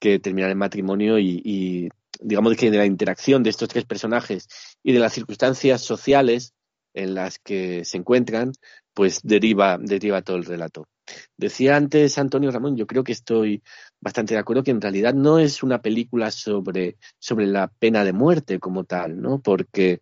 que 0.00 0.18
terminará 0.18 0.52
en 0.52 0.58
matrimonio 0.58 1.18
y, 1.18 1.42
y 1.44 1.88
digamos 2.20 2.56
que 2.56 2.70
de 2.70 2.78
la 2.78 2.86
interacción 2.86 3.42
de 3.42 3.50
estos 3.50 3.68
tres 3.68 3.84
personajes 3.84 4.48
y 4.82 4.92
de 4.92 5.00
las 5.00 5.12
circunstancias 5.12 5.82
sociales 5.82 6.54
en 6.94 7.14
las 7.14 7.38
que 7.38 7.84
se 7.84 7.98
encuentran, 7.98 8.52
pues 8.94 9.20
deriva, 9.22 9.78
deriva 9.78 10.22
todo 10.22 10.36
el 10.36 10.44
relato. 10.44 10.86
Decía 11.36 11.76
antes 11.76 12.18
Antonio 12.18 12.50
Ramón, 12.50 12.76
yo 12.76 12.86
creo 12.86 13.04
que 13.04 13.12
estoy 13.12 13.62
bastante 14.00 14.34
de 14.34 14.40
acuerdo 14.40 14.62
que 14.62 14.70
en 14.70 14.80
realidad 14.80 15.14
no 15.14 15.38
es 15.38 15.62
una 15.62 15.82
película 15.82 16.30
sobre, 16.30 16.96
sobre 17.18 17.46
la 17.46 17.68
pena 17.68 18.04
de 18.04 18.12
muerte 18.12 18.58
como 18.58 18.84
tal, 18.84 19.20
¿no? 19.20 19.40
Porque, 19.40 20.00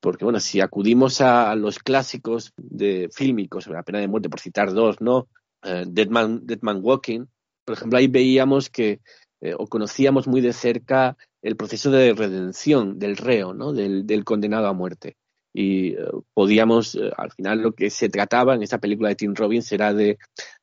porque 0.00 0.24
bueno, 0.24 0.40
si 0.40 0.60
acudimos 0.60 1.20
a 1.20 1.54
los 1.54 1.78
clásicos 1.78 2.52
de 2.56 3.08
fílmicos 3.12 3.64
sobre 3.64 3.78
la 3.78 3.84
pena 3.84 4.00
de 4.00 4.08
muerte, 4.08 4.28
por 4.28 4.40
citar 4.40 4.72
dos, 4.72 5.00
¿no? 5.00 5.28
Uh, 5.62 5.84
Dead, 5.86 6.08
Man, 6.08 6.80
Walking, 6.82 7.26
por 7.64 7.76
ejemplo, 7.76 7.98
ahí 7.98 8.08
veíamos 8.08 8.70
que, 8.70 9.00
eh, 9.40 9.54
o 9.56 9.66
conocíamos 9.66 10.26
muy 10.26 10.40
de 10.40 10.52
cerca 10.52 11.16
el 11.42 11.56
proceso 11.56 11.90
de 11.90 12.14
redención 12.14 12.98
del 12.98 13.16
reo, 13.16 13.54
¿no? 13.54 13.72
del 13.72 14.24
condenado 14.24 14.66
a 14.66 14.72
muerte 14.72 15.16
y 15.52 15.94
eh, 15.94 15.98
podíamos, 16.32 16.94
eh, 16.94 17.10
al 17.16 17.32
final 17.32 17.60
lo 17.60 17.72
que 17.72 17.90
se 17.90 18.08
trataba 18.08 18.54
en 18.54 18.62
esa 18.62 18.78
película 18.78 19.08
de 19.08 19.16
Tim 19.16 19.34
Robbins 19.34 19.70
era 19.72 19.92
de, 19.92 20.18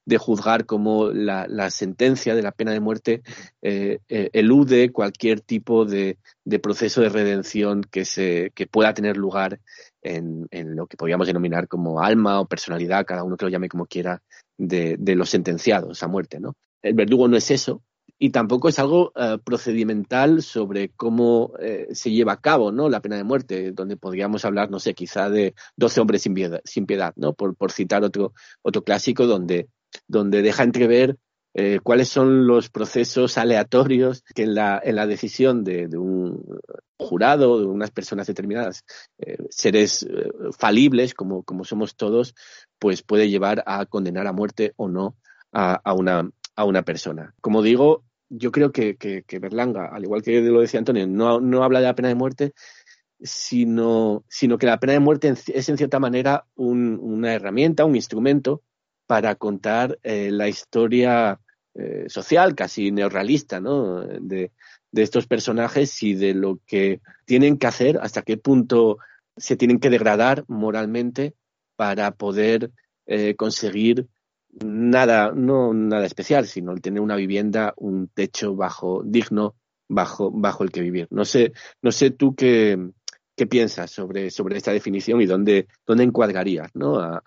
de 0.06 0.18
juzgar 0.18 0.66
cómo 0.66 1.10
la, 1.10 1.46
la, 1.48 1.70
sentencia 1.70 2.36
de 2.36 2.42
la 2.42 2.52
pena 2.52 2.72
de 2.72 2.80
muerte 2.80 3.22
eh, 3.62 4.00
elude 4.08 4.92
cualquier 4.92 5.42
tipo 5.42 5.86
de, 5.86 6.18
de, 6.46 6.60
proceso 6.60 7.02
de 7.02 7.10
redención 7.10 7.84
que, 7.84 8.06
se, 8.06 8.52
que 8.56 8.68
pueda 8.68 8.94
tener 8.94 9.18
lugar 9.18 9.60
en, 10.02 10.48
en, 10.52 10.76
lo 10.76 10.88
que 10.88 10.98
podríamos 10.98 11.28
denominar 11.28 11.68
como 11.68 12.02
alma 12.02 12.40
o 12.40 12.48
personalidad, 12.48 13.06
cada 13.06 13.24
uno 13.24 13.36
que 13.36 13.46
lo 13.46 13.52
llame 13.52 13.70
como 13.70 13.88
quiera, 13.88 14.22
de, 14.58 14.96
de 14.98 15.16
los 15.16 15.30
sentenciados 15.30 16.02
a 16.02 16.08
muerte. 16.08 16.40
¿no? 16.40 16.56
El 16.82 16.94
verdugo 16.94 17.28
no 17.28 17.38
es 17.38 17.52
eso, 17.52 17.82
y 18.20 18.32
tampoco 18.32 18.70
es 18.70 18.80
algo 18.80 19.12
uh, 19.16 19.38
procedimental 19.44 20.42
sobre 20.42 20.90
cómo 20.90 21.54
eh, 21.60 21.88
se 21.92 22.12
lleva 22.12 22.34
a 22.34 22.42
cabo 22.42 22.72
¿no? 22.72 22.90
la 22.90 23.02
pena 23.02 23.16
de 23.18 23.24
muerte, 23.24 23.72
donde 23.72 23.98
podríamos 23.98 24.44
hablar, 24.46 24.72
no 24.72 24.80
sé, 24.80 24.94
quizá 24.94 25.30
de 25.30 25.54
12 25.76 26.02
hombres 26.02 26.22
sin 26.24 26.34
piedad, 26.34 26.62
sin 26.64 26.86
piedad 26.86 27.14
¿no? 27.16 27.34
por, 27.34 27.56
por 27.56 27.72
citar 27.72 28.04
otro, 28.04 28.34
otro 28.62 28.84
clásico 28.84 29.28
donde, 29.28 29.70
donde 30.08 30.42
deja 30.42 30.64
entrever 30.64 31.18
eh, 31.60 31.80
cuáles 31.82 32.10
son 32.10 32.46
los 32.46 32.70
procesos 32.70 33.36
aleatorios 33.40 34.24
que 34.36 34.44
en 34.44 34.54
la, 34.54 34.80
en 34.84 34.96
la 34.96 35.08
decisión 35.08 35.64
de, 35.64 35.88
un 35.98 36.46
jurado, 37.00 37.60
de 37.60 37.66
unas 37.66 37.90
personas 37.90 38.28
determinadas, 38.28 38.86
eh, 39.18 39.38
seres 39.50 40.04
eh, 40.04 40.30
falibles 40.56 41.16
como, 41.16 41.42
como 41.42 41.64
somos 41.64 41.96
todos, 41.96 42.36
pues 42.78 43.02
puede 43.02 43.32
llevar 43.32 43.64
a 43.66 43.88
condenar 43.88 44.28
a 44.28 44.34
muerte 44.34 44.74
o 44.76 44.88
no 44.88 45.16
a, 45.52 45.82
a, 45.84 45.94
una, 45.94 46.30
a 46.56 46.64
una 46.64 46.84
persona. 46.84 47.34
Como 47.42 47.64
digo, 47.64 48.04
yo 48.30 48.52
creo 48.52 48.72
que, 48.72 48.96
que, 48.98 49.40
Berlanga, 49.40 49.90
al 49.92 50.04
igual 50.04 50.22
que 50.22 50.42
lo 50.42 50.62
decía 50.62 50.80
Antonio, 50.80 51.08
no, 51.08 51.40
no 51.40 51.64
habla 51.64 51.80
de 51.80 51.86
la 51.86 51.96
pena 51.96 52.10
de 52.10 52.16
muerte, 52.16 52.54
sino, 53.20 54.24
sino 54.28 54.58
que 54.58 54.68
la 54.68 54.80
pena 54.80 54.94
de 54.94 55.00
muerte 55.00 55.34
es 55.48 55.70
en 55.70 55.78
cierta 55.78 56.00
manera 56.00 56.46
un, 56.56 57.00
una 57.02 57.34
herramienta, 57.34 57.86
un 57.86 57.96
instrumento 57.96 58.62
para 59.08 59.36
contar 59.36 59.98
eh, 60.04 60.30
la 60.32 60.48
historia 60.48 61.40
eh, 61.74 62.06
social, 62.08 62.56
casi 62.56 62.92
neorrealista, 62.92 63.60
¿no? 63.60 64.02
De, 64.06 64.52
de 64.92 65.02
estos 65.02 65.28
personajes 65.28 66.02
y 66.04 66.14
de 66.14 66.34
lo 66.34 66.60
que 66.66 67.02
tienen 67.26 67.58
que 67.58 67.68
hacer, 67.68 68.00
hasta 68.02 68.22
qué 68.22 68.38
punto 68.38 68.98
se 69.36 69.56
tienen 69.56 69.80
que 69.80 69.90
degradar 69.90 70.44
moralmente 70.48 71.36
para 71.76 72.12
poder 72.12 72.72
eh, 73.06 73.36
conseguir 73.36 74.08
nada, 74.64 75.32
no 75.36 75.74
nada 75.74 76.06
especial, 76.06 76.48
sino 76.48 76.72
el 76.72 76.82
tener 76.82 77.02
una 77.02 77.16
vivienda, 77.16 77.74
un 77.78 78.08
techo 78.10 78.56
bajo, 78.56 79.02
digno, 79.04 79.56
bajo, 79.88 80.32
bajo 80.32 80.64
el 80.64 80.72
que 80.72 80.82
vivir. 80.82 81.08
No 81.12 81.26
sé, 81.26 81.54
no 81.82 81.92
sé 81.92 82.12
tú 82.12 82.36
qué, 82.36 82.78
qué 83.36 83.48
piensas 83.48 83.92
sobre, 83.92 84.32
sobre 84.32 84.58
esta 84.58 84.72
definición 84.72 85.22
y 85.22 85.26
dónde, 85.26 85.68
dónde 85.86 86.04
encuadrarías 86.04 86.70
¿no? 86.74 87.00
a, 87.00 87.22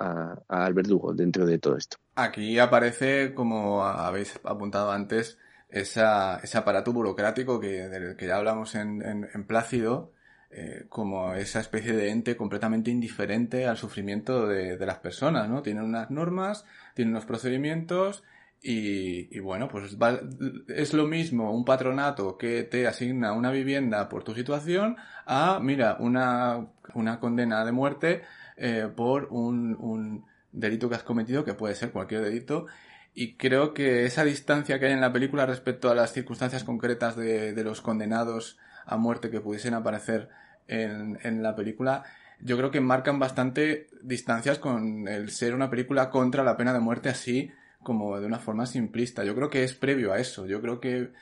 al 0.48 0.74
verdugo 0.74 1.14
dentro 1.14 1.46
de 1.46 1.58
todo 1.58 1.76
esto. 1.76 1.96
Aquí 2.16 2.58
aparece, 2.58 3.32
como 3.34 3.84
habéis 3.84 4.38
apuntado 4.44 4.90
antes, 4.90 5.38
esa, 5.68 6.38
ese 6.42 6.58
aparato 6.58 6.92
burocrático 6.92 7.60
que, 7.60 7.88
del 7.88 8.16
que 8.16 8.26
ya 8.26 8.36
hablamos 8.36 8.74
en, 8.74 9.02
en, 9.02 9.28
en 9.32 9.46
Plácido, 9.46 10.12
eh, 10.50 10.86
como 10.88 11.34
esa 11.34 11.60
especie 11.60 11.92
de 11.92 12.10
ente 12.10 12.36
completamente 12.36 12.90
indiferente 12.90 13.66
al 13.66 13.76
sufrimiento 13.76 14.46
de, 14.46 14.76
de 14.76 14.86
las 14.86 14.98
personas, 14.98 15.48
¿no? 15.48 15.62
Tienen 15.62 15.84
unas 15.84 16.10
normas, 16.10 16.64
tienen 16.94 17.14
unos 17.14 17.24
procedimientos 17.24 18.24
y, 18.62 19.38
bueno, 19.38 19.68
pues 19.68 19.96
va, 19.96 20.20
es 20.68 20.92
lo 20.92 21.06
mismo 21.06 21.50
un 21.54 21.64
patronato 21.64 22.36
que 22.36 22.62
te 22.62 22.86
asigna 22.86 23.32
una 23.32 23.50
vivienda 23.50 24.08
por 24.10 24.22
tu 24.22 24.34
situación 24.34 24.96
a, 25.24 25.60
mira, 25.62 25.96
una, 25.98 26.66
una 26.94 27.20
condena 27.20 27.64
de 27.64 27.72
muerte 27.72 28.22
eh, 28.58 28.86
por 28.94 29.28
un, 29.30 29.76
un 29.76 30.26
delito 30.52 30.90
que 30.90 30.96
has 30.96 31.02
cometido, 31.02 31.44
que 31.44 31.54
puede 31.54 31.74
ser 31.74 31.90
cualquier 31.90 32.20
delito, 32.20 32.66
y 33.14 33.36
creo 33.36 33.72
que 33.72 34.04
esa 34.04 34.24
distancia 34.24 34.78
que 34.78 34.86
hay 34.86 34.92
en 34.92 35.00
la 35.00 35.12
película 35.12 35.46
respecto 35.46 35.90
a 35.90 35.94
las 35.94 36.12
circunstancias 36.12 36.62
concretas 36.62 37.16
de, 37.16 37.54
de 37.54 37.64
los 37.64 37.80
condenados 37.80 38.58
a 38.84 38.98
muerte 38.98 39.30
que 39.30 39.40
pudiesen 39.40 39.72
aparecer 39.72 40.28
en, 40.70 41.42
la 41.42 41.54
película, 41.54 42.04
yo 42.40 42.56
creo 42.56 42.70
que 42.70 42.80
marcan 42.80 43.18
bastante 43.18 43.88
distancias 44.02 44.58
con 44.58 45.08
el 45.08 45.30
ser 45.30 45.54
una 45.54 45.70
película 45.70 46.10
contra 46.10 46.44
la 46.44 46.56
pena 46.56 46.72
de 46.72 46.80
muerte 46.80 47.08
así 47.08 47.50
como 47.82 48.20
de 48.20 48.26
una 48.26 48.38
forma 48.38 48.66
simplista. 48.66 49.24
Yo 49.24 49.34
creo 49.34 49.50
que 49.50 49.64
es 49.64 49.74
previo 49.74 50.12
a 50.12 50.18
eso. 50.18 50.46
Yo 50.46 50.60
creo 50.60 50.80
que 50.80 51.12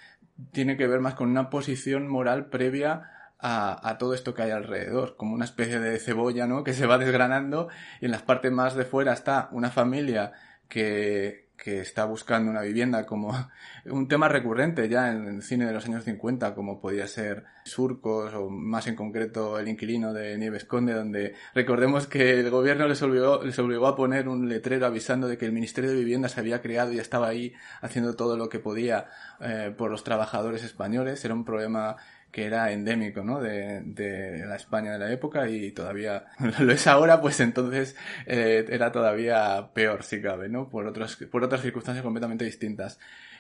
tiene 0.53 0.77
que 0.77 0.87
ver 0.87 1.01
más 1.01 1.15
con 1.15 1.31
una 1.31 1.51
posición 1.51 2.09
moral 2.09 2.47
previa 2.47 3.11
a, 3.39 3.89
a, 3.89 3.99
todo 3.99 4.15
esto 4.15 4.35
que 4.35 4.43
hay 4.43 4.51
alrededor, 4.51 5.17
como 5.17 5.35
una 5.35 5.45
especie 5.45 5.79
de 5.79 5.99
cebolla, 5.99 6.47
¿no? 6.47 6.65
Que 6.65 6.73
se 6.73 6.87
va 6.87 6.99
desgranando 6.99 7.69
y 8.01 8.07
en 8.07 8.11
las 8.11 8.23
partes 8.23 8.51
más 8.51 8.75
de 8.75 8.85
fuera 8.85 9.13
está 9.13 9.49
una 9.53 9.71
familia 9.71 10.33
que, 10.69 11.48
que 11.59 11.81
está 11.81 12.05
buscando 12.05 12.51
una 12.51 12.63
vivienda 12.63 13.05
como 13.05 13.35
un 13.87 14.09
tema 14.09 14.29
recurrente 14.29 14.89
ya 14.89 15.11
en 15.11 15.27
el 15.27 15.43
cine 15.43 15.67
de 15.67 15.73
los 15.73 15.85
años 15.87 16.05
50, 16.05 16.55
como 16.55 16.81
podía 16.81 17.07
ser 17.07 17.45
Surcos 17.65 18.33
o 18.33 18.49
más 18.49 18.87
en 18.87 18.97
concreto 18.97 19.59
El 19.59 19.69
inquilino 19.69 20.15
de 20.15 20.39
Nieves 20.39 20.65
Conde, 20.65 20.95
donde 20.95 21.35
recordemos 21.55 22.07
que 22.07 22.41
el 22.41 22.49
gobierno 22.51 22.89
les 22.89 23.03
obligó, 23.03 23.43
les 23.45 23.59
obligó 23.59 23.89
a 23.89 23.97
poner 23.97 24.29
un 24.29 24.49
letrero 24.49 24.87
avisando 24.87 25.29
de 25.29 25.37
que 25.37 25.47
el 25.47 25.53
Ministerio 25.53 25.91
de 25.91 25.97
Vivienda 25.97 26.29
se 26.29 26.41
había 26.41 26.63
creado 26.63 26.93
y 26.93 26.99
estaba 26.99 27.29
ahí 27.29 27.53
haciendo 27.83 28.15
todo 28.15 28.37
lo 28.37 28.49
que 28.49 28.61
podía 28.61 29.09
eh, 29.41 29.75
por 29.77 29.91
los 29.91 30.05
trabajadores 30.05 30.65
españoles. 30.65 31.25
Era 31.25 31.35
un 31.35 31.45
problema 31.45 31.97
que 32.31 32.45
era 32.45 32.73
endémico, 32.73 33.23
¿no? 33.25 33.41
De, 33.41 33.83
de, 33.83 34.45
la 34.47 34.57
España 34.57 34.93
de 34.93 34.99
la 34.99 35.13
época 35.13 35.49
y 35.49 35.73
todavía 35.73 36.27
lo 36.59 36.73
es 36.73 36.87
ahora, 36.87 37.21
pues 37.21 37.41
entonces 37.41 37.97
eh, 38.27 38.67
era 38.69 38.93
todavía 38.93 39.71
peor, 39.73 40.03
si 40.03 40.21
cabe, 40.21 40.49
¿no? 40.49 40.69
Por 40.69 40.87
otras, 40.87 41.17
por 41.31 41.45
otras 41.45 41.63
circunstancias 41.63 42.05
completamente 42.05 42.45
distintas. 42.45 42.99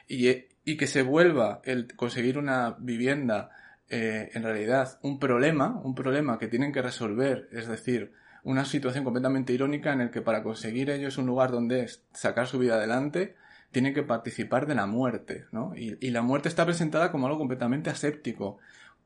Y, 0.08 0.28
y 0.64 0.76
que 0.76 0.86
se 0.86 1.02
vuelva 1.02 1.60
el 1.64 1.94
conseguir 1.94 2.38
una 2.38 2.76
vivienda, 2.78 3.50
eh, 3.90 4.30
en 4.32 4.42
realidad, 4.42 4.98
un 5.02 5.18
problema, 5.18 5.80
un 5.84 5.94
problema 5.94 6.38
que 6.38 6.48
tienen 6.48 6.72
que 6.72 6.80
resolver, 6.80 7.48
es 7.52 7.68
decir, 7.68 8.12
una 8.42 8.64
situación 8.64 9.04
completamente 9.04 9.52
irónica 9.52 9.92
en 9.92 10.00
el 10.00 10.10
que 10.10 10.22
para 10.22 10.42
conseguir 10.42 10.88
ellos 10.88 11.18
un 11.18 11.26
lugar 11.26 11.50
donde 11.50 11.90
sacar 12.12 12.46
su 12.46 12.58
vida 12.58 12.76
adelante, 12.76 13.36
tienen 13.70 13.92
que 13.92 14.02
participar 14.02 14.66
de 14.66 14.74
la 14.74 14.86
muerte, 14.86 15.44
¿no? 15.52 15.74
Y, 15.76 15.98
y, 16.00 16.10
la 16.10 16.22
muerte 16.22 16.48
está 16.48 16.64
presentada 16.64 17.12
como 17.12 17.26
algo 17.26 17.38
completamente 17.38 17.90
aséptico, 17.90 18.58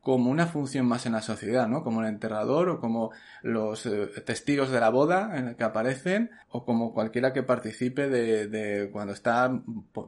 como 0.03 0.33
una 0.33 0.49
función 0.49 0.85
más 0.85 1.07
en 1.07 1.13
la 1.13 1.23
sociedad, 1.23 1.69
¿no? 1.69 1.85
Como 1.85 2.03
el 2.03 2.09
enterrador 2.09 2.69
o 2.69 2.81
como 2.81 3.13
los 3.43 3.87
eh, 3.87 4.09
testigos 4.27 4.71
de 4.71 4.81
la 4.81 4.91
boda 4.91 5.39
en 5.39 5.49
el 5.49 5.57
que 5.57 5.63
aparecen 5.63 6.33
o 6.49 6.65
como 6.65 6.93
cualquiera 6.93 7.33
que 7.33 7.45
participe 7.45 8.09
de, 8.09 8.49
de 8.49 8.91
cuando 8.91 9.13
está 9.13 9.63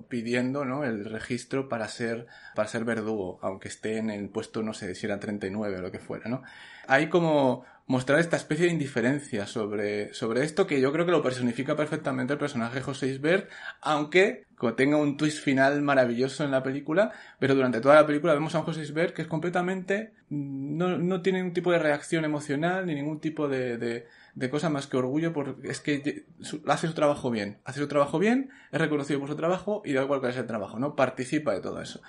pidiendo, 0.09 0.65
¿no? 0.65 0.83
El 0.83 1.05
registro 1.05 1.69
para 1.69 1.87
ser, 1.87 2.27
para 2.57 2.69
ser 2.69 2.85
verdugo, 2.85 3.39
aunque 3.41 3.69
esté 3.69 3.99
en 3.99 4.11
el 4.11 4.29
puesto, 4.31 4.65
no 4.65 4.75
sé 4.75 4.97
si 4.97 5.07
era 5.07 5.21
39 5.21 5.79
o 5.79 5.83
lo 5.83 5.93
que 5.93 6.01
fuera, 6.01 6.29
¿no? 6.29 6.43
Hay 6.89 7.09
como 7.09 7.65
mostrar 7.87 8.19
esta 8.19 8.37
especie 8.37 8.67
de 8.67 8.73
indiferencia 8.73 9.47
sobre, 9.47 10.15
sobre 10.15 10.43
esto 10.43 10.67
que 10.67 10.81
yo 10.81 10.93
creo 10.93 11.05
que 11.05 11.13
lo 11.13 11.23
personifica 11.23 11.77
perfectamente 11.77 12.33
el 12.33 12.39
personaje 12.39 12.81
José 12.81 13.09
Isbert, 13.09 13.51
aunque 13.83 14.47
tenga 14.73 14.97
un 14.97 15.17
twist 15.19 15.43
final 15.43 15.83
maravilloso 15.83 16.45
en 16.45 16.51
la 16.51 16.63
película, 16.63 17.13
pero 17.39 17.55
durante 17.55 17.81
toda 17.81 17.97
la 17.97 18.07
película 18.07 18.33
vemos 18.33 18.55
a 18.55 18.61
un 18.61 18.65
José 18.65 18.83
Isbert 18.83 19.15
que 19.15 19.23
es 19.23 19.29
completamente, 19.29 20.15
mm, 20.31 20.77
no, 20.79 20.97
no 20.99 21.21
tiene 21.21 21.41
ningún 21.41 21.53
tipo 21.53 21.73
de 21.73 21.79
reacción 21.79 22.25
emocional 22.25 22.87
ni 22.87 22.95
ningún 22.95 23.21
tipo 23.21 23.49
de, 23.49 23.77
de, 23.77 24.07
de 24.35 24.51
cosa 24.51 24.71
más 24.71 24.87
que 24.87 24.97
orgullo, 24.97 25.33
porque 25.33 25.69
es 25.69 25.81
que 25.81 26.25
hace 26.67 26.87
su 26.87 26.95
trabajo 26.95 27.31
bien, 27.31 27.59
hace 27.65 27.81
su 27.81 27.89
trabajo 27.89 28.19
bien, 28.19 28.51
es 28.73 28.81
reconocido 28.81 29.21
por 29.21 29.29
su 29.29 29.37
trabajo 29.37 29.83
y 29.85 29.93
da 29.93 30.03
igual 30.03 30.21
cuál 30.21 30.33
es 30.33 30.39
el 30.39 30.47
trabajo, 30.47 30.79
¿no? 30.79 30.97
Participa 30.97 31.53
de 31.53 31.61
todo 31.61 31.83
eso. 31.83 32.01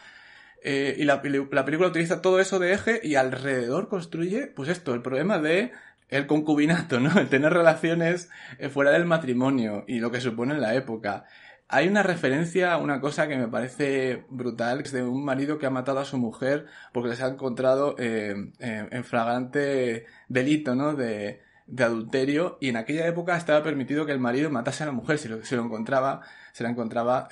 Eh, 0.67 0.95
y 0.97 1.04
la, 1.04 1.21
la 1.51 1.63
película 1.63 1.89
utiliza 1.89 2.23
todo 2.23 2.39
eso 2.39 2.58
de 2.58 2.73
eje 2.73 2.99
y 3.04 3.13
alrededor 3.13 3.88
construye, 3.88 4.47
pues 4.47 4.67
esto, 4.67 4.95
el 4.95 5.04
problema 5.04 5.38
de 5.38 5.71
el 6.10 6.25
concubinato, 6.25 6.99
¿no? 6.99 7.12
El 7.19 7.30
tener 7.30 7.54
relaciones 7.54 8.32
eh, 8.58 8.69
fuera 8.69 8.89
del 8.89 9.06
matrimonio 9.06 9.86
y 9.88 9.99
lo 9.99 10.10
que 10.10 10.21
supone 10.21 10.56
en 10.56 10.62
la 10.62 10.73
época. 10.73 11.25
Hay 11.67 11.88
una 11.88 12.01
referencia 12.01 12.73
a 12.73 12.78
una 12.78 12.99
cosa 12.99 13.28
que 13.28 13.38
me 13.38 13.47
parece 13.47 14.25
brutal, 14.30 14.80
que 14.80 14.86
es 14.86 14.91
de 14.91 15.04
un 15.04 15.23
marido 15.23 15.60
que 15.60 15.67
ha 15.67 15.69
matado 15.69 15.99
a 15.99 16.06
su 16.06 16.17
mujer 16.17 16.65
porque 16.93 17.10
les 17.10 17.21
ha 17.21 17.28
encontrado 17.28 17.95
eh, 17.99 18.36
en 18.60 19.04
flagrante 19.04 20.08
delito, 20.30 20.73
¿no? 20.73 20.95
De, 20.95 21.41
de, 21.67 21.84
adulterio 21.84 22.58
y 22.60 22.69
en 22.69 22.78
aquella 22.78 23.06
época 23.06 23.38
estaba 23.38 23.62
permitido 23.62 24.08
que 24.08 24.13
el 24.13 24.19
marido 24.19 24.49
matase 24.49 24.82
a 24.82 24.88
la 24.88 24.93
mujer 24.93 25.19
si 25.19 25.28
lo, 25.28 25.45
si 25.45 25.56
lo 25.56 25.63
encontraba, 25.63 26.21
se 26.54 26.63
la 26.63 26.69
encontraba 26.69 27.28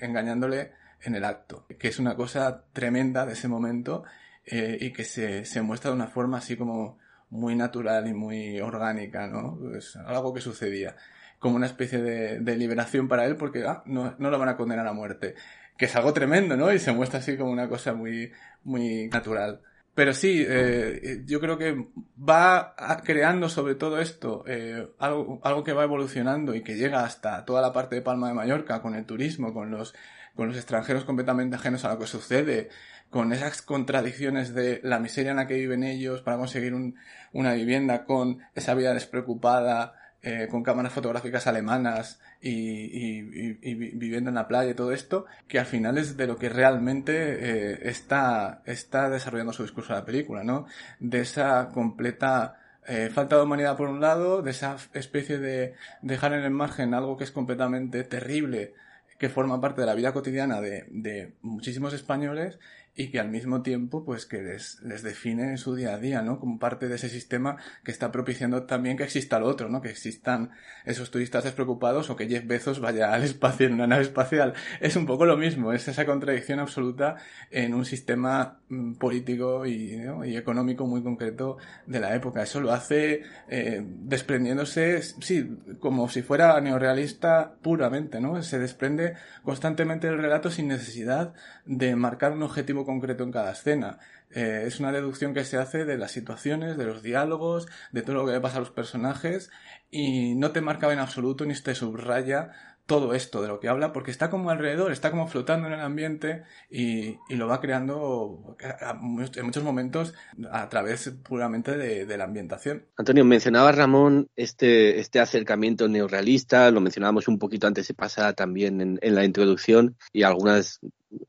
engañándole 0.00 0.81
en 1.04 1.14
el 1.14 1.24
acto, 1.24 1.66
que 1.78 1.88
es 1.88 1.98
una 1.98 2.16
cosa 2.16 2.64
tremenda 2.72 3.26
de 3.26 3.32
ese 3.32 3.48
momento 3.48 4.04
eh, 4.44 4.78
y 4.80 4.92
que 4.92 5.04
se, 5.04 5.44
se 5.44 5.62
muestra 5.62 5.90
de 5.90 5.96
una 5.96 6.08
forma 6.08 6.38
así 6.38 6.56
como 6.56 6.98
muy 7.30 7.56
natural 7.56 8.06
y 8.06 8.12
muy 8.12 8.60
orgánica, 8.60 9.26
¿no? 9.26 9.58
Es 9.76 9.96
algo 9.96 10.34
que 10.34 10.40
sucedía 10.40 10.96
como 11.42 11.56
una 11.56 11.66
especie 11.66 12.00
de, 12.00 12.56
liberación 12.56 13.08
para 13.08 13.26
él 13.26 13.36
porque 13.36 13.64
ah, 13.66 13.82
no, 13.84 14.14
no 14.18 14.30
lo 14.30 14.38
van 14.38 14.50
a 14.50 14.56
condenar 14.56 14.86
a 14.86 14.92
muerte. 14.92 15.34
Que 15.76 15.86
es 15.86 15.96
algo 15.96 16.12
tremendo, 16.12 16.56
¿no? 16.56 16.72
Y 16.72 16.78
se 16.78 16.92
muestra 16.92 17.18
así 17.18 17.36
como 17.36 17.50
una 17.50 17.68
cosa 17.68 17.94
muy, 17.94 18.30
muy 18.62 19.08
natural. 19.08 19.60
Pero 19.94 20.14
sí, 20.14 20.44
eh, 20.46 21.22
yo 21.26 21.40
creo 21.40 21.58
que 21.58 21.88
va 22.16 22.74
creando 23.04 23.48
sobre 23.48 23.74
todo 23.74 24.00
esto 24.00 24.44
eh, 24.46 24.88
algo, 24.98 25.40
algo 25.42 25.64
que 25.64 25.72
va 25.72 25.82
evolucionando 25.82 26.54
y 26.54 26.62
que 26.62 26.76
llega 26.76 27.04
hasta 27.04 27.44
toda 27.44 27.60
la 27.60 27.72
parte 27.72 27.96
de 27.96 28.02
Palma 28.02 28.28
de 28.28 28.34
Mallorca 28.34 28.80
con 28.80 28.94
el 28.94 29.04
turismo, 29.04 29.52
con 29.52 29.70
los, 29.70 29.94
con 30.36 30.48
los 30.48 30.56
extranjeros 30.56 31.04
completamente 31.04 31.56
ajenos 31.56 31.84
a 31.84 31.92
lo 31.92 31.98
que 31.98 32.06
sucede, 32.06 32.70
con 33.10 33.32
esas 33.32 33.62
contradicciones 33.62 34.54
de 34.54 34.80
la 34.82 34.98
miseria 34.98 35.32
en 35.32 35.36
la 35.36 35.46
que 35.46 35.54
viven 35.54 35.84
ellos 35.84 36.22
para 36.22 36.38
conseguir 36.38 36.74
un, 36.74 36.96
una 37.32 37.52
vivienda, 37.52 38.04
con 38.04 38.38
esa 38.54 38.74
vida 38.74 38.94
despreocupada, 38.94 39.94
eh, 40.24 40.46
con 40.48 40.62
cámaras 40.62 40.92
fotográficas 40.92 41.48
alemanas 41.48 42.20
y, 42.40 43.54
viviendo 43.74 44.30
en 44.30 44.36
la 44.36 44.46
playa 44.46 44.70
y 44.70 44.74
todo 44.74 44.92
esto, 44.92 45.26
que 45.48 45.58
al 45.58 45.66
final 45.66 45.98
es 45.98 46.16
de 46.16 46.28
lo 46.28 46.36
que 46.36 46.48
realmente 46.48 47.12
eh, 47.12 47.88
está, 47.88 48.62
está 48.64 49.10
desarrollando 49.10 49.52
su 49.52 49.64
discurso 49.64 49.92
de 49.92 49.98
la 49.98 50.06
película, 50.06 50.44
¿no? 50.44 50.66
De 51.00 51.22
esa 51.22 51.70
completa 51.70 52.60
eh, 52.86 53.10
falta 53.12 53.36
de 53.36 53.42
humanidad 53.42 53.76
por 53.76 53.88
un 53.88 54.00
lado, 54.00 54.42
de 54.42 54.52
esa 54.52 54.76
especie 54.92 55.38
de 55.38 55.74
dejar 56.02 56.34
en 56.34 56.44
el 56.44 56.50
margen 56.50 56.94
algo 56.94 57.16
que 57.16 57.24
es 57.24 57.32
completamente 57.32 58.04
terrible, 58.04 58.74
que 59.22 59.28
forma 59.28 59.60
parte 59.60 59.80
de 59.80 59.86
la 59.86 59.94
vida 59.94 60.12
cotidiana 60.12 60.60
de, 60.60 61.34
muchísimos 61.42 61.92
españoles 61.94 62.58
y 62.94 63.10
que 63.10 63.20
al 63.20 63.30
mismo 63.30 63.62
tiempo 63.62 64.04
pues 64.04 64.26
que 64.26 64.42
les, 64.42 64.80
les 64.82 65.02
define 65.02 65.50
en 65.50 65.58
su 65.58 65.74
día 65.74 65.94
a 65.94 65.98
día, 65.98 66.20
¿no? 66.20 66.38
Como 66.38 66.58
parte 66.58 66.88
de 66.88 66.96
ese 66.96 67.08
sistema 67.08 67.56
que 67.84 67.90
está 67.90 68.12
propiciando 68.12 68.64
también 68.64 68.98
que 68.98 69.04
exista 69.04 69.38
lo 69.38 69.46
otro, 69.46 69.70
¿no? 69.70 69.80
Que 69.80 69.88
existan 69.88 70.50
esos 70.84 71.10
turistas 71.10 71.44
despreocupados 71.44 72.10
o 72.10 72.16
que 72.16 72.28
Jeff 72.28 72.46
Bezos 72.46 72.80
vaya 72.80 73.12
al 73.12 73.22
espacio 73.22 73.66
en 73.66 73.74
una 73.74 73.86
nave 73.86 74.02
espacial. 74.02 74.52
Es 74.80 74.96
un 74.96 75.06
poco 75.06 75.24
lo 75.24 75.38
mismo, 75.38 75.72
es 75.72 75.88
esa 75.88 76.04
contradicción 76.04 76.58
absoluta 76.58 77.16
en 77.50 77.72
un 77.72 77.86
sistema 77.86 78.60
mm, 78.68 78.94
político 78.94 79.64
y, 79.64 80.02
económico 80.36 80.86
muy 80.86 81.02
concreto 81.02 81.56
de 81.86 82.00
la 82.00 82.14
época. 82.14 82.42
Eso 82.42 82.60
lo 82.60 82.72
hace 82.72 83.22
eh, 83.48 83.82
desprendiéndose, 83.82 85.00
sí, 85.02 85.58
como 85.80 86.08
si 86.10 86.20
fuera 86.20 86.60
neorealista 86.60 87.54
puramente, 87.62 88.20
¿no? 88.20 88.42
Se 88.42 88.58
desprende 88.58 89.14
constantemente 89.42 90.08
del 90.08 90.18
relato 90.18 90.50
sin 90.50 90.68
necesidad 90.68 91.32
de 91.64 91.96
marcar 91.96 92.32
un 92.32 92.42
objetivo 92.42 92.81
concreto 92.84 93.24
en 93.24 93.32
cada 93.32 93.52
escena. 93.52 93.98
Eh, 94.30 94.64
es 94.66 94.80
una 94.80 94.92
deducción 94.92 95.34
que 95.34 95.44
se 95.44 95.58
hace 95.58 95.84
de 95.84 95.98
las 95.98 96.12
situaciones, 96.12 96.76
de 96.76 96.86
los 96.86 97.02
diálogos, 97.02 97.68
de 97.92 98.02
todo 98.02 98.16
lo 98.16 98.26
que 98.26 98.32
le 98.32 98.40
pasa 98.40 98.56
a 98.56 98.60
los 98.60 98.70
personajes 98.70 99.50
y 99.90 100.34
no 100.34 100.52
te 100.52 100.62
marca 100.62 100.90
en 100.92 100.98
absoluto 100.98 101.44
ni 101.44 101.54
te 101.54 101.74
subraya 101.74 102.52
todo 102.86 103.14
esto 103.14 103.40
de 103.40 103.48
lo 103.48 103.60
que 103.60 103.68
habla 103.68 103.92
porque 103.92 104.10
está 104.10 104.28
como 104.28 104.50
alrededor, 104.50 104.90
está 104.92 105.10
como 105.10 105.28
flotando 105.28 105.68
en 105.68 105.74
el 105.74 105.80
ambiente 105.80 106.42
y, 106.70 107.16
y 107.28 107.36
lo 107.36 107.46
va 107.46 107.60
creando 107.60 108.56
en 108.60 109.44
muchos 109.44 109.62
momentos 109.62 110.14
a 110.50 110.68
través 110.68 111.08
puramente 111.22 111.76
de, 111.76 112.16
la 112.16 112.24
ambientación. 112.24 112.84
Antonio, 112.96 113.24
mencionaba 113.24 113.72
Ramón 113.72 114.28
este, 114.36 114.98
este 114.98 115.20
acercamiento 115.20 115.88
neorrealista, 115.88 116.70
lo 116.70 116.80
mencionábamos 116.80 117.28
un 117.28 117.38
poquito 117.38 117.66
antes 117.66 117.88
de 117.88 117.94
pasar 117.94 118.34
también 118.34 118.98
en 119.00 119.14
la 119.14 119.24
introducción 119.24 119.96
y 120.12 120.24
algunas 120.24 120.80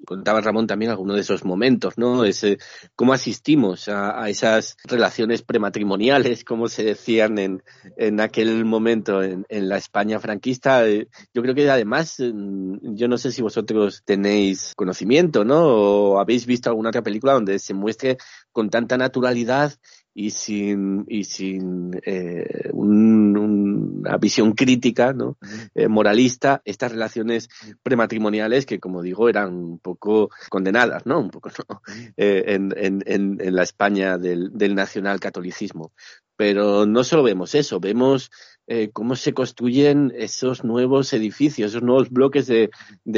contaba 0.05 0.41
Ramón 0.41 0.67
también 0.67 0.91
algunos 0.91 1.15
de 1.15 1.21
esos 1.21 1.45
momentos, 1.45 1.97
¿no? 1.97 2.25
Ese, 2.25 2.57
cómo 2.95 3.13
asistimos 3.13 3.87
a, 3.87 4.29
esas 4.29 4.77
relaciones 4.83 5.41
prematrimoniales, 5.41 6.43
como 6.43 6.67
se 6.67 6.83
decían 6.83 7.37
en, 7.39 7.63
en 7.97 8.19
aquel 8.19 8.65
momento 8.65 9.23
en, 9.23 9.45
en, 9.49 9.69
la 9.69 9.77
España 9.77 10.19
franquista. 10.19 10.87
Yo 10.87 11.41
creo 11.41 11.55
que 11.55 11.69
además, 11.69 12.17
yo 12.17 13.07
no 13.07 13.17
sé 13.17 13.31
si 13.31 13.41
vosotros 13.41 14.03
tenéis 14.05 14.73
conocimiento, 14.75 15.45
¿no? 15.45 15.65
O 15.65 16.19
habéis 16.19 16.45
visto 16.45 16.69
alguna 16.69 16.89
otra 16.89 17.01
película 17.01 17.33
donde 17.33 17.59
se 17.59 17.73
muestre 17.73 18.17
con 18.51 18.69
tanta 18.69 18.97
naturalidad 18.97 19.73
y 20.13 20.29
sin, 20.29 21.05
y 21.07 21.23
sin 21.23 21.99
eh, 22.05 22.69
un, 22.71 23.35
una 23.37 24.17
visión 24.17 24.53
crítica, 24.53 25.13
¿no? 25.13 25.37
Eh, 25.73 25.87
moralista, 25.87 26.61
estas 26.65 26.91
relaciones 26.91 27.49
prematrimoniales 27.81 28.65
que, 28.65 28.79
como 28.79 29.01
digo, 29.01 29.27
eran 29.29 29.53
un 29.53 29.79
poco 29.79 30.29
condenadas, 30.49 31.05
¿no? 31.05 31.19
Un 31.19 31.29
poco, 31.29 31.49
¿no? 31.69 31.81
Eh, 32.15 32.43
en, 32.47 32.73
en, 32.77 33.01
en, 33.39 33.55
la 33.55 33.63
España 33.63 34.17
del, 34.17 34.51
del 34.53 34.75
nacional 34.75 35.19
catolicismo. 35.19 35.91
Pero 36.35 36.85
no 36.85 37.03
solo 37.03 37.23
vemos 37.23 37.53
eso, 37.55 37.79
vemos 37.79 38.31
eh, 38.67 38.91
cómo 38.93 39.15
se 39.15 39.33
construyen 39.33 40.13
esos 40.15 40.63
nuevos 40.63 41.11
edificios, 41.13 41.71
esos 41.71 41.83
nuevos 41.83 42.09
bloques 42.09 42.47
de, 42.47 42.69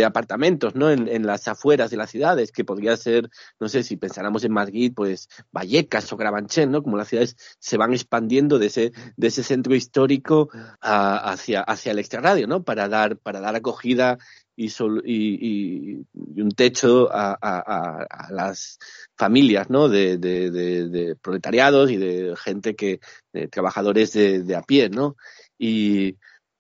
apartamentos, 0.03 0.75
¿no? 0.75 0.89
En, 0.89 1.25
las 1.25 1.47
afueras 1.47 1.91
de 1.91 1.97
las 1.97 2.10
ciudades, 2.10 2.51
que 2.51 2.65
podría 2.65 2.97
ser, 2.97 3.29
no 3.60 3.69
sé, 3.69 3.84
si 3.84 3.95
pensáramos 3.95 4.43
en 4.43 4.51
Madrid, 4.51 4.91
pues 4.95 5.27
Vallecas 5.51 6.12
o 6.12 6.17
Grabanchén, 6.17 6.71
¿no? 6.71 6.81
Como 6.81 6.97
las 6.97 7.10
ciudades 7.10 7.36
se 7.60 7.77
van 7.77 7.93
expandiendo 7.93 8.60
de 8.60 8.67
ese, 8.67 8.91
de 9.17 9.27
ese 9.27 9.43
centro 9.43 9.75
histórico 9.75 10.49
a, 10.81 11.31
hacia, 11.31 11.62
hacia 11.62 11.91
el 11.91 11.99
extrarradio, 11.99 12.47
¿no? 12.47 12.63
Para 12.63 12.88
dar, 12.88 13.17
para 13.17 13.39
dar 13.39 13.55
acogida 13.55 14.17
y, 14.55 14.69
sol, 14.69 15.01
y, 15.05 15.99
y, 16.13 16.41
un 16.41 16.51
techo 16.51 17.09
a, 17.11 18.27
las 18.31 18.79
familias 19.15 19.69
¿no? 19.69 19.89
de, 19.89 21.15
proletariados 21.21 21.91
y 21.91 21.97
de 21.97 22.35
gente 22.37 22.75
que, 22.75 22.99
de 23.33 23.47
trabajadores 23.47 24.13
de, 24.13 24.43
de 24.43 24.55
a 24.55 24.61
pie, 24.61 24.89
¿no? 24.89 25.15
Y, 25.57 26.15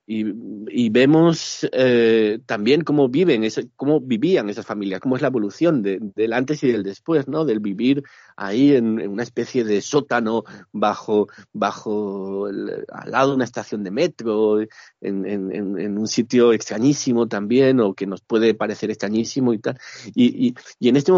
y, 0.07 0.25
y 0.69 0.89
vemos 0.89 1.67
eh, 1.71 2.39
también 2.45 2.83
cómo 2.83 3.09
viven, 3.09 3.43
ese, 3.43 3.69
cómo 3.75 3.99
vivían 3.99 4.49
esas 4.49 4.65
familias, 4.65 5.01
cómo 5.01 5.15
es 5.15 5.21
la 5.21 5.29
evolución 5.29 5.81
de, 5.81 5.99
del 6.15 6.33
antes 6.33 6.63
y 6.63 6.71
del 6.71 6.83
después, 6.83 7.27
¿no? 7.27 7.43
Del 7.43 7.59
vivir 7.59 8.03
ahí 8.37 8.75
en, 8.75 8.99
una 9.07 9.23
especie 9.23 9.63
de 9.63 9.81
sótano 9.81 10.43
bajo, 10.71 11.27
bajo 11.53 12.45
al 12.45 13.11
lado 13.11 13.29
de 13.31 13.35
una 13.35 13.45
estación 13.45 13.83
de 13.83 13.91
metro, 13.91 14.61
en, 14.61 14.69
en, 15.01 15.51
en, 15.51 15.97
un 15.97 16.07
sitio 16.07 16.53
extrañísimo 16.53 17.27
también, 17.27 17.79
o 17.79 17.93
que 17.93 18.05
nos 18.05 18.21
puede 18.21 18.53
parecer 18.53 18.91
extrañísimo 18.91 19.53
y 19.53 19.59
tal. 19.59 19.79
Y, 20.13 20.47
y, 20.47 20.55
y 20.79 20.89
en 20.89 20.97
este 20.97 21.11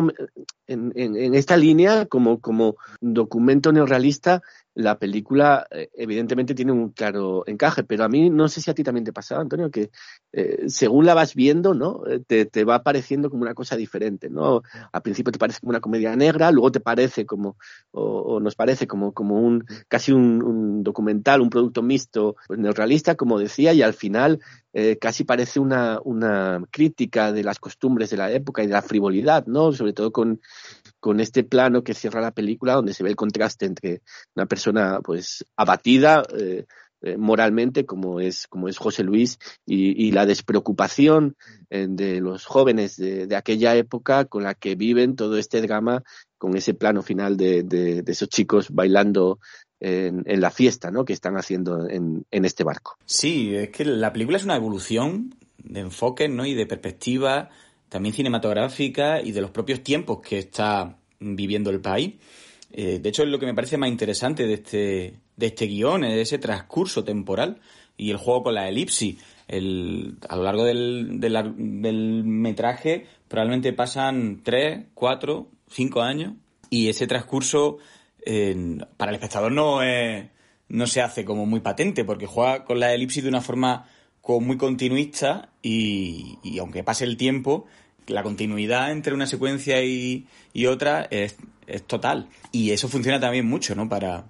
en, 0.67 1.33
esta 1.33 1.57
línea, 1.57 2.05
como, 2.05 2.39
como 2.39 2.75
documento 3.01 3.71
neorrealista, 3.71 4.41
la 4.77 4.99
película 4.99 5.65
eh, 5.71 5.89
evidentemente 5.95 6.53
tiene 6.53 6.71
un 6.71 6.89
claro 6.89 7.43
encaje, 7.47 7.83
pero 7.83 8.03
a 8.03 8.09
mí 8.09 8.29
no 8.29 8.47
sé 8.47 8.61
si 8.61 8.69
a 8.69 8.75
ti 8.75 8.83
también 8.83 9.05
te 9.05 9.11
pasaba, 9.11 9.41
Antonio, 9.41 9.71
que 9.71 9.89
eh, 10.31 10.65
según 10.67 11.07
la 11.07 11.15
vas 11.15 11.33
viendo, 11.33 11.73
¿no? 11.73 12.03
Eh, 12.07 12.19
te, 12.19 12.45
te, 12.45 12.63
va 12.63 12.83
pareciendo 12.83 13.31
como 13.31 13.41
una 13.41 13.55
cosa 13.55 13.75
diferente, 13.75 14.29
¿no? 14.29 14.61
Al 14.91 15.01
principio 15.01 15.31
te 15.31 15.39
parece 15.39 15.61
como 15.61 15.71
una 15.71 15.79
comedia 15.79 16.15
negra, 16.15 16.51
luego 16.51 16.71
te 16.71 16.79
parece 16.79 17.25
como, 17.25 17.57
o, 17.89 18.39
nos 18.39 18.53
parece 18.53 18.85
como, 18.85 19.13
como 19.13 19.41
un, 19.41 19.65
casi 19.87 20.11
un, 20.11 20.43
un, 20.43 20.83
documental, 20.83 21.41
un 21.41 21.49
producto 21.49 21.81
mixto 21.81 22.35
pues, 22.47 22.59
neorrealista, 22.59 23.15
como 23.15 23.39
decía, 23.39 23.73
y 23.73 23.81
al 23.81 23.95
final 23.95 24.39
eh, 24.79 24.99
casi 24.99 25.23
parece 25.23 25.59
una, 25.59 25.99
crítica 26.69 27.31
de 27.31 27.43
las 27.43 27.57
costumbres 27.57 28.11
de 28.11 28.17
la 28.17 28.31
época 28.31 28.61
y 28.61 28.67
de 28.67 28.73
la 28.73 28.83
frivolidad, 28.83 29.47
¿no? 29.47 29.71
Sobre 29.71 29.91
todo 29.91 30.11
con, 30.11 30.39
este 31.19 31.43
plano 31.43 31.83
que 31.83 31.95
cierra 31.95 32.21
la 32.21 32.29
película, 32.29 32.73
donde 32.73 32.93
se 32.93 33.01
ve 33.01 33.09
el 33.09 33.15
contraste 33.15 33.65
entre 33.65 34.03
una 34.35 34.45
persona, 34.45 34.99
pues, 35.03 35.43
abatida, 35.55 36.21
eh, 36.37 36.65
eh, 37.01 37.17
moralmente 37.17 37.87
como 37.87 38.19
es, 38.19 38.45
como 38.45 38.67
es 38.67 38.77
José 38.77 39.01
Luis 39.01 39.39
y, 39.65 40.11
la 40.11 40.27
despreocupación 40.27 41.35
de 41.69 42.21
los 42.21 42.45
jóvenes 42.45 42.97
de, 42.97 43.35
aquella 43.35 43.75
época 43.75 44.25
con 44.25 44.43
la 44.43 44.53
que 44.53 44.75
viven 44.75 45.15
todo 45.15 45.37
este 45.37 45.61
drama 45.61 46.03
con 46.37 46.55
ese 46.55 46.75
plano 46.75 47.01
final 47.01 47.35
de, 47.35 48.03
esos 48.05 48.29
chicos 48.29 48.69
bailando 48.69 49.39
en, 49.79 50.41
la 50.41 50.51
fiesta 50.51 50.91
¿no? 50.91 51.05
que 51.05 51.13
están 51.13 51.37
haciendo 51.37 51.87
en, 51.89 52.25
en, 52.31 52.45
este 52.45 52.63
barco. 52.63 52.97
Sí, 53.05 53.55
es 53.55 53.69
que 53.69 53.85
la 53.85 54.11
película 54.11 54.37
es 54.37 54.43
una 54.43 54.55
evolución 54.55 55.35
de 55.57 55.81
enfoque 55.81 56.27
¿no? 56.27 56.45
y 56.45 56.53
de 56.53 56.65
perspectiva 56.65 57.49
también 57.89 58.13
cinematográfica 58.13 59.21
y 59.21 59.31
de 59.31 59.41
los 59.41 59.51
propios 59.51 59.81
tiempos 59.81 60.19
que 60.21 60.39
está 60.39 60.97
viviendo 61.19 61.69
el 61.69 61.79
país. 61.79 62.15
Eh, 62.71 62.99
de 62.99 63.09
hecho, 63.09 63.23
es 63.23 63.29
lo 63.29 63.39
que 63.39 63.45
me 63.45 63.53
parece 63.53 63.77
más 63.77 63.89
interesante 63.89 64.45
de 64.45 64.53
este, 64.55 65.13
de 65.35 65.45
este 65.45 65.67
guion, 65.67 66.03
es 66.03 66.27
ese 66.27 66.37
transcurso 66.37 67.03
temporal 67.03 67.59
y 67.95 68.11
el 68.11 68.17
juego 68.17 68.43
con 68.43 68.55
la 68.55 68.67
elipsis. 68.67 69.17
El, 69.47 70.17
a 70.27 70.35
lo 70.35 70.43
largo 70.43 70.65
del, 70.65 71.19
del, 71.19 72.23
metraje 72.25 73.05
probablemente 73.29 73.71
pasan 73.71 74.41
tres, 74.43 74.85
cuatro, 74.93 75.47
cinco 75.69 76.01
años 76.01 76.33
y 76.69 76.89
ese 76.89 77.07
transcurso 77.07 77.77
para 78.97 79.11
el 79.11 79.15
espectador 79.15 79.51
no, 79.51 79.79
no 80.69 80.87
se 80.87 81.01
hace 81.01 81.23
como 81.23 81.45
muy 81.45 81.61
patente 81.61 82.03
porque 82.03 82.25
juega 82.25 82.65
con 82.65 82.79
la 82.79 82.93
elipsis 82.93 83.23
de 83.23 83.29
una 83.29 83.41
forma 83.41 83.87
muy 84.27 84.57
continuista 84.57 85.49
y, 85.61 86.37
y 86.43 86.59
aunque 86.59 86.83
pase 86.83 87.05
el 87.05 87.17
tiempo, 87.17 87.65
la 88.07 88.23
continuidad 88.23 88.91
entre 88.91 89.13
una 89.13 89.25
secuencia 89.25 89.81
y, 89.83 90.27
y 90.53 90.65
otra 90.65 91.07
es, 91.09 91.37
es, 91.65 91.83
total. 91.83 92.27
Y 92.51 92.71
eso 92.71 92.89
funciona 92.89 93.19
también 93.19 93.47
mucho, 93.47 93.75
¿no? 93.75 93.87
Para, 93.87 94.25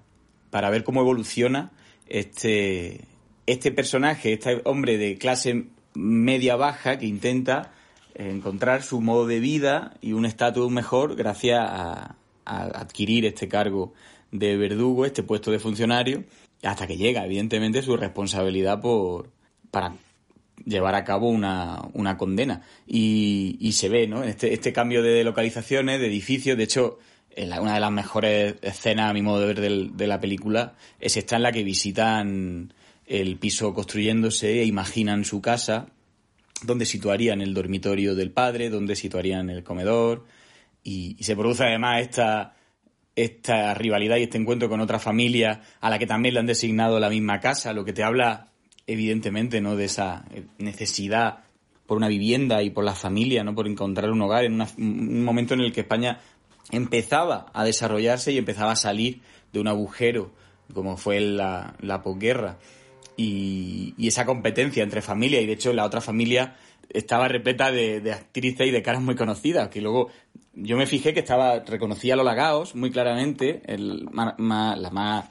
para 0.50 0.70
ver 0.70 0.84
cómo 0.84 1.00
evoluciona 1.00 1.72
este, 2.06 3.00
este 3.46 3.72
personaje, 3.72 4.34
este 4.34 4.62
hombre 4.64 4.98
de 4.98 5.18
clase 5.18 5.66
media-baja 5.94 6.98
que 6.98 7.06
intenta 7.06 7.72
encontrar 8.14 8.82
su 8.82 9.00
modo 9.00 9.26
de 9.26 9.40
vida 9.40 9.94
y 10.00 10.12
un 10.12 10.24
estatus 10.24 10.70
mejor 10.70 11.16
gracias 11.16 11.60
a, 11.60 12.16
a, 12.48 12.80
adquirir 12.80 13.26
este 13.26 13.48
cargo 13.48 13.92
de 14.30 14.56
verdugo, 14.56 15.06
este 15.06 15.22
puesto 15.22 15.50
de 15.50 15.58
funcionario, 15.58 16.24
hasta 16.62 16.86
que 16.86 16.96
llega, 16.96 17.24
evidentemente, 17.24 17.82
su 17.82 17.96
responsabilidad 17.96 18.80
por, 18.80 19.30
para 19.70 19.94
llevar 20.64 20.94
a 20.94 21.04
cabo 21.04 21.28
una, 21.28 21.80
una 21.92 22.16
condena. 22.16 22.62
Y, 22.86 23.56
y, 23.60 23.72
se 23.72 23.88
ve, 23.88 24.06
¿no? 24.06 24.24
Este, 24.24 24.52
este 24.52 24.72
cambio 24.72 25.02
de 25.02 25.24
localizaciones, 25.24 26.00
de 26.00 26.06
edificios, 26.06 26.56
de 26.56 26.64
hecho, 26.64 26.98
una 27.60 27.74
de 27.74 27.80
las 27.80 27.92
mejores 27.92 28.56
escenas, 28.62 29.10
a 29.10 29.14
mi 29.14 29.22
modo 29.22 29.40
de 29.40 29.54
ver, 29.54 29.92
de 29.92 30.06
la 30.06 30.20
película, 30.20 30.74
es 30.98 31.16
esta 31.16 31.36
en 31.36 31.42
la 31.42 31.52
que 31.52 31.62
visitan 31.62 32.72
el 33.06 33.36
piso 33.36 33.72
construyéndose 33.72 34.60
e 34.60 34.64
imaginan 34.64 35.24
su 35.24 35.40
casa, 35.40 35.86
donde 36.62 36.84
situarían 36.84 37.40
el 37.40 37.54
dormitorio 37.54 38.14
del 38.14 38.30
padre, 38.30 38.70
donde 38.70 38.96
situarían 38.96 39.50
el 39.50 39.62
comedor, 39.62 40.26
y, 40.82 41.16
y 41.18 41.24
se 41.24 41.36
produce 41.36 41.64
además 41.64 42.00
esta, 42.00 42.54
esta 43.16 43.74
rivalidad 43.74 44.16
y 44.16 44.24
este 44.24 44.38
encuentro 44.38 44.68
con 44.68 44.80
otra 44.80 44.98
familia 44.98 45.62
a 45.80 45.90
la 45.90 45.98
que 45.98 46.06
también 46.06 46.34
le 46.34 46.40
han 46.40 46.46
designado 46.46 47.00
la 47.00 47.10
misma 47.10 47.40
casa, 47.40 47.72
lo 47.72 47.84
que 47.84 47.92
te 47.92 48.02
habla 48.02 48.48
evidentemente, 48.86 49.60
¿no? 49.60 49.76
De 49.76 49.84
esa 49.84 50.24
necesidad 50.58 51.40
por 51.86 51.96
una 51.96 52.08
vivienda 52.08 52.62
y 52.62 52.70
por 52.70 52.84
la 52.84 52.94
familia, 52.94 53.44
¿no? 53.44 53.54
Por 53.54 53.66
encontrar 53.66 54.10
un 54.10 54.22
hogar 54.22 54.44
en 54.44 54.60
un 54.60 55.24
momento 55.24 55.54
en 55.54 55.60
el 55.60 55.72
que 55.72 55.82
España 55.82 56.20
empezaba 56.70 57.46
a 57.52 57.64
desarrollarse 57.64 58.32
y 58.32 58.38
empezaba 58.38 58.72
a 58.72 58.76
salir 58.76 59.20
de 59.52 59.60
un 59.60 59.68
agujero 59.68 60.32
como 60.72 60.96
fue 60.96 61.20
la, 61.20 61.74
la 61.80 62.02
posguerra. 62.02 62.58
Y, 63.16 63.94
esa 63.98 64.24
competencia 64.24 64.82
entre 64.82 65.02
familia 65.02 65.40
y 65.40 65.46
de 65.46 65.52
hecho 65.52 65.72
la 65.72 65.84
otra 65.84 66.00
familia 66.00 66.56
estaba 66.90 67.28
repleta 67.28 67.70
de, 67.70 68.12
actrices 68.12 68.66
y 68.66 68.70
de 68.70 68.82
caras 68.82 69.02
muy 69.02 69.14
conocidas, 69.14 69.68
que 69.68 69.80
luego 69.80 70.08
yo 70.54 70.76
me 70.76 70.86
fijé 70.86 71.14
que 71.14 71.20
estaba, 71.20 71.60
reconocía 71.60 72.14
a 72.14 72.16
Lola 72.16 72.34
Gaos 72.34 72.74
muy 72.74 72.90
claramente, 72.90 73.62
el, 73.66 74.06
la 74.06 74.90
más 74.92 75.30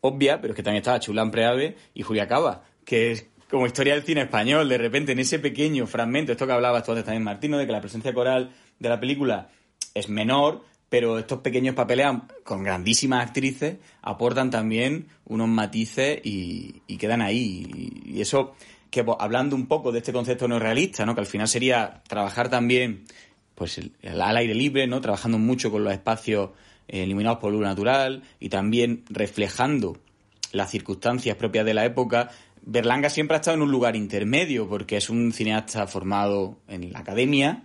obvia, 0.00 0.40
pero 0.40 0.52
es 0.52 0.56
que 0.56 0.62
también 0.62 0.82
estaba 0.82 1.00
Chulán 1.00 1.30
Preave 1.30 1.76
y 1.94 2.02
Julia 2.02 2.28
Cava, 2.28 2.64
que 2.84 3.12
es 3.12 3.26
como 3.50 3.66
historia 3.66 3.94
del 3.94 4.04
cine 4.04 4.22
español, 4.22 4.68
de 4.68 4.78
repente 4.78 5.12
en 5.12 5.18
ese 5.18 5.38
pequeño 5.38 5.86
fragmento, 5.86 6.32
esto 6.32 6.46
que 6.46 6.52
hablabas 6.52 6.84
tú 6.84 6.92
antes 6.92 7.04
también, 7.04 7.24
Martino, 7.24 7.58
de 7.58 7.66
que 7.66 7.72
la 7.72 7.80
presencia 7.80 8.12
coral 8.12 8.52
de 8.78 8.88
la 8.88 9.00
película 9.00 9.48
es 9.94 10.08
menor, 10.08 10.62
pero 10.88 11.18
estos 11.18 11.40
pequeños 11.40 11.74
papeles 11.74 12.06
con 12.44 12.62
grandísimas 12.62 13.26
actrices 13.26 13.76
aportan 14.02 14.50
también 14.50 15.08
unos 15.26 15.48
matices 15.48 16.20
y, 16.24 16.80
quedan 16.98 17.20
ahí. 17.20 18.02
Y, 18.06 18.20
eso, 18.20 18.54
que 18.90 19.04
hablando 19.18 19.56
un 19.56 19.66
poco 19.66 19.92
de 19.92 19.98
este 19.98 20.12
concepto 20.12 20.48
no 20.48 20.58
realista, 20.58 21.04
¿no? 21.04 21.14
que 21.14 21.20
al 21.20 21.26
final 21.26 21.48
sería 21.48 22.02
trabajar 22.08 22.48
también 22.48 23.04
pues 23.54 23.80
al 24.02 24.36
aire 24.36 24.54
libre, 24.54 24.86
¿no? 24.86 25.00
trabajando 25.00 25.38
mucho 25.38 25.70
con 25.70 25.84
los 25.84 25.92
espacios 25.92 26.50
eh, 26.86 27.02
iluminados 27.04 27.38
por 27.38 27.52
luz 27.52 27.62
natural 27.62 28.22
y 28.40 28.48
también 28.48 29.04
reflejando 29.10 29.98
las 30.52 30.70
circunstancias 30.70 31.36
propias 31.36 31.66
de 31.66 31.74
la 31.74 31.84
época, 31.84 32.30
Berlanga 32.62 33.10
siempre 33.10 33.36
ha 33.36 33.40
estado 33.40 33.56
en 33.56 33.62
un 33.62 33.70
lugar 33.70 33.96
intermedio 33.96 34.68
porque 34.68 34.96
es 34.96 35.10
un 35.10 35.32
cineasta 35.32 35.86
formado 35.86 36.58
en 36.68 36.92
la 36.92 37.00
academia, 37.00 37.64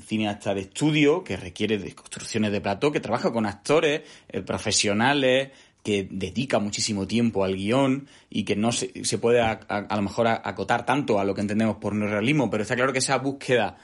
cineasta 0.00 0.54
de 0.54 0.62
estudio 0.62 1.22
que 1.24 1.36
requiere 1.36 1.78
de 1.78 1.94
construcciones 1.94 2.52
de 2.52 2.60
plató, 2.60 2.92
que 2.92 3.00
trabaja 3.00 3.32
con 3.32 3.46
actores 3.46 4.02
eh, 4.28 4.40
profesionales, 4.42 5.50
que 5.82 6.06
dedica 6.08 6.58
muchísimo 6.58 7.06
tiempo 7.06 7.44
al 7.44 7.56
guion 7.56 8.06
y 8.30 8.44
que 8.44 8.54
no 8.54 8.70
se, 8.72 8.88
puede 9.18 9.40
a, 9.40 9.60
lo 9.68 10.02
mejor 10.02 10.28
acotar 10.28 10.86
tanto 10.86 11.18
a 11.18 11.24
lo 11.24 11.34
que 11.34 11.40
entendemos 11.40 11.76
por 11.76 11.94
neorrealismo, 11.94 12.50
pero 12.50 12.62
está 12.62 12.76
claro 12.76 12.92
que 12.92 13.00
esa 13.00 13.18
búsqueda 13.18 13.76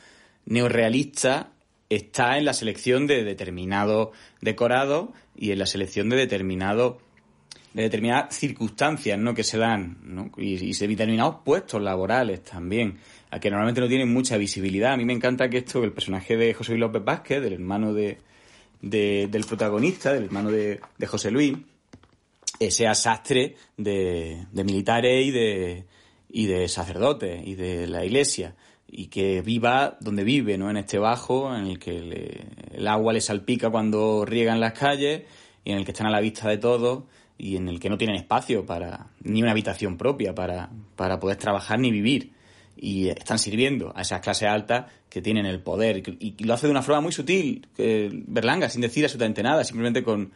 neorrealista 0.46 1.50
está 1.90 2.38
en 2.38 2.44
la 2.44 2.52
selección 2.52 3.06
de 3.06 3.24
determinados 3.24 4.11
decorados 4.40 5.08
y 5.37 5.50
en 5.50 5.58
la 5.58 5.66
selección 5.66 6.08
de 6.08 6.16
determinados 6.16 6.96
de 7.74 7.82
determinadas 7.82 8.34
circunstancias 8.34 9.18
¿no? 9.18 9.34
que 9.34 9.44
se 9.44 9.58
dan 9.58 9.98
¿no? 10.02 10.30
y, 10.37 10.54
y 10.54 10.72
de 10.72 10.88
determinados 10.88 11.37
puestos 11.44 11.82
laborales 11.82 12.42
también, 12.42 12.98
a 13.30 13.38
que 13.38 13.50
normalmente 13.50 13.80
no 13.80 13.88
tienen 13.88 14.12
mucha 14.12 14.37
visibilidad. 14.37 14.94
A 14.94 14.96
mí 14.96 15.04
me 15.04 15.12
encanta 15.12 15.50
que 15.50 15.58
esto, 15.58 15.84
el 15.84 15.92
personaje 15.92 16.37
de 16.37 16.54
José 16.54 16.72
Luis 16.72 16.80
López 16.80 17.04
Vázquez, 17.04 17.42
del 17.42 17.52
hermano 17.52 17.92
de, 17.92 18.18
del 18.80 19.44
protagonista, 19.44 20.12
del 20.12 20.24
hermano 20.24 20.50
de, 20.50 20.80
de 20.96 21.06
José 21.06 21.30
Luis, 21.30 21.56
sea 22.59 22.94
sastre 22.94 23.57
de, 23.77 24.47
de 24.53 24.64
militares 24.64 25.27
y 25.27 25.31
de, 25.31 25.85
de 26.29 26.68
sacerdotes 26.68 27.47
y 27.47 27.55
de 27.55 27.87
la 27.87 28.05
iglesia 28.05 28.55
y 28.90 29.07
que 29.07 29.42
viva 29.42 29.99
donde 30.01 30.25
vive, 30.25 30.57
¿no? 30.57 30.71
En 30.71 30.79
este 30.79 30.99
bajo, 30.99 31.55
en 31.55 31.66
el 31.66 31.79
que 31.79 32.47
el 32.73 32.88
agua 32.88 33.12
le 33.12 33.21
salpica 33.21 33.71
cuando 33.71 34.25
riegan 34.25 34.61
las 34.61 34.73
calles 34.73 35.23
y 35.64 35.73
en 35.73 35.79
el 35.79 35.85
que 35.85 35.92
están 35.92 36.07
a 36.07 36.11
la 36.11 36.21
vista 36.21 36.49
de 36.49 36.59
todos 36.59 37.05
y 37.37 37.57
en 37.57 37.68
el 37.68 37.79
que 37.79 37.90
no 37.90 37.99
tienen 37.99 38.16
espacio 38.16 38.66
para 38.66 39.11
ni 39.23 39.42
una 39.42 39.53
habitación 39.53 39.97
propia 39.97 40.35
para, 40.35 40.71
para 40.97 41.21
poder 41.21 41.37
trabajar 41.37 41.79
ni 41.79 41.90
vivir. 41.90 42.33
Y 42.81 43.09
están 43.09 43.38
sirviendo 43.38 43.92
a 43.94 44.03
esas 44.03 44.21
clases 44.21 44.49
altas 44.49 44.87
que 45.11 45.21
tienen 45.21 45.47
el 45.47 45.61
poder. 45.61 46.03
Y, 46.21 46.44
lo 46.44 46.55
hace 46.55 46.68
de 46.68 46.71
una 46.71 46.83
forma 46.83 47.01
muy 47.01 47.12
sutil, 47.12 47.66
Berlanga, 47.77 48.68
sin 48.68 48.81
decir 48.83 49.05
absolutamente 49.05 49.42
nada, 49.42 49.64
simplemente 49.64 50.05
con, 50.05 50.33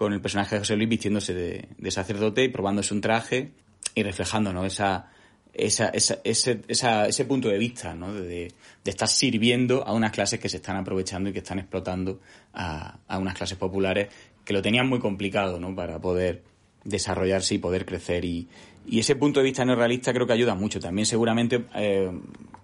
con 0.00 0.14
el 0.14 0.22
personaje 0.22 0.54
de 0.54 0.60
José 0.60 0.76
Luis 0.76 0.88
vistiéndose 0.88 1.34
de, 1.34 1.90
sacerdote 1.90 2.42
y 2.42 2.48
probándose 2.48 2.94
un 2.94 3.02
traje 3.02 3.50
y 3.94 4.02
reflejando 4.02 4.50
¿no? 4.50 4.64
esa, 4.64 5.10
esa, 5.52 5.88
esa, 5.88 6.20
ese, 6.24 6.62
esa, 6.68 7.06
ese 7.06 7.26
punto 7.26 7.50
de 7.50 7.58
vista, 7.58 7.92
¿no? 7.92 8.10
De, 8.14 8.50
de, 8.82 8.90
estar 8.90 9.08
sirviendo 9.08 9.86
a 9.86 9.92
unas 9.92 10.10
clases 10.12 10.40
que 10.40 10.48
se 10.48 10.56
están 10.56 10.78
aprovechando 10.78 11.28
y 11.28 11.34
que 11.34 11.40
están 11.40 11.58
explotando 11.58 12.18
a, 12.54 12.96
a 13.08 13.18
unas 13.18 13.34
clases 13.34 13.58
populares 13.58 14.08
que 14.42 14.54
lo 14.54 14.62
tenían 14.62 14.88
muy 14.88 15.00
complicado, 15.00 15.60
¿no? 15.60 15.76
Para 15.76 16.00
poder 16.00 16.44
desarrollarse 16.82 17.56
y 17.56 17.58
poder 17.58 17.84
crecer. 17.84 18.24
Y, 18.24 18.48
y 18.86 19.00
ese 19.00 19.16
punto 19.16 19.40
de 19.40 19.44
vista 19.44 19.66
no 19.66 19.74
realista 19.74 20.14
creo 20.14 20.26
que 20.26 20.32
ayuda 20.32 20.54
mucho. 20.54 20.80
También 20.80 21.04
seguramente 21.04 21.66
eh, 21.74 22.10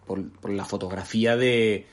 por, 0.06 0.50
la 0.50 0.64
fotografía 0.64 1.36
de, 1.36 1.84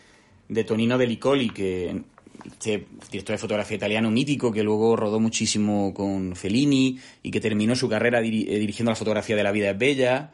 de 0.47 0.63
Tonino 0.63 0.97
De 0.97 1.05
Licoli, 1.05 1.49
que 1.49 2.01
este 2.45 2.87
director 3.11 3.35
de 3.35 3.37
fotografía 3.37 3.77
italiano 3.77 4.11
mítico 4.11 4.51
que 4.51 4.63
luego 4.63 4.95
rodó 4.95 5.19
muchísimo 5.19 5.93
con 5.93 6.35
Fellini 6.35 6.99
y 7.21 7.31
que 7.31 7.39
terminó 7.39 7.75
su 7.75 7.89
carrera 7.89 8.19
eh, 8.19 8.23
dirigiendo 8.23 8.91
la 8.91 8.95
fotografía 8.95 9.35
de 9.35 9.43
La 9.43 9.51
vida 9.51 9.69
es 9.69 9.77
bella, 9.77 10.31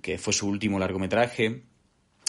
que 0.00 0.18
fue 0.18 0.32
su 0.32 0.48
último 0.48 0.78
largometraje. 0.78 1.62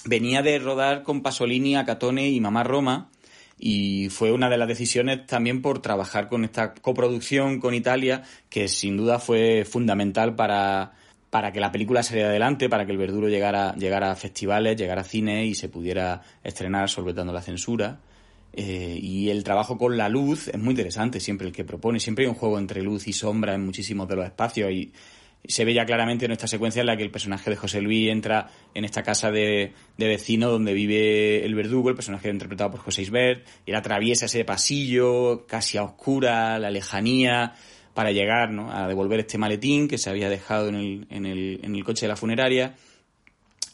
Venía 0.05 0.41
de 0.41 0.59
rodar 0.59 1.03
con 1.03 1.21
Pasolini, 1.21 1.75
Acatone 1.75 2.29
y 2.29 2.39
Mamá 2.41 2.63
Roma 2.63 3.09
y 3.57 4.09
fue 4.09 4.31
una 4.31 4.49
de 4.49 4.57
las 4.57 4.67
decisiones 4.67 5.25
también 5.25 5.61
por 5.61 5.81
trabajar 5.81 6.27
con 6.27 6.43
esta 6.43 6.73
coproducción 6.73 7.59
con 7.59 7.73
Italia, 7.73 8.23
que 8.49 8.67
sin 8.67 8.97
duda 8.97 9.19
fue 9.19 9.63
fundamental 9.63 10.35
para, 10.35 10.91
para 11.29 11.53
que 11.53 11.61
la 11.61 11.71
película 11.71 12.03
saliera 12.03 12.29
adelante, 12.29 12.67
para 12.67 12.85
que 12.85 12.91
el 12.91 12.97
verduro 12.97 13.29
llegara, 13.29 13.73
llegara 13.75 14.11
a 14.11 14.15
festivales, 14.15 14.75
llegara 14.75 15.01
a 15.01 15.05
cine 15.05 15.45
y 15.45 15.55
se 15.55 15.69
pudiera 15.69 16.21
estrenar 16.43 16.89
solventando 16.89 17.31
la 17.31 17.41
censura. 17.41 17.99
Eh, 18.55 18.99
y 19.01 19.29
el 19.29 19.43
trabajo 19.43 19.77
con 19.77 19.97
la 19.97 20.09
luz 20.09 20.47
es 20.47 20.59
muy 20.59 20.71
interesante, 20.71 21.19
siempre 21.19 21.47
el 21.47 21.53
que 21.53 21.63
propone, 21.63 21.99
siempre 21.99 22.25
hay 22.25 22.29
un 22.29 22.35
juego 22.35 22.59
entre 22.59 22.83
luz 22.83 23.07
y 23.07 23.13
sombra 23.13 23.55
en 23.55 23.65
muchísimos 23.65 24.07
de 24.07 24.15
los 24.15 24.25
espacios 24.25 24.71
y 24.71 24.93
se 25.45 25.65
ve 25.65 25.73
ya 25.73 25.85
claramente 25.85 26.25
en 26.25 26.31
esta 26.31 26.47
secuencia 26.47 26.81
en 26.81 26.85
la 26.85 26.95
que 26.95 27.03
el 27.03 27.11
personaje 27.11 27.49
de 27.49 27.55
José 27.55 27.81
Luis 27.81 28.09
entra 28.09 28.49
en 28.73 28.85
esta 28.85 29.03
casa 29.03 29.31
de, 29.31 29.73
vecino 29.97 30.49
donde 30.49 30.73
vive 30.73 31.43
el 31.43 31.55
verdugo, 31.55 31.89
el 31.89 31.95
personaje 31.95 32.29
interpretado 32.29 32.71
por 32.71 32.79
José 32.79 33.01
Isbert, 33.01 33.45
y 33.65 33.71
él 33.71 33.75
atraviesa 33.75 34.27
ese 34.27 34.45
pasillo 34.45 35.45
casi 35.47 35.77
a 35.77 35.83
oscura, 35.83 36.59
la 36.59 36.71
lejanía, 36.71 37.55
para 37.93 38.11
llegar 38.11 38.51
¿no? 38.51 38.71
a 38.71 38.87
devolver 38.87 39.19
este 39.19 39.37
maletín 39.37 39.87
que 39.87 39.97
se 39.97 40.09
había 40.09 40.29
dejado 40.29 40.69
en 40.69 40.75
el, 40.75 41.07
en 41.09 41.25
el, 41.25 41.59
en 41.61 41.75
el 41.75 41.83
coche 41.83 42.05
de 42.05 42.09
la 42.09 42.15
funeraria 42.15 42.75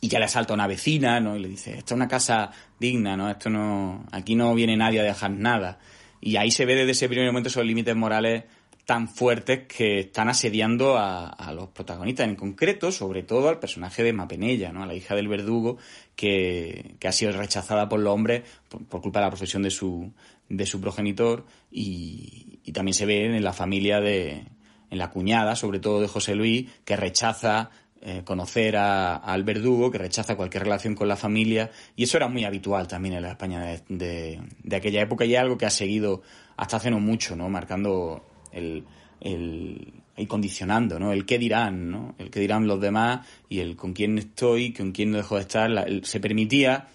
y 0.02 0.08
ya 0.08 0.20
le 0.20 0.26
asalta 0.26 0.54
a 0.54 0.56
una 0.56 0.68
vecina, 0.68 1.20
¿no? 1.20 1.36
Y 1.36 1.39
le 1.39 1.50
dice, 1.50 1.78
esta 1.78 1.93
es 1.93 1.97
una 1.97 2.08
casa 2.08 2.52
digna, 2.80 3.18
¿no? 3.18 3.30
Esto 3.30 3.50
no, 3.50 4.06
aquí 4.12 4.36
no 4.36 4.54
viene 4.56 4.78
nadie 4.78 5.02
a 5.02 5.04
dejar 5.04 5.32
nada. 5.32 5.80
Y 6.22 6.38
ahí 6.38 6.52
se 6.52 6.66
ve 6.66 6.76
desde 6.76 6.91
ese 6.91 7.10
primer 7.10 7.28
momento 7.28 7.50
esos 7.50 7.66
límites 7.66 7.95
morales 7.95 8.43
tan 8.89 9.08
fuertes 9.08 9.68
que 9.68 10.00
están 10.00 10.30
asediando 10.30 10.97
a, 10.97 11.54
los 11.54 11.70
protagonistas, 11.70 12.28
en 12.28 12.36
concreto, 12.36 12.91
sobre 12.91 13.22
todo 13.22 13.47
al 13.47 13.60
personaje 13.60 14.02
de 14.02 14.14
Mapenella, 14.14 14.74
¿no? 14.74 14.82
a 14.82 14.88
la 14.88 14.95
hija 14.95 15.14
del 15.14 15.28
verdugo, 15.28 15.78
que, 16.16 16.95
ha 17.06 17.12
sido 17.12 17.32
rechazada 17.34 17.88
por 17.88 18.00
los 18.00 18.12
hombres 18.12 18.41
por, 18.68 19.00
culpa 19.00 19.20
de 19.20 19.26
la 19.26 19.30
profesión 19.30 19.62
de 19.62 19.70
su, 19.70 20.12
de 20.50 20.66
su 20.66 20.82
progenitor, 20.82 21.45
y, 21.72 22.58
también 22.74 22.95
se 22.95 23.06
ve 23.06 23.26
en 23.26 23.43
la 23.43 23.54
familia 23.54 24.02
de, 24.02 24.45
en 24.89 24.97
la 24.97 25.12
cuñada, 25.12 25.56
sobre 25.56 25.80
todo 25.80 26.02
de 26.02 26.08
José 26.08 26.34
Luis, 26.34 26.68
que 26.84 26.95
rechaza 26.95 27.70
eh, 28.02 28.22
conocer 28.24 28.78
al 28.78 29.43
verdugo, 29.43 29.91
que 29.91 29.97
rechaza 29.97 30.38
cualquier 30.38 30.64
relación 30.64 30.95
con 30.95 31.10
la 31.10 31.18
familia, 31.18 31.70
y 31.97 32.04
eso 32.04 32.16
era 32.16 32.30
muy 32.30 32.45
habitual 32.45 32.88
también 32.88 33.16
en 33.16 33.24
la 33.24 33.32
España 33.32 33.78
de, 33.89 34.39
de, 34.64 34.76
aquella 34.78 35.02
época 35.02 35.26
y 35.26 35.36
es 35.36 35.39
algo 35.41 35.58
que 35.58 35.66
ha 35.66 35.70
seguido 35.70 36.22
hasta 36.56 36.78
hace 36.78 36.91
no 36.91 37.02
mucho, 37.02 37.36
¿no? 37.36 37.50
Marcando 37.50 38.24
el, 38.54 38.86
el, 39.20 39.93
condicionando, 40.30 40.97
¿no? 40.97 41.12
El 41.12 41.26
qué 41.26 41.38
dirán, 41.38 41.91
¿no? 41.91 42.16
El 42.18 42.30
qué 42.30 42.39
dirán 42.39 42.68
los 42.68 42.80
demás 42.80 43.28
y 43.50 43.60
el 43.60 43.76
con 43.76 43.91
quién 43.91 44.18
estoy, 44.18 44.72
con 44.72 44.93
quién 44.93 45.12
no 45.12 45.18
dejo 45.18 45.36
de 45.36 45.41
estar. 45.41 45.70
se 46.04 46.20
permitía 46.22 46.88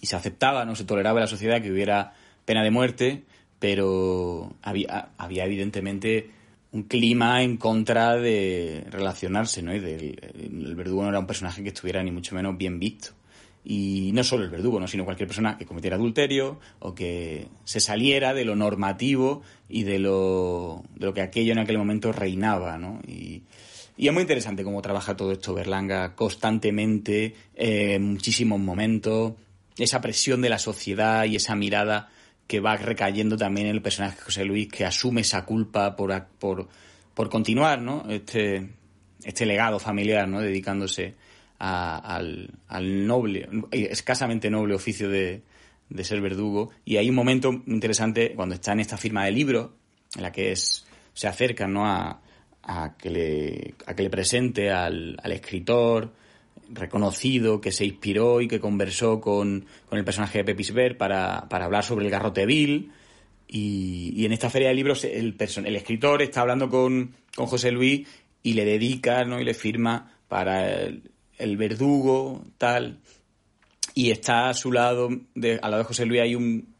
y 0.00 0.06
se 0.06 0.14
aceptaba, 0.14 0.64
¿no? 0.64 0.76
Se 0.76 0.84
toleraba 0.84 1.18
en 1.18 1.22
la 1.22 1.26
sociedad 1.26 1.60
que 1.60 1.72
hubiera 1.72 2.14
pena 2.44 2.62
de 2.62 2.70
muerte, 2.70 3.24
pero 3.58 4.54
había, 4.62 5.08
había 5.18 5.46
evidentemente 5.46 6.30
un 6.72 6.84
clima 6.84 7.42
en 7.42 7.58
contra 7.58 8.16
de 8.16 8.86
relacionarse, 8.90 9.62
¿no? 9.62 9.74
Y 9.74 9.78
el 9.78 10.74
verdugo 10.74 11.02
no 11.02 11.10
era 11.10 11.18
un 11.18 11.26
personaje 11.26 11.62
que 11.62 11.68
estuviera 11.68 12.02
ni 12.02 12.10
mucho 12.10 12.34
menos 12.34 12.56
bien 12.56 12.78
visto. 12.78 13.10
Y 13.64 14.10
no 14.12 14.24
solo 14.24 14.44
el 14.44 14.50
verdugo, 14.50 14.80
¿no? 14.80 14.88
sino 14.88 15.04
cualquier 15.04 15.28
persona 15.28 15.56
que 15.56 15.66
cometiera 15.66 15.94
adulterio 15.94 16.58
o 16.80 16.94
que 16.94 17.46
se 17.64 17.78
saliera 17.78 18.34
de 18.34 18.44
lo 18.44 18.56
normativo 18.56 19.42
y 19.68 19.84
de 19.84 20.00
lo, 20.00 20.82
de 20.96 21.06
lo 21.06 21.14
que 21.14 21.20
aquello 21.20 21.52
en 21.52 21.60
aquel 21.60 21.78
momento 21.78 22.10
reinaba. 22.10 22.76
¿no? 22.76 23.00
Y, 23.06 23.42
y 23.96 24.08
es 24.08 24.12
muy 24.12 24.22
interesante 24.22 24.64
cómo 24.64 24.82
trabaja 24.82 25.16
todo 25.16 25.30
esto 25.30 25.54
Berlanga 25.54 26.16
constantemente, 26.16 27.36
eh, 27.54 27.94
en 27.94 28.02
muchísimos 28.02 28.58
momentos, 28.58 29.34
esa 29.78 30.00
presión 30.00 30.42
de 30.42 30.48
la 30.48 30.58
sociedad 30.58 31.24
y 31.24 31.36
esa 31.36 31.54
mirada 31.54 32.10
que 32.52 32.60
va 32.60 32.76
recayendo 32.76 33.38
también 33.38 33.68
en 33.68 33.76
el 33.76 33.80
personaje 33.80 34.16
de 34.16 34.22
José 34.24 34.44
Luis, 34.44 34.68
que 34.68 34.84
asume 34.84 35.22
esa 35.22 35.46
culpa 35.46 35.96
por, 35.96 36.26
por, 36.38 36.68
por 37.14 37.30
continuar 37.30 37.80
¿no? 37.80 38.04
este, 38.10 38.68
este 39.24 39.46
legado 39.46 39.78
familiar, 39.78 40.28
¿no? 40.28 40.42
dedicándose 40.42 41.14
al, 41.58 42.50
al, 42.68 43.06
noble, 43.06 43.48
escasamente 43.70 44.50
noble 44.50 44.74
oficio 44.74 45.08
de, 45.08 45.40
de, 45.88 46.04
ser 46.04 46.20
verdugo. 46.20 46.72
Y 46.84 46.98
hay 46.98 47.08
un 47.08 47.14
momento 47.14 47.62
interesante 47.66 48.34
cuando 48.34 48.54
está 48.54 48.72
en 48.72 48.80
esta 48.80 48.98
firma 48.98 49.24
de 49.24 49.30
libro, 49.30 49.72
en 50.14 50.20
la 50.20 50.30
que 50.30 50.52
es, 50.52 50.84
se 51.14 51.28
acerca 51.28 51.66
¿no? 51.66 51.86
a, 51.86 52.20
a, 52.64 52.98
que 52.98 53.08
le, 53.08 53.74
a 53.86 53.96
que 53.96 54.02
le 54.02 54.10
presente 54.10 54.70
al, 54.70 55.16
al 55.22 55.32
escritor 55.32 56.12
reconocido 56.72 57.60
que 57.60 57.72
se 57.72 57.84
inspiró 57.84 58.40
y 58.40 58.48
que 58.48 58.60
conversó 58.60 59.20
con, 59.20 59.66
con 59.88 59.98
el 59.98 60.04
personaje 60.04 60.38
de 60.38 60.44
Pepis 60.44 60.72
Ver 60.72 60.96
para, 60.96 61.48
para 61.48 61.66
hablar 61.66 61.84
sobre 61.84 62.04
el 62.04 62.10
garrote 62.10 62.46
vil. 62.46 62.92
Y, 63.48 64.12
y, 64.16 64.24
en 64.24 64.32
esta 64.32 64.48
feria 64.48 64.68
de 64.68 64.74
libros 64.74 65.04
el, 65.04 65.36
el 65.38 65.76
escritor 65.76 66.22
está 66.22 66.40
hablando 66.40 66.70
con, 66.70 67.14
con 67.36 67.46
José 67.46 67.70
Luis 67.70 68.08
y 68.42 68.54
le 68.54 68.64
dedica 68.64 69.24
¿no? 69.24 69.40
y 69.40 69.44
le 69.44 69.52
firma 69.52 70.16
para 70.26 70.70
el, 70.70 71.10
el 71.36 71.56
verdugo, 71.56 72.44
tal, 72.56 73.00
y 73.94 74.10
está 74.10 74.48
a 74.48 74.54
su 74.54 74.72
lado, 74.72 75.10
de, 75.34 75.58
al 75.62 75.70
lado 75.70 75.82
de 75.82 75.88
José 75.88 76.06
Luis 76.06 76.22
hay 76.22 76.34
un, 76.34 76.74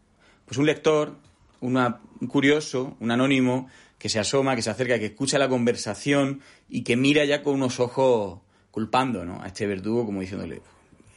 pues 0.46 0.56
un 0.56 0.66
lector, 0.66 1.18
una, 1.60 2.00
un 2.20 2.28
curioso, 2.28 2.96
un 3.00 3.10
anónimo, 3.10 3.68
que 3.98 4.08
se 4.08 4.18
asoma, 4.18 4.56
que 4.56 4.62
se 4.62 4.70
acerca, 4.70 4.98
que 4.98 5.06
escucha 5.06 5.38
la 5.38 5.48
conversación 5.48 6.40
y 6.68 6.82
que 6.82 6.96
mira 6.96 7.24
ya 7.24 7.42
con 7.42 7.54
unos 7.54 7.78
ojos 7.80 8.40
culpando 8.72 9.24
¿no? 9.24 9.40
a 9.40 9.46
este 9.46 9.68
verdugo, 9.68 10.04
como 10.04 10.20
diciéndole, 10.20 10.60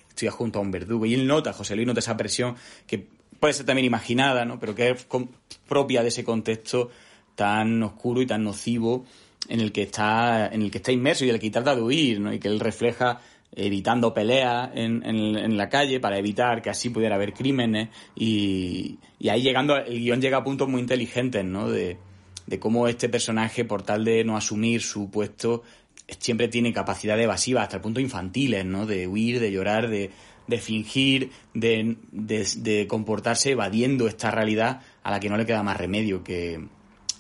estoy 0.10 0.28
junto 0.28 0.60
a 0.60 0.62
un 0.62 0.70
verdugo. 0.70 1.08
Y 1.08 1.16
él 1.16 1.26
nota, 1.26 1.54
José 1.54 1.76
Luis 1.76 1.88
nota 1.88 2.02
esa 2.02 2.16
presión 2.16 2.56
que 2.86 3.08
puede 3.40 3.56
ser 3.56 3.66
también 3.66 3.86
imaginada, 3.86 4.46
¿no? 4.46 4.60
pero 4.60 4.76
que 4.76 4.92
es 4.92 5.08
propia 5.68 6.04
de 6.04 6.10
ese 6.10 6.24
contexto 6.24 6.92
tan 7.34 7.82
oscuro 7.82 8.22
y 8.22 8.28
tan 8.28 8.44
nocivo 8.44 9.06
en 9.50 9.62
el 9.62 9.72
que 9.72 9.84
está, 9.84 10.48
en 10.48 10.62
el 10.62 10.70
que 10.70 10.78
está 10.78 10.92
inmerso 10.92 11.26
y 11.26 11.30
el 11.30 11.40
que 11.40 11.50
trata 11.50 11.76
de 11.76 11.82
huir, 11.82 12.20
¿no? 12.20 12.34
Y 12.34 12.40
que 12.40 12.48
él 12.48 12.60
refleja 12.60 13.20
evitando 13.56 14.14
peleas 14.14 14.72
en, 14.74 15.04
en, 15.06 15.56
la 15.56 15.70
calle 15.70 16.00
para 16.00 16.18
evitar 16.18 16.62
que 16.62 16.70
así 16.70 16.90
pudiera 16.90 17.16
haber 17.16 17.34
crímenes 17.34 17.90
y, 18.16 18.98
y 19.20 19.30
ahí 19.30 19.42
llegando, 19.42 19.78
el 19.78 20.00
guion 20.00 20.20
llega 20.20 20.38
a 20.38 20.44
puntos 20.44 20.68
muy 20.68 20.82
inteligentes, 20.82 21.46
¿no? 21.46 21.70
De, 21.70 21.98
de 22.48 22.60
cómo 22.60 22.88
este 22.88 23.08
personaje, 23.08 23.64
por 23.64 23.84
tal 23.84 24.04
de 24.04 24.24
no 24.24 24.36
asumir 24.36 24.82
su 24.82 25.10
puesto, 25.10 25.64
siempre 26.20 26.48
tiene 26.48 26.74
capacidad 26.74 27.20
evasiva, 27.20 27.64
hasta 27.64 27.78
el 27.78 27.82
punto 27.82 28.00
infantiles, 28.00 28.66
¿no? 28.66 28.86
De 28.86 29.08
huir, 29.08 29.40
de 29.40 29.52
llorar, 29.52 29.90
de, 29.90 30.12
de 30.48 30.58
fingir, 30.60 31.32
de, 31.54 31.98
de, 32.12 32.48
de, 32.58 32.88
comportarse 32.88 33.52
evadiendo 33.52 34.08
esta 34.08 34.32
realidad 34.32 34.82
a 35.04 35.12
la 35.12 35.20
que 35.20 35.30
no 35.30 35.38
le 35.38 35.46
queda 35.46 35.64
más 35.64 35.78
remedio 35.78 36.24
que, 36.24 36.66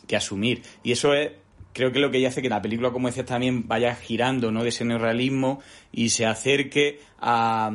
que 0.07 0.15
asumir. 0.15 0.61
Y 0.83 0.91
eso 0.91 1.13
es 1.13 1.31
creo 1.75 1.91
que 1.91 1.99
lo 1.99 2.09
que 2.09 2.25
hace 2.25 2.41
que 2.41 2.47
la 2.47 2.61
película, 2.61 2.91
como 2.91 3.09
decías, 3.09 3.25
también 3.25 3.67
vaya 3.67 3.93
girando 3.95 4.49
¿no? 4.49 4.63
de 4.63 4.69
ese 4.69 4.85
neorrealismo 4.85 5.61
y 5.91 6.07
se 6.09 6.25
acerque 6.25 7.01
a, 7.19 7.69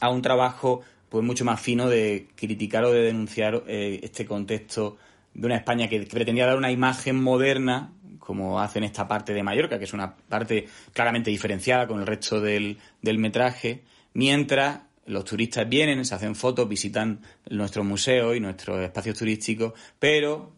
a 0.00 0.10
un 0.10 0.20
trabajo 0.22 0.82
pues 1.08 1.24
mucho 1.24 1.44
más 1.46 1.58
fino 1.58 1.88
de 1.88 2.28
criticar 2.36 2.84
o 2.84 2.92
de 2.92 3.00
denunciar 3.00 3.64
eh, 3.66 4.00
este 4.02 4.26
contexto 4.26 4.98
de 5.32 5.46
una 5.46 5.56
España 5.56 5.88
que 5.88 6.00
pretendía 6.00 6.46
dar 6.46 6.58
una 6.58 6.70
imagen 6.70 7.22
moderna, 7.22 7.92
como 8.28 8.60
hace 8.60 8.76
en 8.76 8.84
esta 8.84 9.08
parte 9.08 9.32
de 9.32 9.42
Mallorca, 9.42 9.78
que 9.78 9.86
es 9.86 9.94
una 9.94 10.14
parte 10.14 10.68
claramente 10.92 11.30
diferenciada 11.30 11.86
con 11.86 11.98
el 11.98 12.06
resto 12.06 12.42
del, 12.42 12.76
del 13.00 13.16
metraje, 13.16 13.84
mientras 14.12 14.80
los 15.06 15.24
turistas 15.24 15.66
vienen, 15.66 16.04
se 16.04 16.14
hacen 16.14 16.34
fotos, 16.34 16.68
visitan 16.68 17.22
nuestros 17.48 17.86
museos 17.86 18.36
y 18.36 18.40
nuestros 18.40 18.80
espacios 18.82 19.16
turísticos, 19.16 19.72
pero 19.98 20.52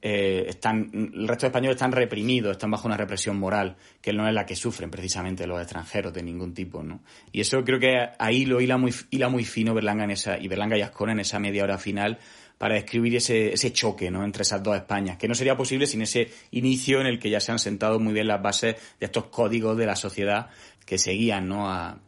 eh, 0.00 0.44
están, 0.50 0.88
el 0.94 1.26
resto 1.26 1.46
de 1.46 1.48
españoles 1.48 1.74
están 1.74 1.90
reprimidos, 1.90 2.52
están 2.52 2.70
bajo 2.70 2.86
una 2.86 2.96
represión 2.96 3.36
moral, 3.40 3.74
que 4.00 4.12
no 4.12 4.28
es 4.28 4.32
la 4.32 4.46
que 4.46 4.54
sufren 4.54 4.88
precisamente 4.88 5.48
los 5.48 5.60
extranjeros 5.60 6.14
de 6.14 6.22
ningún 6.22 6.54
tipo, 6.54 6.84
¿no? 6.84 7.00
Y 7.32 7.40
eso 7.40 7.64
creo 7.64 7.80
que 7.80 8.10
ahí 8.20 8.46
lo 8.46 8.60
hila 8.60 8.76
muy, 8.76 8.94
hila 9.10 9.28
muy 9.30 9.44
fino 9.44 9.74
Berlanga 9.74 10.04
en 10.04 10.12
esa, 10.12 10.38
y 10.38 10.46
Berlanga 10.46 10.78
y 10.78 10.82
Ascona 10.82 11.10
en 11.10 11.18
esa 11.18 11.40
media 11.40 11.64
hora 11.64 11.76
final 11.76 12.20
para 12.58 12.74
describir 12.74 13.16
ese, 13.16 13.52
ese 13.52 13.72
choque 13.72 14.10
¿no? 14.10 14.24
entre 14.24 14.42
esas 14.42 14.62
dos 14.62 14.76
Españas, 14.76 15.18
que 15.18 15.28
no 15.28 15.34
sería 15.34 15.56
posible 15.56 15.86
sin 15.86 16.02
ese 16.02 16.30
inicio 16.52 17.00
en 17.00 17.06
el 17.06 17.18
que 17.18 17.30
ya 17.30 17.40
se 17.40 17.52
han 17.52 17.58
sentado 17.58 17.98
muy 17.98 18.14
bien 18.14 18.28
las 18.28 18.42
bases 18.42 18.76
de 18.98 19.06
estos 19.06 19.26
códigos 19.26 19.76
de 19.76 19.86
la 19.86 19.96
sociedad 19.96 20.48
que 20.84 20.98
seguían 20.98 21.48
¿no? 21.48 21.70
a, 21.70 21.98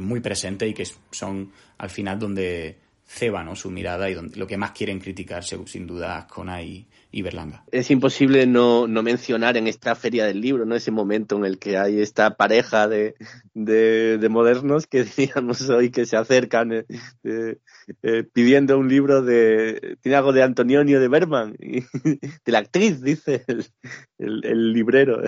muy 0.00 0.20
presente 0.20 0.66
y 0.66 0.74
que 0.74 0.86
son 1.10 1.52
al 1.78 1.90
final 1.90 2.18
donde 2.18 2.78
ceba 3.06 3.44
¿no? 3.44 3.54
su 3.54 3.70
mirada 3.70 4.10
y 4.10 4.14
donde, 4.14 4.36
lo 4.36 4.46
que 4.46 4.56
más 4.56 4.72
quieren 4.72 4.98
criticar, 4.98 5.44
sin 5.44 5.86
duda, 5.86 6.18
Ascona 6.18 6.60
y, 6.62 6.86
Es 7.70 7.90
imposible 7.90 8.46
no, 8.46 8.88
no, 8.88 9.02
mencionar 9.02 9.56
en 9.56 9.66
esta 9.68 9.94
feria 9.94 10.26
del 10.26 10.40
libro, 10.40 10.66
¿no? 10.66 10.74
Ese 10.74 10.90
momento 10.90 11.36
en 11.36 11.44
el 11.44 11.58
que 11.58 11.78
hay 11.78 12.00
esta 12.00 12.36
pareja 12.36 12.88
de, 12.88 13.14
de, 13.54 14.18
de 14.18 14.28
modernos 14.28 14.86
que 14.86 15.04
diríamos 15.16 15.68
hoy 15.70 15.90
que 15.90 16.06
se 16.06 16.16
acercan 16.16 16.72
eh, 16.72 16.84
eh, 18.02 18.24
pidiendo 18.32 18.78
un 18.78 18.88
libro 18.88 19.22
de, 19.22 19.96
tiene 20.00 20.16
algo 20.16 20.32
de 20.32 20.42
Antonio 20.42 20.84
de 20.84 21.08
Berman, 21.08 21.56
de 21.58 22.52
la 22.52 22.58
actriz, 22.58 23.00
dice 23.00 23.44
el, 24.18 24.44
el 24.44 24.72
librero 24.72 25.22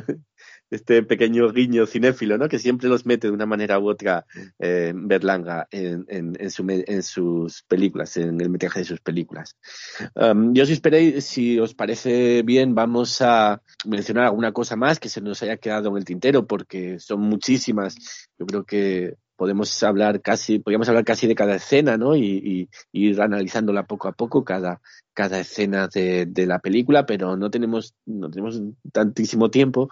este 0.71 1.03
pequeño 1.03 1.53
guiño 1.53 1.87
cinéfilo, 1.87 2.39
¿no? 2.39 2.49
Que 2.49 2.59
siempre 2.59 2.89
los 2.89 3.07
mete 3.07 3.29
de 3.29 3.33
una 3.33 3.47
manera 3.47 3.79
u 3.79 3.89
otra 3.89 4.27
eh, 4.59 4.93
Berlanga 4.95 5.69
en, 5.71 6.05
en, 6.09 6.37
en, 6.39 6.51
su, 6.51 6.65
en, 6.69 7.03
sus 7.03 7.63
películas, 7.63 8.17
en 8.17 8.41
el 8.41 8.51
metraje 8.51 8.81
de 8.81 8.85
sus 8.85 9.01
películas. 9.01 9.57
Um, 10.15 10.55
yo 10.55 10.65
os 10.65 10.71
esperéis, 10.71 11.25
si 11.25 11.59
os 11.59 11.75
parece 11.75 12.43
bien, 12.43 12.75
vamos 12.75 13.21
a 13.23 13.63
mencionar 13.85 14.25
alguna 14.25 14.53
cosa 14.53 14.77
más 14.77 14.99
que 14.99 15.09
se 15.09 15.21
nos 15.21 15.43
haya 15.43 15.57
quedado 15.57 15.91
en 15.91 15.97
el 15.99 16.05
tintero, 16.05 16.47
porque 16.47 16.99
son 16.99 17.21
muchísimas. 17.21 17.97
Yo 18.39 18.47
creo 18.47 18.65
que 18.65 19.15
podemos 19.37 19.83
hablar 19.83 20.23
casi, 20.23 20.59
podríamos 20.59 20.89
hablar 20.89 21.05
casi 21.05 21.27
de 21.27 21.35
cada 21.35 21.55
escena, 21.55 21.97
¿no? 21.97 22.17
Y, 22.17 22.69
ir 22.93 23.21
analizándola 23.21 23.87
poco 23.87 24.09
a 24.09 24.13
poco 24.13 24.45
cada, 24.45 24.81
cada 25.15 25.39
escena 25.39 25.89
de, 25.89 26.47
la 26.47 26.59
película, 26.59 27.07
pero 27.07 27.37
no 27.37 27.51
tenemos, 27.51 27.95
no 28.07 28.31
tenemos 28.31 28.61
tantísimo 28.93 29.51
tiempo 29.51 29.91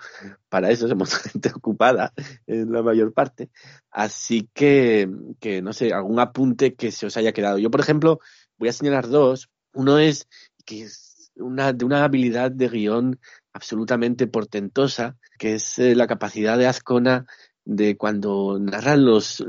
para 0.49 0.71
eso, 0.71 0.89
somos 0.89 1.15
gente 1.33 1.51
ocupada 1.55 2.13
en 2.47 2.73
la 2.73 2.83
mayor 2.83 3.13
parte. 3.13 3.51
Así 3.91 4.49
que, 4.55 5.09
que 5.41 5.63
no 5.63 5.73
sé, 5.73 5.93
algún 5.93 6.19
apunte 6.19 6.75
que 6.75 6.91
se 6.91 7.07
os 7.07 7.17
haya 7.17 7.33
quedado. 7.33 7.59
Yo, 7.59 7.71
por 7.71 7.81
ejemplo, 7.81 8.21
voy 8.57 8.69
a 8.69 8.73
señalar 8.73 9.09
dos. 9.09 9.51
Uno 9.75 9.99
es 9.99 10.29
que 10.65 10.83
es 10.83 11.31
una, 11.37 11.73
de 11.73 11.85
una 11.85 12.05
habilidad 12.05 12.51
de 12.51 12.69
guion 12.69 13.21
absolutamente 13.53 14.27
portentosa, 14.27 15.17
que 15.39 15.55
es 15.55 15.79
eh, 15.79 15.95
la 15.95 16.07
capacidad 16.07 16.59
de 16.59 16.67
Azcona 16.67 17.27
de 17.65 17.97
cuando 17.97 18.59
narran 18.61 19.05
los, 19.05 19.45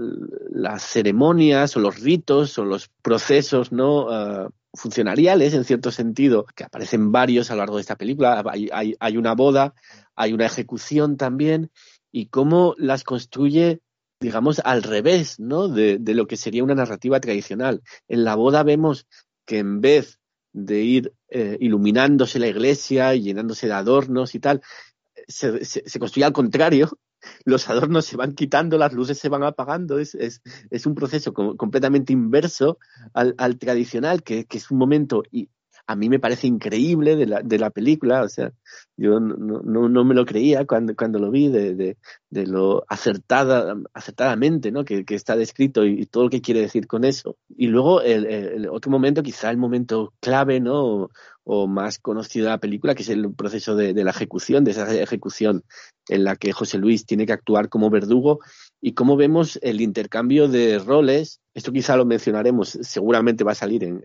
las 0.52 0.84
ceremonias 0.84 1.76
o 1.76 1.80
los 1.80 2.00
ritos 2.00 2.58
o 2.58 2.66
los 2.66 2.90
procesos 3.02 3.72
no 3.72 4.08
ah, 4.10 4.50
funcionariales 4.74 5.54
en 5.54 5.66
cierto 5.66 5.92
sentido 5.92 6.46
que 6.56 6.64
aparecen 6.64 7.12
varios 7.12 7.52
a 7.52 7.56
lo 7.56 7.60
largo 7.60 7.76
de 7.76 7.82
esta 7.82 7.98
película. 7.98 8.44
Hay, 8.50 8.70
hay, 8.72 8.96
hay 9.00 9.18
una 9.18 9.34
boda 9.34 9.74
hay 10.16 10.34
una 10.34 10.46
ejecución 10.46 11.18
también. 11.18 11.72
Y 12.12 12.28
cómo 12.28 12.76
las 12.78 13.04
construye 13.04 13.82
digamos 14.22 14.60
al 14.64 14.82
revés 14.82 15.40
no 15.40 15.68
de, 15.68 15.98
de 16.00 16.14
lo 16.14 16.26
que 16.26 16.38
sería 16.38 16.64
una 16.64 16.76
narrativa 16.76 17.20
tradicional. 17.20 17.82
En 18.08 18.24
la 18.24 18.36
boda 18.36 18.64
vemos 18.64 19.08
que 19.46 19.60
en 19.60 19.82
vez 19.82 20.20
de 20.54 20.82
ir 20.82 21.14
eh, 21.28 21.58
iluminándose 21.60 22.40
la 22.40 22.48
iglesia 22.48 23.14
y 23.14 23.24
llenándose 23.24 23.68
de 23.68 23.74
adornos 23.74 24.34
y 24.34 24.40
tal, 24.40 24.62
se, 25.28 25.66
se, 25.66 26.00
construye 26.00 26.24
al 26.24 26.34
contrario, 26.34 26.98
los 27.44 27.70
adornos 27.70 28.06
se 28.06 28.18
van 28.18 28.34
quitando, 28.34 28.78
las 28.78 28.94
luces 28.94 29.18
se 29.18 29.30
van 29.30 29.44
apagando, 29.44 30.00
es, 30.00 30.16
es, 30.16 30.42
es 30.70 30.86
un 30.86 30.96
proceso 30.96 31.34
completamente 31.34 32.14
inverso 32.14 32.80
al, 33.14 33.36
al 33.38 33.58
tradicional, 33.58 34.24
que, 34.24 34.46
que, 34.46 34.58
es 34.58 34.72
un 34.72 34.78
momento 34.78 35.24
a 35.88 35.96
mí 35.96 36.10
me 36.10 36.20
parece 36.20 36.48
increíble 36.48 37.16
de 37.16 37.28
la, 37.28 37.42
de 37.42 37.60
la 37.60 37.70
película, 37.70 38.24
o 38.24 38.30
sea, 38.30 38.52
yo 38.98 39.20
no, 39.20 39.62
no, 39.62 39.90
no 39.90 40.06
me 40.06 40.16
lo 40.16 40.26
creía 40.26 40.66
cuando, 40.66 40.96
cuando 40.96 41.20
lo 41.20 41.30
vi, 41.30 41.50
de, 41.50 41.76
de, 41.76 42.48
lo 42.48 42.86
acertada, 42.88 43.76
acertadamente 43.94 44.72
¿no? 44.72 44.84
que, 44.84 45.06
que 45.06 45.16
está 45.16 45.36
descrito 45.36 45.86
y, 45.86 46.06
todo 46.06 46.24
lo 46.26 46.30
que 46.30 46.42
quiere 46.42 46.62
decir 46.62 46.88
con 46.88 47.04
eso. 47.04 47.38
Y 47.56 47.68
luego 47.68 48.02
el, 48.02 48.68
otro 48.70 48.92
momento, 48.92 49.22
quizá 49.22 49.52
el 49.52 49.58
momento 49.58 50.14
clave, 50.20 50.60
¿no? 50.60 51.10
o 51.44 51.68
más 51.68 52.00
conocido 52.00 52.46
de 52.46 52.52
la 52.52 52.58
película, 52.60 52.96
que 52.96 53.04
es 53.04 53.10
el 53.10 53.34
proceso 53.36 53.76
de, 53.76 53.94
la 53.94 54.12
ejecución, 54.12 54.64
de 54.64 54.72
esa 54.72 54.92
ejecución 54.94 55.64
en 56.10 56.24
la 56.24 56.36
que 56.36 56.52
José 56.52 56.80
Luis 56.80 57.06
tiene 57.06 57.26
que 57.28 57.34
actuar 57.34 57.70
como 57.70 57.92
verdugo 57.92 58.40
y 58.82 58.94
cómo 58.94 59.16
vemos 59.16 59.60
el 59.62 59.82
intercambio 59.82 60.48
de 60.48 60.80
roles. 60.80 61.42
Esto 61.54 61.72
quizá 61.72 61.98
lo 61.98 62.06
mencionaremos, 62.06 62.78
seguramente 62.82 63.44
va 63.44 63.54
a 63.54 63.56
salir 63.56 63.84
en, 63.84 64.02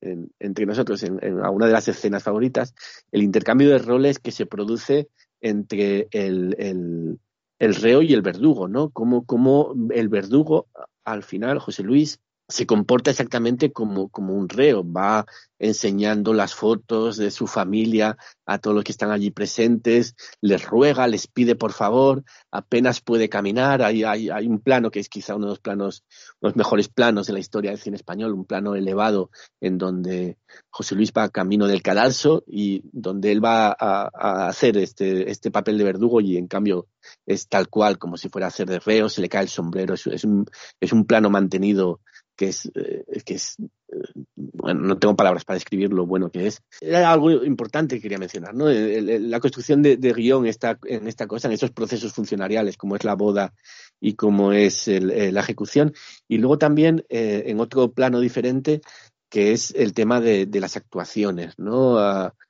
en, 0.00 0.30
entre 0.38 0.66
nosotros 0.66 1.02
en, 1.02 1.18
alguna 1.40 1.66
de 1.66 1.72
las 1.72 1.88
escenas 1.88 2.22
favoritas, 2.22 2.74
el 3.10 3.22
intercambio 3.22 3.70
de 3.70 3.78
roles 3.78 4.18
que 4.18 4.30
se 4.30 4.46
produce 4.46 5.08
entre 5.40 6.08
el 6.12 7.18
reo 7.58 8.02
y 8.02 8.12
el 8.12 8.22
verdugo, 8.22 8.68
¿no? 8.68 8.90
Cómo, 8.90 9.24
cómo 9.24 9.74
el 9.90 10.08
verdugo, 10.08 10.68
al 11.04 11.22
final, 11.22 11.58
José 11.58 11.82
Luis, 11.82 12.20
se 12.54 12.66
comporta 12.66 13.10
exactamente 13.10 13.72
como, 13.72 14.08
como 14.10 14.32
un 14.34 14.48
reo, 14.48 14.84
va 14.88 15.26
enseñando 15.58 16.32
las 16.32 16.54
fotos 16.54 17.16
de 17.16 17.32
su 17.32 17.48
familia 17.48 18.16
a 18.46 18.58
todos 18.58 18.76
los 18.76 18.84
que 18.84 18.92
están 18.92 19.10
allí 19.10 19.32
presentes, 19.32 20.14
les 20.40 20.64
ruega, 20.64 21.08
les 21.08 21.26
pide 21.26 21.56
por 21.56 21.72
favor, 21.72 22.22
apenas 22.52 23.00
puede 23.00 23.28
caminar, 23.28 23.82
hay, 23.82 24.04
hay, 24.04 24.30
hay 24.30 24.46
un 24.46 24.60
plano 24.60 24.92
que 24.92 25.00
es 25.00 25.08
quizá 25.08 25.34
uno 25.34 25.46
de 25.46 25.52
los 25.52 25.58
planos, 25.58 26.04
los 26.40 26.54
mejores 26.54 26.88
planos 26.88 27.26
de 27.26 27.32
la 27.32 27.40
historia 27.40 27.72
del 27.72 27.80
cine 27.80 27.96
español, 27.96 28.32
un 28.32 28.44
plano 28.44 28.76
elevado 28.76 29.30
en 29.60 29.76
donde 29.76 30.38
José 30.70 30.94
Luis 30.94 31.12
va 31.12 31.30
camino 31.30 31.66
del 31.66 31.82
cadalso 31.82 32.44
y 32.46 32.84
donde 32.92 33.32
él 33.32 33.44
va 33.44 33.74
a, 33.76 34.46
hacer 34.46 34.76
este, 34.76 35.28
este 35.28 35.50
papel 35.50 35.76
de 35.76 35.84
verdugo 35.84 36.20
y 36.20 36.36
en 36.36 36.46
cambio 36.46 36.86
es 37.26 37.48
tal 37.48 37.68
cual 37.68 37.98
como 37.98 38.16
si 38.16 38.28
fuera 38.28 38.46
a 38.46 38.48
hacer 38.48 38.68
de 38.68 38.78
reo, 38.78 39.08
se 39.08 39.22
le 39.22 39.28
cae 39.28 39.42
el 39.42 39.48
sombrero, 39.48 39.94
es, 39.94 40.24
un, 40.24 40.46
es 40.80 40.92
un 40.92 41.04
plano 41.04 41.30
mantenido 41.30 42.00
que 42.36 42.48
es, 42.48 42.70
eh, 42.74 43.04
que 43.24 43.34
es 43.34 43.56
eh, 43.88 43.98
bueno, 44.34 44.80
no 44.80 44.98
tengo 44.98 45.16
palabras 45.16 45.44
para 45.44 45.56
describir 45.56 45.92
lo 45.92 46.06
bueno 46.06 46.30
que 46.30 46.46
es. 46.46 46.62
Era 46.80 47.12
algo 47.12 47.30
importante 47.30 47.96
que 47.96 48.02
quería 48.02 48.18
mencionar, 48.18 48.54
¿no? 48.54 48.68
La 48.68 49.40
construcción 49.40 49.82
de, 49.82 49.96
guion 49.96 50.46
está 50.46 50.78
en 50.84 51.06
esta 51.06 51.26
cosa, 51.26 51.48
en 51.48 51.54
esos 51.54 51.70
procesos 51.70 52.12
funcionariales, 52.12 52.76
como 52.76 52.96
es 52.96 53.04
la 53.04 53.14
boda 53.14 53.54
y 54.00 54.14
como 54.14 54.52
es 54.52 54.88
eh, 54.88 55.00
la 55.00 55.40
ejecución. 55.40 55.92
Y 56.28 56.38
luego 56.38 56.58
también, 56.58 57.04
en 57.08 57.60
otro 57.60 57.92
plano 57.92 58.20
diferente, 58.20 58.80
que 59.28 59.52
es 59.52 59.72
el 59.76 59.92
tema 59.92 60.20
de, 60.20 60.46
de 60.46 60.60
las 60.60 60.76
actuaciones, 60.76 61.54
¿no? 61.58 61.98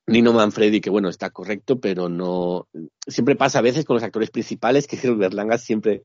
Nino 0.06 0.32
Manfredi, 0.34 0.80
que 0.80 0.90
bueno, 0.90 1.08
está 1.08 1.30
correcto, 1.30 1.80
pero 1.80 2.08
no. 2.08 2.68
Siempre 3.06 3.36
pasa 3.36 3.58
a 3.58 3.62
veces 3.62 3.84
con 3.84 3.94
los 3.94 4.02
actores 4.02 4.30
principales 4.30 4.86
que 4.86 5.10
Berlanga 5.10 5.56
siempre 5.56 6.02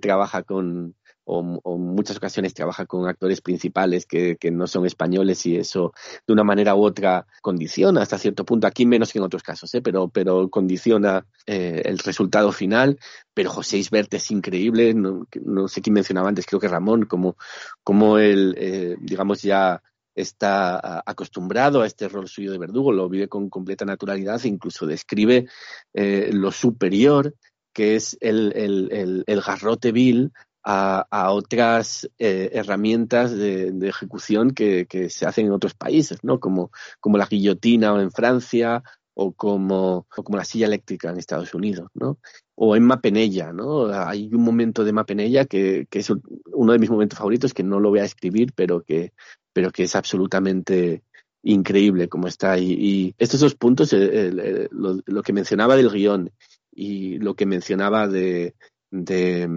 trabaja 0.00 0.42
con, 0.42 0.94
o, 1.24 1.60
o, 1.62 1.78
muchas 1.78 2.16
ocasiones 2.16 2.54
trabaja 2.54 2.86
con 2.86 3.08
actores 3.08 3.40
principales 3.40 4.06
que, 4.06 4.36
no 4.52 4.66
son 4.66 4.86
españoles 4.86 5.44
y 5.46 5.56
eso 5.56 5.92
de 6.26 6.32
una 6.32 6.44
manera 6.44 6.74
u 6.74 6.84
otra 6.84 7.26
condiciona 7.40 8.02
hasta 8.02 8.18
cierto 8.18 8.44
punto, 8.44 8.66
aquí 8.66 8.86
menos 8.86 9.12
que 9.12 9.18
en 9.18 9.24
otros 9.24 9.42
casos, 9.42 9.74
¿eh? 9.74 9.82
pero, 9.82 10.08
pero 10.08 10.48
condiciona 10.50 11.26
eh, 11.46 11.82
el 11.84 11.98
resultado 11.98 12.52
final. 12.52 12.98
Pero 13.32 13.50
José 13.50 13.78
Isbert 13.78 14.12
es 14.14 14.30
increíble, 14.30 14.94
no, 14.94 15.26
no, 15.42 15.66
sé 15.66 15.82
quién 15.82 15.94
mencionaba 15.94 16.28
antes, 16.28 16.46
creo 16.46 16.60
que 16.60 16.68
Ramón, 16.68 17.06
como, 17.06 17.36
como 17.82 18.18
él, 18.18 18.54
eh, 18.58 18.96
digamos, 19.00 19.42
ya 19.42 19.82
está 20.14 21.02
acostumbrado 21.04 21.82
a 21.82 21.86
este 21.86 22.06
rol 22.08 22.28
suyo 22.28 22.52
de 22.52 22.58
verdugo, 22.58 22.92
lo 22.92 23.08
vive 23.08 23.28
con 23.28 23.50
completa 23.50 23.84
naturalidad 23.84 24.40
e 24.44 24.48
incluso 24.48 24.86
describe 24.86 25.48
lo 25.92 26.52
superior 26.52 27.34
que 27.74 27.96
es 27.96 28.16
el, 28.20 28.52
el, 28.54 28.88
el, 28.92 29.24
el 29.26 29.40
garrote 29.40 29.90
vil 29.90 30.32
a, 30.64 31.32
otras 31.32 32.08
eh, 32.18 32.50
herramientas 32.52 33.36
de, 33.36 33.72
ejecución 33.82 34.52
que, 34.52 34.86
se 35.10 35.26
hacen 35.26 35.46
en 35.46 35.52
otros 35.52 35.74
países, 35.74 36.18
¿no? 36.22 36.40
Como, 36.40 36.70
como 37.00 37.18
la 37.18 37.26
guillotina 37.26 38.00
en 38.00 38.10
Francia 38.10 38.82
o 39.12 39.32
como, 39.32 40.06
o 40.16 40.22
como 40.24 40.38
la 40.38 40.44
silla 40.44 40.66
eléctrica 40.66 41.10
en 41.10 41.18
Estados 41.18 41.54
Unidos, 41.54 41.88
¿no? 41.94 42.18
O 42.54 42.76
en 42.76 42.84
Mapenella, 42.84 43.52
¿no? 43.52 43.86
Hay 43.86 44.30
un 44.32 44.42
momento 44.42 44.84
de 44.84 44.92
Mapenella 44.92 45.44
que, 45.44 45.86
que 45.90 45.98
es 45.98 46.10
uno 46.52 46.72
de 46.72 46.78
mis 46.78 46.90
momentos 46.90 47.18
favoritos, 47.18 47.52
que 47.52 47.62
no 47.62 47.78
lo 47.78 47.90
voy 47.90 48.00
a 48.00 48.04
escribir, 48.04 48.52
pero 48.54 48.82
que, 48.82 49.12
pero 49.52 49.70
que 49.70 49.84
es 49.84 49.94
absolutamente 49.94 51.02
increíble 51.42 52.08
como 52.08 52.26
está 52.26 52.52
ahí. 52.52 52.72
Y 52.72 53.14
estos 53.18 53.40
dos 53.40 53.54
puntos, 53.54 53.92
eh, 53.92 54.68
lo, 54.70 54.98
lo, 55.04 55.22
que 55.22 55.34
mencionaba 55.34 55.76
del 55.76 55.90
guion 55.90 56.30
y 56.72 57.18
lo 57.18 57.34
que 57.34 57.44
mencionaba 57.44 58.08
de, 58.08 58.54
de, 58.94 59.48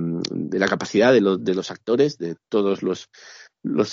la 0.51 0.67
capacidad 0.67 1.13
de, 1.13 1.21
lo, 1.21 1.37
de, 1.37 1.53
los 1.53 1.69
actores, 1.69 2.17
de 2.17 2.35
todos 2.49 2.81
los, 2.81 3.07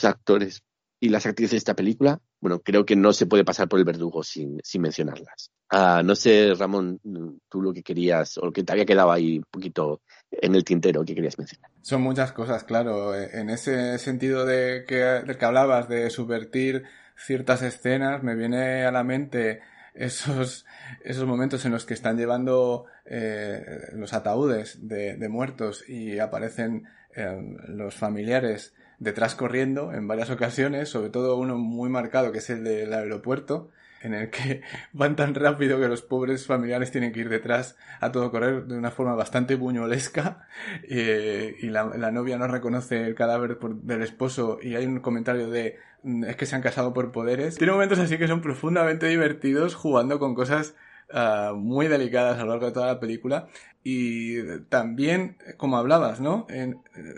actores 0.05 0.63
y 1.01 1.11
las 1.11 1.27
actrices 1.27 1.53
de 1.53 1.57
esta 1.59 1.75
película, 1.75 2.21
bueno, 2.41 2.61
creo 2.61 2.87
que 2.87 2.97
no 2.97 3.13
se 3.13 3.27
puede 3.27 3.45
pasar 3.45 3.69
por 3.69 3.79
el 3.79 3.85
verdugo 3.85 4.23
sin, 4.23 4.61
mencionarlas. 4.79 5.51
Uh, 5.71 6.03
no 6.03 6.15
sé, 6.15 6.55
Ramón, 6.55 7.01
tú 7.49 7.61
lo 7.61 7.73
que 7.73 7.83
querías, 7.83 8.39
o 8.39 8.47
lo 8.47 8.53
que 8.53 8.65
te 8.65 8.73
había 8.73 8.87
quedado 8.87 9.13
ahí 9.13 9.39
un 9.39 9.45
poquito 9.51 10.01
en 10.31 10.55
el 10.55 10.65
tintero 10.65 11.05
que 11.05 11.15
querías 11.15 11.39
mencionar. 11.39 11.71
Son 11.83 12.01
muchas 12.01 12.33
cosas, 12.33 12.65
claro. 12.65 13.15
En 13.15 13.51
ese 13.51 13.99
sentido 13.99 14.47
de 14.47 14.85
que, 14.87 14.97
de 14.97 15.37
que 15.37 15.45
hablabas 15.45 15.89
de 15.89 16.09
subvertir 16.09 16.85
ciertas 17.17 17.63
escenas, 17.63 18.23
me 18.23 18.35
viene 18.35 18.85
a 18.85 18.93
la 18.93 19.05
mente 19.05 19.61
esos, 19.95 20.67
esos 21.03 21.27
momentos 21.27 21.65
en 21.65 21.73
los 21.73 21.85
que 21.85 21.95
están 21.95 22.19
llevando 22.19 22.87
eh, 23.07 23.89
los 23.93 24.13
ataúdes 24.13 24.87
de, 24.87 25.17
muertos 25.29 25.89
y 25.89 26.19
aparecen 26.19 26.87
eh, 27.15 27.57
los 27.69 27.95
familiares 27.95 28.75
detrás 28.99 29.35
corriendo 29.35 29.93
en 29.93 30.07
varias 30.07 30.31
ocasiones, 30.31 30.89
sobre 30.89 31.11
todo 31.11 31.37
uno 31.37 31.57
muy 31.57 31.89
marcado 31.89 32.33
que 32.33 32.39
es 32.39 32.51
el 32.51 32.65
del 32.65 32.93
aeropuerto, 32.93 33.71
en 34.05 34.15
el 34.15 34.31
que 34.31 34.63
van 34.93 35.17
tan 35.17 35.35
rápido 35.35 35.81
que 35.81 35.89
los 35.89 36.03
pobres 36.03 36.47
familiares 36.47 36.91
tienen 36.91 37.13
que 37.13 37.21
ir 37.21 37.29
detrás 37.29 37.77
a 38.01 38.13
todo 38.13 38.31
correr 38.31 38.67
de 38.67 38.77
una 38.77 38.91
forma 38.91 39.15
bastante 39.15 39.57
buñolesca 39.57 40.47
eh, 40.85 41.57
y 41.61 41.67
la, 41.69 41.85
novia 42.13 42.39
no 42.39 42.47
reconoce 42.47 43.05
el 43.05 43.15
cadáver 43.15 43.59
del 43.59 44.03
esposo 44.03 44.59
y 44.63 44.77
hay 44.77 44.87
un 44.87 45.01
comentario 45.01 45.51
de 45.51 45.79
mm, 46.03 46.25
es 46.25 46.37
que 46.37 46.47
se 46.47 46.55
han 46.55 46.63
casado 46.63 46.93
por 46.93 47.11
poderes. 47.11 47.57
Tiene 47.57 47.73
momentos 47.73 47.99
así 47.99 48.19
que 48.19 48.29
son 48.29 48.41
profundamente 48.41 49.07
divertidos 49.07 49.75
jugando 49.75 50.19
con 50.19 50.35
cosas 50.35 50.75
uh, 51.13 51.55
muy 51.55 51.89
delicadas 51.89 52.39
a 52.39 52.45
lo 52.45 52.51
largo 52.51 52.67
de 52.67 52.73
toda 52.73 52.87
la 52.87 53.01
película 53.01 53.49
y 53.83 54.61
también, 54.71 55.37
como 55.59 55.77
hablabas, 55.77 56.19
¿no? 56.19 56.47
Eh, 56.49 56.75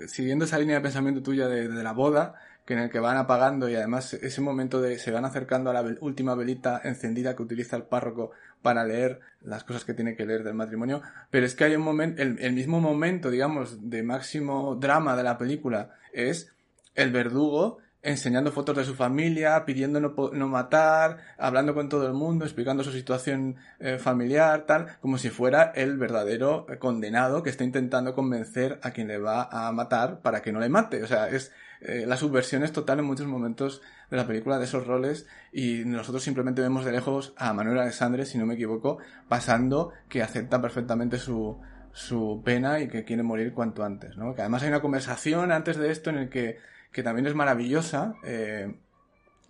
siguiendo 0.09 0.47
esa 0.47 0.59
línea 0.59 0.77
de 0.77 0.81
pensamiento 0.81 1.23
tuya 1.23 1.47
de 1.47 1.69
la 1.69 1.93
boda, 1.93 2.35
que 2.67 2.75
en 2.75 2.81
el 2.81 2.91
que 2.91 2.99
van 2.99 3.17
apagando 3.17 3.69
y 3.69 3.77
además 3.77 4.13
ese 4.15 4.41
momento 4.41 4.83
de 4.83 4.99
se 4.99 5.13
van 5.13 5.25
acercando 5.25 5.71
a 5.71 5.73
la 5.73 5.85
última 6.01 6.35
velita 6.35 6.81
encendida 6.83 7.37
que 7.37 7.43
utiliza 7.43 7.77
el 7.77 7.85
párroco 7.85 8.33
para 8.61 8.85
leer 8.85 9.21
las 9.41 9.63
cosas 9.63 9.85
que 9.85 9.95
tiene 9.95 10.17
que 10.17 10.27
leer 10.27 10.43
del 10.43 10.55
matrimonio, 10.55 11.01
pero 11.31 11.47
es 11.47 11.55
que 11.55 11.65
hay 11.65 11.77
un 11.77 11.83
momento, 11.83 12.21
el, 12.21 12.53
mismo 12.53 12.81
momento, 12.81 13.31
digamos, 13.31 13.89
de 13.89 14.03
máximo 14.03 14.75
drama 14.75 15.17
de 15.17 15.23
la 15.23 15.39
película 15.39 15.91
es 16.13 16.53
el 16.97 17.13
verdugo 17.13 17.79
enseñando 18.07 18.53
fotos 18.53 18.77
de 18.77 18.85
su 18.85 18.95
familia, 18.95 19.65
pidiendo 19.65 20.01
no, 20.01 20.49
matar, 20.49 21.19
hablando 21.39 21.75
con 21.75 21.89
todo 21.89 22.07
el 22.07 22.13
mundo, 22.13 22.45
explicando 22.45 22.85
su 22.85 22.93
situación 22.93 23.57
eh, 23.81 23.99
familiar, 23.99 24.65
tal, 24.65 24.97
como 25.01 25.19
si 25.19 25.29
fuera 25.29 25.73
el 25.75 25.99
verdadero 25.99 26.67
condenado 26.79 27.43
que 27.43 27.51
está 27.51 27.65
intentando 27.65 28.15
convencer 28.15 28.79
a 28.83 28.93
quien 28.93 29.09
le 29.09 29.19
va 29.19 29.49
a 29.51 29.73
matar 29.73 30.21
para 30.21 30.41
que 30.41 30.53
no 30.53 30.61
le 30.61 30.69
mate. 30.69 31.03
O 31.03 31.07
sea, 31.09 31.29
es 31.29 31.53
eh, 31.81 32.05
la 32.07 32.17
subversión 32.17 32.63
es 32.63 32.73
total 32.73 33.01
en 33.01 33.07
muchos 33.07 33.27
momentos 33.27 33.83
de 34.09 34.17
la 34.17 34.27
película 34.27 34.59
de 34.59 34.65
esos 34.67 34.87
roles 34.87 35.27
y 35.53 35.83
nosotros 35.85 36.23
simplemente 36.23 36.63
vemos 36.63 36.85
de 36.85 36.93
lejos 36.93 37.35
a 37.37 37.53
Manuel 37.53 37.79
Alexandre, 37.79 38.25
si 38.25 38.39
no 38.39 38.47
me 38.47 38.55
equivoco, 38.55 38.99
pasando 39.29 39.93
que 40.09 40.23
acepta 40.23 40.63
perfectamente 40.63 41.19
su, 41.19 41.61
su 41.93 42.41
pena 42.45 42.81
y 42.81 42.89
que 42.89 43.05
quiere 43.05 43.25
morir 43.25 43.53
cuanto 43.53 43.85
antes, 43.85 44.17
¿no? 44.17 44.35
Que 44.35 44.43
además 44.43 44.63
hay 44.63 44.69
una 44.69 44.81
conversación 44.81 45.51
antes 45.51 45.77
de 45.77 45.91
esto 45.91 46.11
en 46.11 46.19
el 46.19 46.29
que 46.29 46.59
que 46.97 47.03
también 47.03 47.27
es 47.27 47.35
maravillosa, 47.35 48.15
eh, 48.25 48.75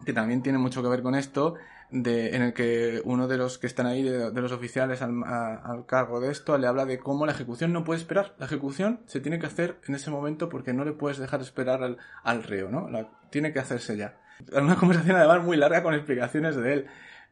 que 0.05 0.13
también 0.13 0.43
tiene 0.43 0.59
mucho 0.59 0.83
que 0.83 0.89
ver 0.89 1.01
con 1.01 1.15
esto, 1.15 1.55
de, 1.93 2.35
en 2.35 2.43
el 2.43 2.55
que 2.55 3.01
uno 3.05 3.29
de 3.29 3.39
los 3.39 3.59
que 3.59 3.69
están 3.69 3.87
ahí, 3.87 4.03
de, 4.03 4.33
los 4.33 4.51
oficiales 4.51 5.01
al, 5.01 5.87
cargo 5.87 6.19
de 6.19 6.33
esto, 6.33 6.59
le 6.59 6.67
habla 6.67 6.87
de 6.87 6.99
cómo 6.99 7.25
la 7.25 7.31
ejecución 7.31 7.73
no 7.73 7.85
puede 7.85 8.01
esperar. 8.01 8.35
La 8.41 8.47
ejecución 8.47 8.99
se 9.07 9.21
tiene 9.21 9.39
que 9.39 9.47
hacer 9.47 9.79
en 9.87 9.95
ese 9.95 10.11
momento 10.11 10.49
porque 10.49 10.73
no 10.73 10.85
le 10.85 10.91
puedes 10.91 11.19
dejar 11.19 11.41
esperar 11.41 11.85
al, 11.85 11.99
al 12.25 12.43
reo, 12.43 12.69
¿no? 12.69 12.91
La, 12.91 13.11
tiene 13.31 13.53
que 13.53 13.61
hacerse 13.61 13.97
ya. 13.97 14.19
Una 14.53 14.75
conversación 14.81 15.15
además 15.15 15.45
muy 15.45 15.57
larga 15.57 15.85
con 15.85 15.95
explicaciones 15.95 16.57
de 16.57 16.73
él, 16.73 16.87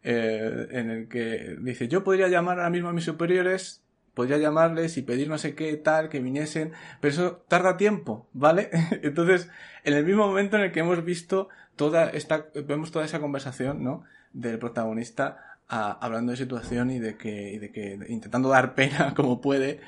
eh, 0.04 0.68
en 0.70 0.90
el 0.90 1.08
que 1.08 1.56
dice, 1.60 1.88
yo 1.88 2.04
podría 2.04 2.28
llamar 2.28 2.58
ahora 2.58 2.70
mismo 2.70 2.88
a 2.88 2.92
mis 2.92 3.04
superiores 3.04 3.83
podría 4.14 4.38
llamarles 4.38 4.96
y 4.96 5.02
pedir 5.02 5.28
no 5.28 5.38
sé 5.38 5.54
qué 5.54 5.76
tal, 5.76 6.08
que 6.08 6.20
viniesen, 6.20 6.72
pero 7.00 7.12
eso 7.12 7.44
tarda 7.48 7.76
tiempo, 7.76 8.28
¿vale? 8.32 8.70
Entonces, 9.02 9.48
en 9.84 9.94
el 9.94 10.04
mismo 10.04 10.26
momento 10.26 10.56
en 10.56 10.64
el 10.64 10.72
que 10.72 10.80
hemos 10.80 11.04
visto 11.04 11.48
toda 11.76 12.08
esta, 12.10 12.46
vemos 12.66 12.90
toda 12.90 13.04
esa 13.04 13.20
conversación, 13.20 13.82
¿no? 13.82 14.04
Del 14.32 14.58
protagonista 14.58 15.54
hablando 15.66 16.30
de 16.30 16.36
situación 16.36 16.90
y 16.90 16.98
de 16.98 17.16
que, 17.16 17.52
y 17.52 17.58
de 17.58 17.72
que 17.72 17.98
intentando 18.08 18.48
dar 18.48 18.74
pena 18.74 19.14
como 19.16 19.40
puede 19.40 19.80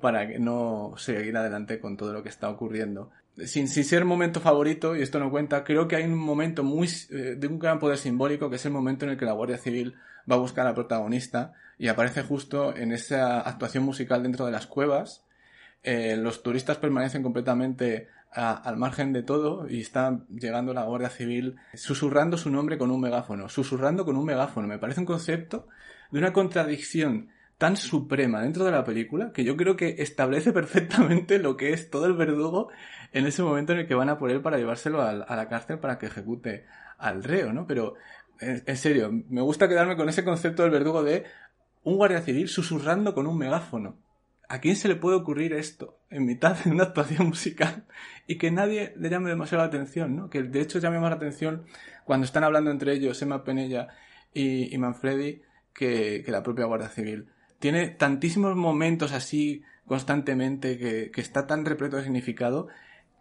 para 0.00 0.26
que 0.28 0.38
no 0.38 0.94
seguir 0.96 1.36
adelante 1.36 1.80
con 1.80 1.96
todo 1.96 2.12
lo 2.12 2.22
que 2.22 2.28
está 2.28 2.48
ocurriendo. 2.48 3.10
Sin, 3.44 3.66
sin 3.66 3.84
ser 3.84 4.04
momento 4.04 4.40
favorito, 4.40 4.94
y 4.94 5.02
esto 5.02 5.18
no 5.18 5.28
cuenta, 5.28 5.64
creo 5.64 5.88
que 5.88 5.96
hay 5.96 6.04
un 6.04 6.16
momento 6.16 6.62
muy, 6.62 6.88
eh, 7.10 7.34
de 7.36 7.46
un 7.48 7.58
gran 7.58 7.80
poder 7.80 7.98
simbólico, 7.98 8.48
que 8.48 8.56
es 8.56 8.64
el 8.64 8.70
momento 8.70 9.04
en 9.04 9.12
el 9.12 9.18
que 9.18 9.24
la 9.24 9.32
Guardia 9.32 9.58
Civil 9.58 9.96
va 10.30 10.36
a 10.36 10.38
buscar 10.38 10.66
al 10.66 10.74
protagonista 10.74 11.52
y 11.78 11.88
aparece 11.88 12.22
justo 12.22 12.76
en 12.76 12.92
esa 12.92 13.40
actuación 13.40 13.84
musical 13.84 14.22
dentro 14.22 14.46
de 14.46 14.52
las 14.52 14.66
cuevas. 14.66 15.24
Eh, 15.82 16.16
los 16.16 16.42
turistas 16.42 16.78
permanecen 16.78 17.22
completamente 17.22 18.08
al 18.34 18.76
margen 18.76 19.12
de 19.12 19.22
todo 19.22 19.68
y 19.70 19.80
está 19.80 20.18
llegando 20.28 20.74
la 20.74 20.82
Guardia 20.82 21.08
Civil 21.08 21.56
susurrando 21.72 22.36
su 22.36 22.50
nombre 22.50 22.78
con 22.78 22.90
un 22.90 23.00
megáfono, 23.00 23.48
susurrando 23.48 24.04
con 24.04 24.16
un 24.16 24.24
megáfono. 24.24 24.66
Me 24.66 24.78
parece 24.78 25.00
un 25.00 25.06
concepto 25.06 25.68
de 26.10 26.18
una 26.18 26.32
contradicción 26.32 27.28
tan 27.58 27.76
suprema 27.76 28.42
dentro 28.42 28.64
de 28.64 28.72
la 28.72 28.82
película 28.82 29.32
que 29.32 29.44
yo 29.44 29.56
creo 29.56 29.76
que 29.76 29.96
establece 29.98 30.52
perfectamente 30.52 31.38
lo 31.38 31.56
que 31.56 31.72
es 31.72 31.90
todo 31.90 32.06
el 32.06 32.14
verdugo 32.14 32.70
en 33.12 33.26
ese 33.26 33.42
momento 33.44 33.72
en 33.72 33.80
el 33.80 33.86
que 33.86 33.94
van 33.94 34.08
a 34.08 34.18
por 34.18 34.32
él 34.32 34.42
para 34.42 34.58
llevárselo 34.58 35.00
a, 35.00 35.10
a 35.10 35.36
la 35.36 35.48
cárcel 35.48 35.78
para 35.78 35.98
que 35.98 36.06
ejecute 36.06 36.66
al 36.98 37.22
reo, 37.22 37.52
¿no? 37.52 37.66
Pero 37.68 37.94
en, 38.40 38.76
serio, 38.76 39.10
me 39.28 39.40
gusta 39.40 39.68
quedarme 39.68 39.96
con 39.96 40.08
ese 40.08 40.24
concepto 40.24 40.62
del 40.62 40.72
verdugo 40.72 41.02
de 41.02 41.24
un 41.82 41.96
guardia 41.96 42.22
civil 42.22 42.48
susurrando 42.48 43.14
con 43.14 43.26
un 43.26 43.38
megáfono. 43.38 43.96
¿A 44.48 44.60
quién 44.60 44.76
se 44.76 44.88
le 44.88 44.96
puede 44.96 45.16
ocurrir 45.16 45.52
esto 45.52 45.98
en 46.10 46.26
mitad 46.26 46.56
de 46.64 46.70
una 46.70 46.84
actuación 46.84 47.28
musical 47.28 47.84
y 48.26 48.36
que 48.36 48.50
nadie 48.50 48.94
le 48.96 49.08
llame 49.08 49.30
demasiado 49.30 49.62
la 49.62 49.68
atención, 49.68 50.16
¿no? 50.16 50.30
Que 50.30 50.42
de 50.42 50.60
hecho 50.60 50.78
llame 50.78 50.98
más 50.98 51.10
la 51.10 51.16
atención 51.16 51.64
cuando 52.04 52.24
están 52.24 52.44
hablando 52.44 52.70
entre 52.70 52.92
ellos 52.92 53.20
Emma 53.22 53.44
Penella 53.44 53.88
y, 54.32 54.76
Manfredi 54.78 55.42
que, 55.72 56.24
la 56.28 56.42
propia 56.42 56.66
Guardia 56.66 56.88
Civil. 56.88 57.28
Tiene 57.58 57.88
tantísimos 57.88 58.54
momentos 58.56 59.12
así 59.12 59.62
constantemente 59.86 60.78
que, 60.78 61.10
que 61.10 61.20
está 61.20 61.46
tan 61.46 61.64
repleto 61.64 61.96
de 61.96 62.02
significado 62.02 62.68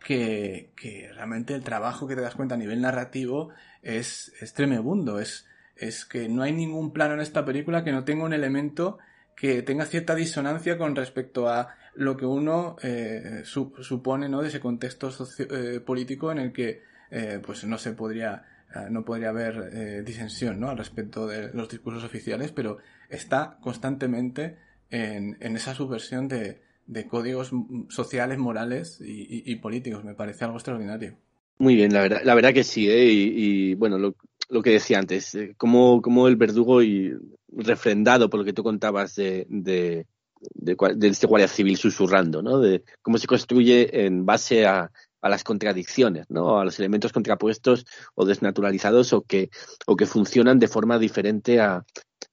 que, 0.03 0.71
realmente 1.15 1.55
el 1.55 1.63
trabajo 1.63 2.07
que 2.07 2.15
te 2.15 2.21
das 2.21 2.35
cuenta 2.35 2.55
a 2.55 2.57
nivel 2.57 2.81
narrativo 2.81 3.49
es, 3.81 4.33
es 4.39 4.53
tremebundo. 4.53 5.19
Es, 5.19 5.47
es 5.75 6.05
que 6.05 6.29
no 6.29 6.43
hay 6.43 6.51
ningún 6.51 6.91
plano 6.91 7.15
en 7.15 7.21
esta 7.21 7.45
película 7.45 7.83
que 7.83 7.91
no 7.91 8.03
tenga 8.03 8.25
un 8.25 8.33
elemento 8.33 8.99
que 9.35 9.63
tenga 9.63 9.85
cierta 9.85 10.13
disonancia 10.13 10.77
con 10.77 10.95
respecto 10.95 11.49
a 11.49 11.75
lo 11.95 12.15
que 12.17 12.25
uno 12.25 12.75
eh, 12.83 13.41
supone 13.45 14.29
¿no? 14.29 14.41
de 14.41 14.49
ese 14.49 14.59
contexto 14.59 15.09
eh, 15.39 15.79
político 15.79 16.31
en 16.31 16.37
el 16.37 16.53
que 16.53 16.83
eh, 17.09 17.39
pues 17.43 17.63
no 17.63 17.77
se 17.77 17.93
podría 17.93 18.45
no 18.89 19.05
podría 19.05 19.29
haber 19.29 20.03
disensión 20.03 20.59
¿no? 20.59 20.67
al 20.71 20.79
respecto 20.79 21.27
de 21.27 21.53
los 21.53 21.69
discursos 21.69 22.03
oficiales 22.03 22.51
pero 22.51 22.79
está 23.07 23.59
constantemente 23.61 24.57
en, 24.89 25.37
en 25.41 25.55
esa 25.55 25.75
subversión 25.75 26.27
de, 26.27 26.62
de 26.85 27.07
códigos 27.07 27.51
sociales, 27.89 28.37
morales 28.37 28.99
y, 29.01 29.55
políticos. 29.57 30.03
Me 30.03 30.15
parece 30.15 30.45
algo 30.45 30.57
extraordinario. 30.57 31.17
Muy 31.57 31.75
bien, 31.75 31.93
la 31.93 32.01
verdad, 32.01 32.21
la 32.23 32.35
verdad 32.35 32.53
que 32.53 32.63
sí, 32.63 32.89
¿eh? 32.89 33.09
y, 33.11 33.75
bueno, 33.75 33.97
lo, 33.97 34.61
que 34.61 34.71
decía 34.71 34.99
antes, 34.99 35.35
eh, 35.35 35.53
como, 35.57 36.01
como 36.01 36.27
el 36.27 36.35
verdugo 36.35 36.81
y 36.81 37.13
refrendado 37.55 38.29
por 38.29 38.39
lo 38.39 38.45
que 38.45 38.53
tú 38.53 38.63
contabas 38.63 39.15
de, 39.15 39.45
de, 39.49 40.07
de, 40.53 41.07
este 41.07 41.27
guardia 41.27 41.47
civil 41.47 41.77
susurrando, 41.77 42.41
¿no? 42.41 42.59
De 42.59 42.83
cómo 43.01 43.17
se 43.17 43.27
construye 43.27 44.05
en 44.05 44.25
base 44.25 44.65
a, 44.65 44.91
a 45.21 45.29
las 45.29 45.43
contradicciones, 45.43 46.29
¿no? 46.29 46.59
A 46.59 46.65
los 46.65 46.77
elementos 46.79 47.13
contrapuestos 47.13 47.85
o 48.15 48.25
desnaturalizados 48.25 49.13
o 49.13 49.21
que, 49.21 49.49
o 49.85 49.95
que 49.95 50.05
funcionan 50.05 50.59
de 50.59 50.67
forma 50.67 50.99
diferente 50.99 51.61
a, 51.61 51.85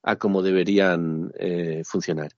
a 0.03 0.17
como 0.17 0.43
deberían 0.43 1.31
eh, 1.39 1.83
funcionar. 1.85 2.33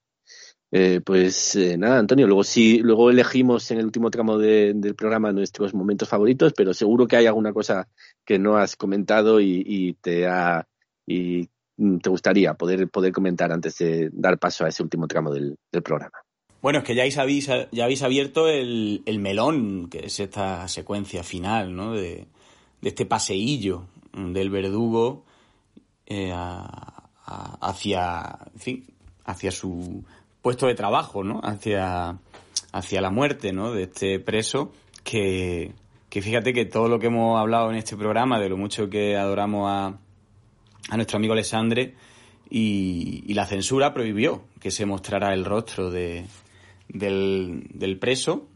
Eh, 0.75 1.03
pues 1.05 1.55
eh, 1.55 1.77
nada, 1.77 1.99
Antonio, 1.99 2.27
luego 2.27 2.43
sí, 2.43 2.79
luego 2.79 3.11
elegimos 3.11 3.71
en 3.71 3.79
el 3.79 3.85
último 3.85 4.11
tramo 4.11 4.39
del 4.39 4.95
programa 4.95 5.31
nuestros 5.31 5.75
momentos 5.75 6.09
favoritos, 6.09 6.55
pero 6.57 6.73
seguro 6.73 7.07
que 7.07 7.17
hay 7.17 7.27
alguna 7.27 7.53
cosa 7.53 7.87
que 8.25 8.39
no 8.39 8.57
has 8.57 8.75
comentado 8.75 9.39
y, 9.39 9.99
te 10.01 10.27
ha 10.27 10.67
y 11.07 11.47
te 11.77 12.09
gustaría 12.09 12.55
poder 12.55 12.89
poder 12.89 13.13
comentar 13.13 13.53
antes 13.53 13.77
de 13.77 14.09
dar 14.15 14.39
paso 14.39 14.65
a 14.65 14.69
ese 14.69 14.83
último 14.83 15.07
tramo 15.07 15.31
del, 15.31 15.59
programa. 15.85 16.17
Bueno, 16.63 16.79
es 16.79 16.85
que 16.87 16.95
ya 16.95 17.05
habéis, 17.21 17.49
ya 17.71 17.85
habéis 17.85 18.03
abierto 18.03 18.49
el, 18.49 19.19
melón, 19.19 19.91
que 19.91 20.07
es 20.07 20.21
esta 20.21 20.67
secuencia 20.69 21.23
final, 21.23 21.77
¿no? 21.77 21.93
De, 21.93 22.29
este 22.81 23.05
paseillo 23.05 23.89
del 24.15 24.49
verdugo 24.49 25.27
eh, 26.07 26.33
hacia, 27.61 28.39
en 28.55 28.61
fin, 28.61 28.87
hacia 29.25 29.51
su 29.51 30.03
puesto 30.43 30.67
de 30.67 30.75
trabajo, 30.75 31.25
¿no? 31.25 31.41
Hacia, 31.43 32.19
hacia 32.73 33.01
la 33.01 33.11
muerte, 33.11 33.53
¿no? 33.53 33.73
De 33.73 33.85
este 33.85 34.19
preso 34.19 34.73
que, 35.05 35.73
que 36.11 36.21
fíjate 36.21 36.53
que 36.53 36.65
todo 36.65 36.89
lo 36.89 36.99
que 36.99 37.07
hemos 37.07 37.41
hablado 37.41 37.71
en 37.71 37.77
este 37.77 37.97
programa, 37.97 38.39
de 38.39 38.49
lo 38.49 38.57
mucho 38.57 38.91
que 38.91 39.17
adoramos 39.17 39.71
a, 39.71 39.99
a 40.91 40.97
nuestro 40.97 41.17
amigo 41.17 41.33
Alessandre, 41.33 41.95
y, 42.55 43.33
la 43.33 43.47
censura 43.47 43.95
prohibió 43.95 44.45
que 44.61 44.71
se 44.71 44.85
mostrara 44.85 45.33
el 45.33 45.47
rostro 45.47 45.91
de, 45.91 46.27
del, 46.89 47.67
del 47.73 47.99
preso 47.99 48.47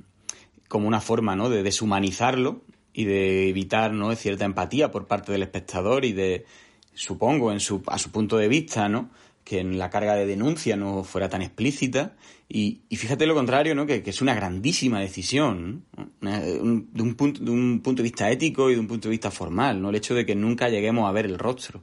como 0.68 0.86
una 0.86 1.00
forma, 1.00 1.34
¿no? 1.34 1.48
De 1.48 1.62
deshumanizarlo 1.62 2.60
y 2.92 3.04
de 3.04 3.48
evitar, 3.48 3.92
¿no? 3.92 4.14
Cierta 4.14 4.44
empatía 4.44 4.90
por 4.90 5.06
parte 5.06 5.32
del 5.32 5.42
espectador 5.42 6.04
y 6.04 6.12
de, 6.12 6.44
supongo, 6.92 7.52
en 7.52 7.60
su, 7.60 7.82
a 7.86 7.96
su 7.98 8.10
punto 8.10 8.36
de 8.36 8.48
vista, 8.48 8.88
¿no? 8.88 9.10
Que 9.46 9.60
en 9.60 9.78
la 9.78 9.90
carga 9.90 10.16
de 10.16 10.26
denuncia 10.26 10.76
no 10.76 11.04
fuera 11.04 11.28
tan 11.28 11.40
explícita. 11.40 12.16
Y, 12.48 12.80
fíjate 12.90 13.26
lo 13.26 13.34
contrario, 13.36 13.76
¿no? 13.76 13.86
Que, 13.86 14.02
es 14.04 14.20
una 14.20 14.34
grandísima 14.34 14.98
decisión, 14.98 15.84
de, 16.20 16.60
un 16.60 17.14
punto, 17.14 17.44
de 17.44 17.50
un 17.52 17.80
punto 17.80 18.02
de 18.02 18.08
vista 18.08 18.28
ético 18.28 18.70
y 18.70 18.74
de 18.74 18.80
un 18.80 18.88
punto 18.88 19.06
de 19.06 19.12
vista 19.12 19.30
formal, 19.30 19.80
¿no? 19.80 19.90
El 19.90 19.94
hecho 19.94 20.16
de 20.16 20.26
que 20.26 20.34
nunca 20.34 20.68
lleguemos 20.68 21.08
a 21.08 21.12
ver 21.12 21.26
el 21.26 21.38
rostro 21.38 21.80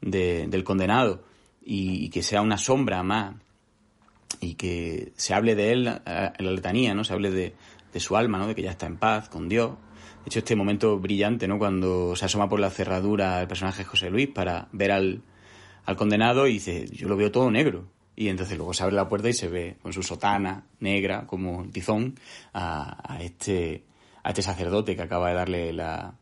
del 0.00 0.64
condenado 0.64 1.22
y, 1.62 2.08
que 2.08 2.22
sea 2.22 2.40
una 2.40 2.56
sombra 2.56 3.02
más 3.02 3.34
y 4.40 4.54
que 4.54 5.12
se 5.16 5.34
hable 5.34 5.54
de 5.54 5.72
él 5.72 5.86
en 5.86 6.44
la 6.46 6.50
letanía, 6.50 6.94
¿no? 6.94 7.04
Se 7.04 7.12
hable 7.12 7.30
de, 7.30 7.54
de 7.92 8.00
su 8.00 8.16
alma, 8.16 8.38
¿no? 8.38 8.46
De 8.46 8.54
que 8.54 8.62
ya 8.62 8.70
está 8.70 8.86
en 8.86 8.96
paz 8.96 9.28
con 9.28 9.50
Dios. 9.50 9.72
De 10.24 10.28
hecho, 10.28 10.38
este 10.38 10.56
momento 10.56 10.98
brillante, 10.98 11.46
¿no? 11.46 11.58
Cuando 11.58 12.16
se 12.16 12.24
asoma 12.24 12.48
por 12.48 12.58
la 12.58 12.70
cerradura 12.70 13.38
el 13.42 13.48
personaje 13.48 13.84
José 13.84 14.08
Luis 14.08 14.28
para 14.28 14.68
ver 14.72 14.92
al, 14.92 15.22
al 15.90 15.96
condenado 15.96 16.46
y 16.46 16.54
dice, 16.54 16.86
yo 16.92 17.08
lo 17.08 17.16
veo 17.16 17.32
todo 17.32 17.50
negro. 17.50 17.88
Y 18.14 18.28
entonces 18.28 18.56
luego 18.56 18.72
se 18.72 18.82
abre 18.82 18.94
la 18.94 19.08
puerta 19.08 19.28
y 19.28 19.32
se 19.32 19.48
ve 19.48 19.76
con 19.82 19.92
su 19.92 20.02
sotana 20.02 20.64
negra, 20.78 21.26
como 21.26 21.64
tizón, 21.70 22.14
a, 22.54 23.18
este, 23.20 23.84
a 24.22 24.28
este 24.28 24.42
sacerdote 24.42 24.94
que 24.94 25.02
acaba 25.02 25.30
de 25.30 25.34
darle 25.34 25.72
la, 25.72 26.14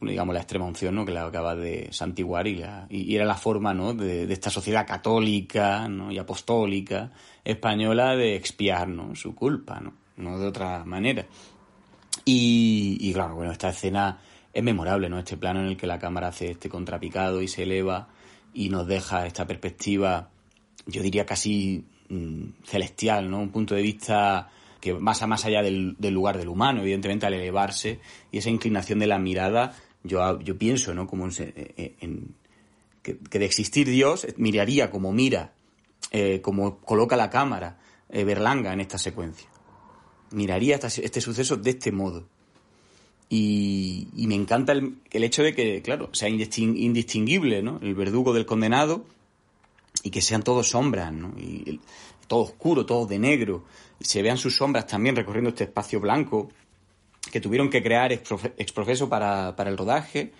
digamos, 0.00 0.34
la 0.34 0.40
extrema 0.40 0.64
unción, 0.64 0.94
¿no? 0.94 1.04
Que 1.04 1.12
la 1.12 1.26
acaba 1.26 1.54
de 1.54 1.88
santiguar 1.92 2.46
y, 2.46 2.64
y, 2.88 3.14
era 3.14 3.26
la 3.26 3.34
forma, 3.34 3.74
¿no? 3.74 3.92
De, 3.92 4.32
esta 4.32 4.50
sociedad 4.50 4.86
católica, 4.86 5.88
¿no? 5.88 6.10
Y 6.10 6.18
apostólica 6.18 7.10
española 7.44 8.16
de 8.16 8.36
expiar, 8.36 8.88
¿no? 8.88 9.14
Su 9.14 9.34
culpa, 9.34 9.80
¿no? 9.80 9.92
No 10.16 10.38
de 10.38 10.46
otra 10.46 10.84
manera. 10.84 11.26
Y, 12.24 12.96
y 13.00 13.12
claro, 13.12 13.34
bueno, 13.34 13.52
esta 13.52 13.68
escena 13.68 14.20
es 14.54 14.62
memorable, 14.62 15.10
¿no? 15.10 15.18
Este 15.18 15.36
plano 15.36 15.60
en 15.60 15.66
el 15.66 15.76
que 15.76 15.86
la 15.86 15.98
cámara 15.98 16.28
hace 16.28 16.52
este 16.52 16.70
contrapicado 16.70 17.42
y 17.42 17.48
se 17.48 17.64
eleva 17.64 18.08
y 18.52 18.68
nos 18.68 18.86
deja 18.86 19.26
esta 19.26 19.46
perspectiva, 19.46 20.30
yo 20.86 21.02
diría 21.02 21.26
casi 21.26 21.84
mm, 22.08 22.64
celestial, 22.64 23.30
¿no? 23.30 23.40
Un 23.40 23.50
punto 23.50 23.74
de 23.74 23.82
vista 23.82 24.50
que 24.80 24.94
pasa 24.94 25.26
más 25.26 25.44
allá 25.44 25.62
del, 25.62 25.96
lugar 26.00 26.38
del 26.38 26.48
humano, 26.48 26.80
evidentemente 26.80 27.26
al 27.26 27.34
elevarse 27.34 28.00
y 28.32 28.38
esa 28.38 28.50
inclinación 28.50 28.98
de 28.98 29.06
la 29.06 29.18
mirada, 29.18 29.76
yo, 30.02 30.40
yo 30.40 30.56
pienso, 30.56 30.94
¿no? 30.94 31.06
Como 31.06 31.28
en, 31.28 32.34
que, 33.02 33.14
de 33.14 33.44
existir 33.44 33.88
Dios 33.88 34.26
miraría 34.36 34.90
como 34.90 35.12
mira, 35.12 35.52
eh, 36.10 36.40
como 36.40 36.78
coloca 36.80 37.16
la 37.16 37.30
cámara 37.30 37.78
eh, 38.08 38.24
Berlanga 38.24 38.72
en 38.72 38.80
esta 38.80 38.98
secuencia. 38.98 39.48
Miraría 40.32 40.76
este 40.76 41.20
suceso 41.20 41.56
de 41.56 41.70
este 41.70 41.92
modo. 41.92 42.26
Y, 43.32 44.08
me 44.16 44.34
encanta 44.34 44.72
el, 44.72 44.98
hecho 45.12 45.44
de 45.44 45.54
que, 45.54 45.80
claro, 45.82 46.10
sea 46.12 46.28
indistinguible, 46.28 47.62
¿no? 47.62 47.78
El 47.80 47.94
verdugo 47.94 48.34
del 48.34 48.44
condenado 48.44 49.06
y 50.02 50.10
que 50.10 50.20
sean 50.20 50.42
todos 50.42 50.70
sombras, 50.70 51.12
¿no? 51.12 51.32
Y 51.38 51.78
todo 52.26 52.40
oscuro, 52.40 52.84
todo 52.84 53.06
de 53.06 53.20
negro. 53.20 53.64
Y 54.00 54.04
se 54.04 54.20
vean 54.22 54.36
sus 54.36 54.56
sombras 54.56 54.88
también 54.88 55.14
recorriendo 55.14 55.50
este 55.50 55.64
espacio 55.64 56.00
blanco 56.00 56.50
que 57.30 57.40
tuvieron 57.40 57.70
que 57.70 57.82
crear 57.82 58.12
exprofeso 58.12 59.08
para, 59.08 59.54
para 59.54 59.70
el 59.70 59.78
rodaje 59.78 60.32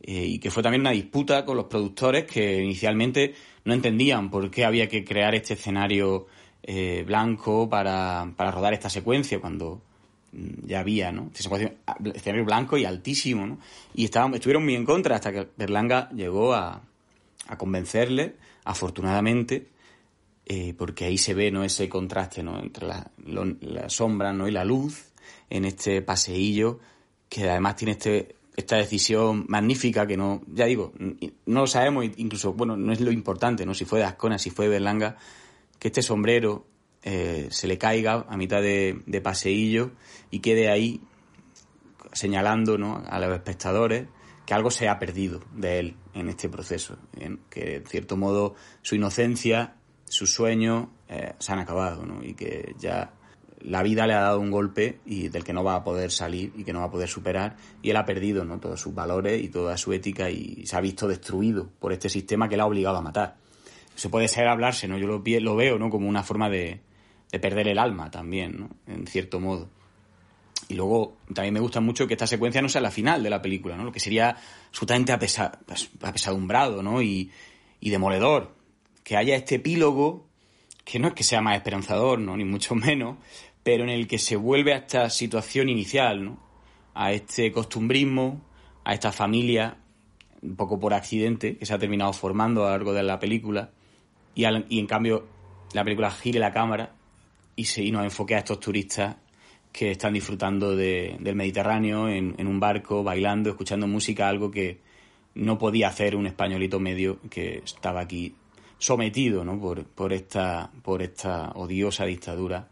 eh, 0.00 0.24
y 0.26 0.38
que 0.38 0.50
fue 0.52 0.62
también 0.62 0.82
una 0.82 0.90
disputa 0.90 1.44
con 1.44 1.56
los 1.56 1.66
productores 1.66 2.26
que 2.26 2.62
inicialmente 2.62 3.34
no 3.64 3.74
entendían 3.74 4.30
por 4.30 4.50
qué 4.52 4.64
había 4.64 4.88
que 4.88 5.04
crear 5.04 5.34
este 5.34 5.54
escenario 5.54 6.26
eh, 6.62 7.02
blanco 7.06 7.68
para, 7.68 8.32
para 8.36 8.52
rodar 8.52 8.72
esta 8.74 8.90
secuencia 8.90 9.40
cuando 9.40 9.82
ya 10.64 10.80
había, 10.80 11.12
¿no? 11.12 11.30
Escenario 11.34 12.44
blanco 12.44 12.76
y 12.76 12.84
altísimo, 12.84 13.46
¿no? 13.46 13.58
Y 13.94 14.04
estaban, 14.04 14.34
estuvieron 14.34 14.64
muy 14.64 14.74
en 14.74 14.84
contra 14.84 15.16
hasta 15.16 15.32
que 15.32 15.48
Berlanga 15.56 16.10
llegó 16.10 16.54
a, 16.54 16.82
a 17.48 17.58
convencerle, 17.58 18.36
afortunadamente, 18.64 19.68
eh, 20.44 20.74
porque 20.76 21.04
ahí 21.04 21.18
se 21.18 21.34
ve, 21.34 21.50
¿no? 21.50 21.64
Ese 21.64 21.88
contraste, 21.88 22.42
¿no? 22.42 22.60
Entre 22.60 22.86
la, 22.86 23.10
la 23.24 23.88
sombra, 23.88 24.32
¿no? 24.32 24.46
Y 24.48 24.52
la 24.52 24.64
luz 24.64 25.12
en 25.50 25.64
este 25.64 26.02
paseillo 26.02 26.80
que 27.28 27.48
además 27.48 27.76
tiene 27.76 27.92
este, 27.92 28.36
esta 28.56 28.76
decisión 28.76 29.44
magnífica 29.48 30.06
que 30.06 30.16
no, 30.16 30.42
ya 30.46 30.66
digo, 30.66 30.92
no 31.46 31.60
lo 31.60 31.66
sabemos, 31.66 32.06
incluso, 32.16 32.52
bueno, 32.52 32.76
no 32.76 32.92
es 32.92 33.00
lo 33.00 33.10
importante, 33.10 33.66
¿no? 33.66 33.74
Si 33.74 33.84
fue 33.84 34.00
de 34.00 34.04
Ascona, 34.04 34.38
si 34.38 34.50
fue 34.50 34.66
de 34.66 34.72
Berlanga, 34.72 35.16
que 35.78 35.88
este 35.88 36.02
sombrero 36.02 36.66
eh, 37.08 37.46
se 37.52 37.68
le 37.68 37.78
caiga 37.78 38.26
a 38.28 38.36
mitad 38.36 38.60
de, 38.60 39.20
paseillo 39.22 39.92
y 40.28 40.40
quede 40.40 40.68
ahí 40.68 41.00
señalando 42.12 42.78
¿no? 42.78 43.00
a 43.08 43.20
los 43.20 43.32
espectadores 43.32 44.08
que 44.44 44.54
algo 44.54 44.72
se 44.72 44.88
ha 44.88 44.98
perdido 44.98 45.40
de 45.54 45.78
él 45.78 45.96
en 46.14 46.28
este 46.28 46.48
proceso, 46.48 46.98
que 47.48 47.76
en 47.76 47.86
cierto 47.86 48.16
modo 48.16 48.56
su 48.82 48.96
inocencia, 48.96 49.76
sus 50.04 50.34
sueños 50.34 50.88
eh, 51.08 51.34
se 51.38 51.52
han 51.52 51.60
acabado 51.60 52.04
¿no? 52.04 52.24
y 52.24 52.34
que 52.34 52.74
ya 52.76 53.12
la 53.60 53.84
vida 53.84 54.08
le 54.08 54.14
ha 54.14 54.22
dado 54.22 54.40
un 54.40 54.50
golpe 54.50 54.98
y 55.06 55.28
del 55.28 55.44
que 55.44 55.52
no 55.52 55.62
va 55.62 55.76
a 55.76 55.84
poder 55.84 56.10
salir 56.10 56.52
y 56.56 56.64
que 56.64 56.72
no 56.72 56.80
va 56.80 56.86
a 56.86 56.90
poder 56.90 57.08
superar 57.08 57.56
y 57.82 57.90
él 57.90 57.96
ha 57.98 58.04
perdido 58.04 58.44
¿no? 58.44 58.58
todos 58.58 58.80
sus 58.80 58.92
valores 58.92 59.40
y 59.40 59.48
toda 59.48 59.76
su 59.76 59.92
ética 59.92 60.28
y 60.28 60.66
se 60.66 60.74
ha 60.76 60.80
visto 60.80 61.06
destruido 61.06 61.70
por 61.78 61.92
este 61.92 62.08
sistema 62.08 62.48
que 62.48 62.56
le 62.56 62.62
ha 62.62 62.66
obligado 62.66 62.96
a 62.96 63.02
matar. 63.02 63.36
Se 63.94 64.08
puede 64.08 64.26
ser 64.26 64.48
hablarse, 64.48 64.88
¿no? 64.88 64.98
Yo 64.98 65.06
lo, 65.06 65.22
lo 65.24 65.56
veo, 65.56 65.78
¿no? 65.78 65.88
Como 65.88 66.06
una 66.06 66.22
forma 66.22 66.50
de, 66.50 66.82
de 67.30 67.38
perder 67.38 67.68
el 67.68 67.78
alma 67.78 68.10
también, 68.10 68.58
¿no? 68.58 68.70
En 68.86 69.06
cierto 69.06 69.40
modo. 69.40 69.68
Y 70.68 70.74
luego 70.74 71.18
también 71.32 71.54
me 71.54 71.60
gusta 71.60 71.80
mucho 71.80 72.06
que 72.06 72.14
esta 72.14 72.26
secuencia 72.26 72.60
no 72.62 72.68
sea 72.68 72.80
la 72.80 72.90
final 72.90 73.22
de 73.22 73.30
la 73.30 73.42
película, 73.42 73.76
¿no? 73.76 73.84
Lo 73.84 73.92
que 73.92 74.00
sería 74.00 74.36
absolutamente 74.68 75.12
apesa, 75.12 75.60
apesadumbrado, 76.02 76.82
¿no? 76.82 77.02
Y, 77.02 77.30
y, 77.80 77.90
demoledor. 77.90 78.54
Que 79.04 79.16
haya 79.16 79.36
este 79.36 79.56
epílogo, 79.56 80.26
que 80.84 80.98
no 80.98 81.08
es 81.08 81.14
que 81.14 81.22
sea 81.22 81.40
más 81.40 81.56
esperanzador, 81.56 82.18
¿no? 82.18 82.36
Ni 82.36 82.44
mucho 82.44 82.74
menos, 82.74 83.18
pero 83.62 83.84
en 83.84 83.90
el 83.90 84.08
que 84.08 84.18
se 84.18 84.36
vuelve 84.36 84.72
a 84.72 84.78
esta 84.78 85.10
situación 85.10 85.68
inicial, 85.68 86.24
¿no? 86.24 86.38
A 86.94 87.12
este 87.12 87.52
costumbrismo, 87.52 88.44
a 88.84 88.94
esta 88.94 89.12
familia, 89.12 89.76
un 90.42 90.56
poco 90.56 90.80
por 90.80 90.94
accidente, 90.94 91.56
que 91.56 91.66
se 91.66 91.74
ha 91.74 91.78
terminado 91.78 92.12
formando 92.12 92.62
a 92.62 92.66
lo 92.66 92.72
largo 92.72 92.92
de 92.92 93.02
la 93.02 93.18
película, 93.20 93.70
y, 94.34 94.44
y 94.68 94.80
en 94.80 94.86
cambio 94.86 95.26
la 95.72 95.84
película 95.84 96.10
gire 96.10 96.40
la 96.40 96.52
cámara 96.52 96.95
y, 97.56 97.64
se, 97.64 97.90
nos 97.90 98.04
enfoque 98.04 98.34
a 98.34 98.38
estos 98.38 98.60
turistas 98.60 99.16
que 99.72 99.90
están 99.90 100.14
disfrutando 100.14 100.76
del 100.76 101.34
Mediterráneo 101.34 102.08
en, 102.08 102.46
un 102.46 102.60
barco, 102.60 103.02
bailando, 103.02 103.50
escuchando 103.50 103.86
música, 103.86 104.28
algo 104.28 104.50
que 104.50 104.80
no 105.34 105.58
podía 105.58 105.88
hacer 105.88 106.16
un 106.16 106.26
españolito 106.26 106.80
medio 106.80 107.18
que 107.28 107.58
estaba 107.58 108.00
aquí 108.00 108.34
sometido 108.78 109.44
¿no? 109.44 109.60
por, 109.60 109.84
por, 109.84 110.14
esta, 110.14 110.70
por 110.82 111.02
esta 111.02 111.50
odiosa 111.50 112.06
dictadura 112.06 112.68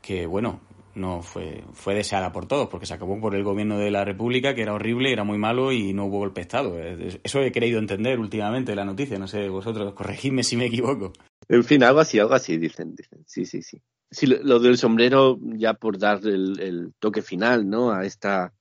que, 0.00 0.26
bueno, 0.26 0.60
no 0.94 1.22
fue, 1.22 1.64
fue 1.72 1.94
deseada 1.94 2.32
por 2.32 2.46
todos, 2.46 2.68
porque 2.68 2.86
se 2.86 2.94
acabó 2.94 3.18
por 3.20 3.34
el 3.34 3.44
gobierno 3.44 3.78
de 3.78 3.90
la 3.90 4.04
República, 4.04 4.54
que 4.54 4.62
era 4.62 4.74
horrible, 4.74 5.12
era 5.12 5.24
muy 5.24 5.38
malo 5.38 5.72
y 5.72 5.92
no 5.92 6.06
hubo 6.06 6.18
golpe 6.18 6.40
de 6.40 6.42
Estado. 6.42 6.78
Eso 7.22 7.40
he 7.40 7.52
querido 7.52 7.78
entender 7.78 8.18
últimamente 8.18 8.74
la 8.74 8.84
noticia, 8.84 9.18
no 9.18 9.28
sé, 9.28 9.48
vosotros, 9.48 9.94
corregidme 9.94 10.42
si 10.42 10.56
me 10.56 10.66
equivoco. 10.66 11.12
En 11.48 11.64
fin, 11.64 11.82
algo 11.82 12.00
así, 12.00 12.18
algo 12.18 12.34
así, 12.34 12.56
dicen, 12.58 12.94
dicen. 12.94 13.24
Sí, 13.26 13.46
sí, 13.46 13.62
sí. 13.62 13.80
Sí, 14.12 14.26
lo 14.26 14.60
del 14.60 14.76
sombrero, 14.76 15.38
ya 15.40 15.72
por 15.72 15.98
dar 15.98 16.20
el, 16.26 16.92
toque 16.98 17.22
final, 17.22 17.68
¿no? 17.68 17.92
A 17.92 18.04
esta 18.04 18.52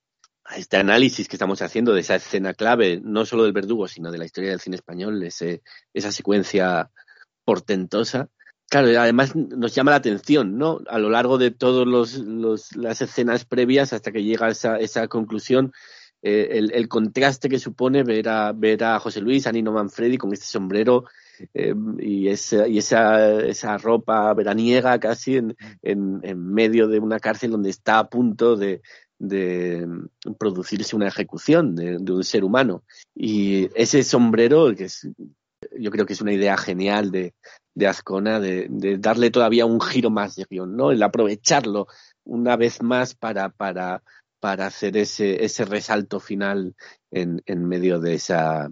a 0.45 0.55
este 0.57 0.77
análisis 0.77 1.27
que 1.27 1.35
estamos 1.35 1.61
haciendo 1.61 1.93
de 1.93 2.01
esa 2.01 2.15
escena 2.15 2.53
clave, 2.53 2.99
no 3.03 3.25
solo 3.25 3.43
del 3.43 3.53
verdugo, 3.53 3.87
sino 3.87 4.11
de 4.11 4.17
la 4.17 4.25
historia 4.25 4.49
del 4.49 4.59
cine 4.59 4.77
español, 4.77 5.21
ese, 5.23 5.61
esa 5.93 6.11
secuencia 6.11 6.89
portentosa. 7.45 8.29
Claro, 8.69 8.87
además 8.99 9.35
nos 9.35 9.75
llama 9.75 9.91
la 9.91 9.97
atención, 9.97 10.57
¿no? 10.57 10.79
A 10.87 10.99
lo 10.99 11.09
largo 11.09 11.37
de 11.37 11.51
todas 11.51 11.85
los, 11.85 12.75
las 12.75 13.01
escenas 13.01 13.45
previas 13.45 13.93
hasta 13.93 14.11
que 14.11 14.23
llega 14.23 14.49
esa, 14.49 14.77
esa 14.77 15.07
conclusión, 15.09 15.73
eh, 16.21 16.47
el, 16.51 16.71
el, 16.71 16.87
contraste 16.87 17.49
que 17.49 17.59
supone 17.59 18.03
ver 18.03 18.29
a, 18.29 18.53
ver 18.53 18.83
a 18.85 18.99
José 18.99 19.19
Luis, 19.19 19.47
a 19.47 19.51
Nino 19.51 19.73
Manfredi 19.73 20.17
con 20.17 20.31
este 20.31 20.45
sombrero 20.45 21.05
eh, 21.53 21.73
y, 21.99 22.27
esa, 22.27 22.67
y 22.67 22.77
esa, 22.77 23.41
esa 23.41 23.77
ropa 23.77 24.33
veraniega 24.33 24.99
casi 24.99 25.37
en, 25.37 25.55
en, 25.81 26.45
medio 26.53 26.87
de 26.87 26.99
una 26.99 27.19
cárcel 27.19 27.51
donde 27.51 27.69
está 27.69 27.99
a 27.99 28.09
punto 28.09 28.55
de, 28.55 28.81
de 29.19 29.87
producirse 30.39 30.95
una 30.95 31.07
ejecución 31.07 31.75
de, 31.75 31.97
un 32.11 32.23
ser 32.23 32.43
humano. 32.43 32.83
Y 33.15 33.69
ese 33.75 34.03
sombrero, 34.03 34.75
que 34.75 34.85
es, 34.85 35.07
yo 35.77 35.91
creo 35.91 36.05
que 36.05 36.13
es 36.13 36.21
una 36.21 36.33
idea 36.33 36.57
genial 36.57 37.11
de, 37.11 37.33
de 37.75 37.87
Ascona, 37.87 38.39
de, 38.39 38.67
de 38.69 38.97
darle 38.97 39.31
todavía 39.31 39.65
un 39.65 39.79
giro 39.79 40.09
más 40.09 40.35
de 40.35 40.45
guion, 40.49 40.75
¿no? 40.75 40.91
El 40.91 41.03
aprovecharlo 41.03 41.87
una 42.23 42.55
vez 42.55 42.81
más 42.81 43.15
para, 43.15 43.49
para, 43.49 44.03
para 44.39 44.65
hacer 44.65 44.97
ese, 44.97 45.43
ese 45.45 45.65
resalto 45.65 46.19
final 46.19 46.75
en, 47.11 47.41
en 47.45 47.67
medio 47.67 47.99
de 47.99 48.15
esa, 48.15 48.71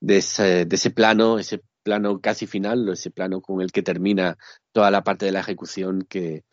de 0.00 0.18
ese, 0.18 0.64
de 0.66 0.76
ese 0.76 0.90
plano, 0.90 1.38
ese 1.38 1.62
plano 1.82 2.20
casi 2.20 2.46
final, 2.46 2.88
ese 2.88 3.10
plano 3.10 3.40
con 3.40 3.60
el 3.60 3.72
que 3.72 3.82
termina 3.82 4.36
toda 4.72 4.90
la 4.90 5.02
parte 5.04 5.26
de 5.26 5.32
la 5.32 5.40
ejecución 5.40 6.06
que, 6.08 6.44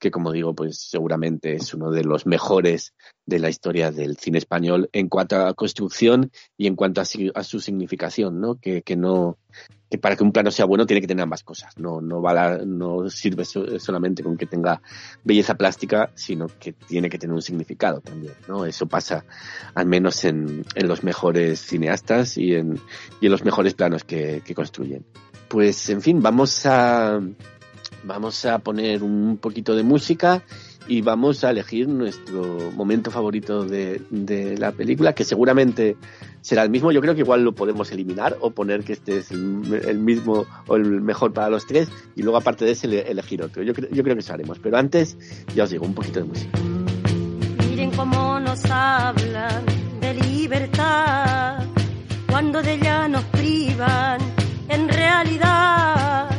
que 0.00 0.10
como 0.10 0.32
digo, 0.32 0.54
pues 0.54 0.78
seguramente 0.78 1.54
es 1.54 1.74
uno 1.74 1.90
de 1.90 2.02
los 2.02 2.26
mejores 2.26 2.94
de 3.26 3.38
la 3.38 3.50
historia 3.50 3.92
del 3.92 4.16
cine 4.16 4.38
español 4.38 4.88
en 4.92 5.08
cuanto 5.08 5.36
a 5.36 5.54
construcción 5.54 6.32
y 6.56 6.66
en 6.66 6.74
cuanto 6.74 7.02
a, 7.02 7.04
su 7.04 7.60
significación, 7.60 8.40
¿no? 8.40 8.56
Que, 8.56 8.82
que, 8.82 8.96
no 8.96 9.36
que 9.90 9.98
para 9.98 10.16
que 10.16 10.24
un 10.24 10.32
plano 10.32 10.50
sea 10.50 10.64
bueno 10.64 10.86
tiene 10.86 11.02
que 11.02 11.06
tener 11.06 11.22
ambas 11.22 11.44
cosas, 11.44 11.76
no 11.78 12.00
no 12.00 12.22
no 12.64 13.10
sirve 13.10 13.44
solamente 13.44 14.22
con 14.22 14.36
que 14.38 14.46
tenga 14.46 14.80
belleza 15.22 15.54
plástica, 15.54 16.10
sino 16.14 16.46
que 16.46 16.72
tiene 16.72 17.10
que 17.10 17.18
tener 17.18 17.34
un 17.34 17.42
significado 17.42 18.00
también, 18.00 18.32
¿no? 18.48 18.64
Eso 18.64 18.86
pasa 18.86 19.26
al 19.74 19.86
menos 19.86 20.24
en, 20.24 20.64
en 20.74 20.88
los 20.88 21.04
mejores 21.04 21.60
cineastas 21.60 22.38
y 22.38 22.54
en, 22.54 22.80
y 23.20 23.26
en 23.26 23.32
los 23.32 23.44
mejores 23.44 23.74
planos 23.74 24.04
que 24.04 24.42
construyen. 24.56 25.04
Pues 25.48 25.90
en 25.90 26.00
fin, 26.00 26.22
vamos 26.22 26.64
a 26.64 27.20
Vamos 28.04 28.44
a 28.44 28.58
poner 28.58 29.02
un 29.02 29.38
poquito 29.38 29.74
de 29.74 29.82
música 29.82 30.42
y 30.88 31.02
vamos 31.02 31.44
a 31.44 31.50
elegir 31.50 31.88
nuestro 31.88 32.72
momento 32.72 33.10
favorito 33.10 33.64
de, 33.64 34.56
la 34.58 34.72
película, 34.72 35.14
que 35.14 35.24
seguramente 35.24 35.96
será 36.40 36.62
el 36.62 36.70
mismo. 36.70 36.90
Yo 36.90 37.00
creo 37.00 37.14
que 37.14 37.20
igual 37.20 37.44
lo 37.44 37.52
podemos 37.52 37.92
eliminar 37.92 38.36
o 38.40 38.50
poner 38.50 38.82
que 38.82 38.94
este 38.94 39.18
es 39.18 39.30
el, 39.30 39.98
mismo 39.98 40.46
o 40.66 40.76
el 40.76 41.00
mejor 41.00 41.32
para 41.32 41.48
los 41.48 41.66
tres 41.66 41.88
y 42.16 42.22
luego 42.22 42.38
aparte 42.38 42.64
de 42.64 42.72
ese 42.72 42.86
elegir 43.08 43.42
otro. 43.42 43.62
Yo, 43.62 43.72
yo 43.72 44.02
creo 44.02 44.16
que 44.16 44.20
eso 44.20 44.32
haremos. 44.32 44.58
Pero 44.58 44.78
antes, 44.78 45.16
ya 45.54 45.64
os 45.64 45.70
digo, 45.70 45.84
un 45.84 45.94
poquito 45.94 46.20
de 46.20 46.26
música. 46.26 46.58
Miren 47.68 47.90
cómo 47.92 48.40
nos 48.40 48.64
hablan 48.64 49.64
de 50.00 50.14
libertad 50.14 51.64
cuando 52.28 52.62
de 52.62 52.74
ella 52.74 53.08
nos 53.08 53.24
privan 53.24 54.20
en 54.68 54.88
realidad. 54.88 56.29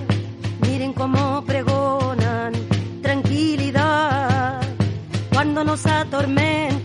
Cuando 5.64 5.74
nos 5.74 5.86
atormenta 5.86 6.81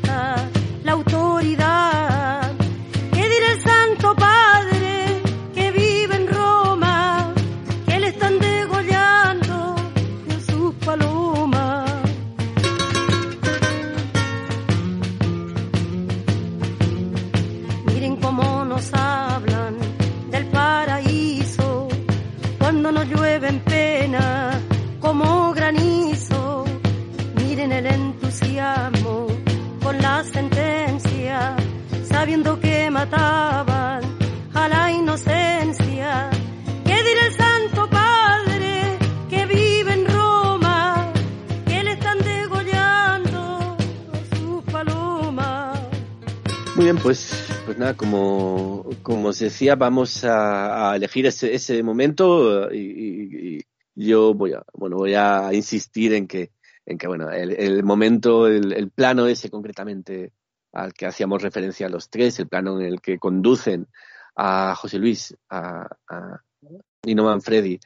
Muy 46.75 46.85
bien, 46.85 46.99
pues, 46.99 47.49
pues 47.65 47.79
nada, 47.79 47.95
como, 47.97 48.87
como 49.03 49.29
os 49.29 49.39
decía, 49.39 49.77
vamos 49.77 50.25
a, 50.25 50.93
a 50.93 50.97
elegir 50.97 51.25
ese, 51.27 51.55
ese 51.55 51.83
momento 51.83 52.71
eh, 52.71 52.77
y, 52.77 53.57
y- 53.59 53.61
y 53.99 54.07
yo 54.09 54.35
voy 54.35 54.53
a, 54.53 54.63
bueno, 54.75 54.97
voy 54.97 55.15
a 55.15 55.49
insistir 55.55 56.13
en 56.13 56.27
que, 56.27 56.51
en 56.85 56.99
que 56.99 57.07
bueno, 57.07 57.31
el, 57.31 57.53
el 57.53 57.83
momento, 57.83 58.47
el, 58.47 58.73
el 58.75 58.91
plano 58.91 59.27
ese 59.27 59.49
concretamente 59.49 60.33
al 60.77 60.93
que 60.93 61.07
hacíamos 61.07 61.43
referencia 61.43 61.87
a 61.87 61.91
los 61.91 62.11
tres, 62.11 62.39
el 62.39 62.49
plano 62.49 62.79
en 62.79 62.87
el 62.87 63.01
que 63.01 63.19
conducen 63.19 63.89
a 64.37 64.75
José 64.77 64.99
Luis, 64.99 65.35
a, 65.49 65.89
a 66.09 66.43
Nino 67.05 67.25
Manfredi, 67.25 67.81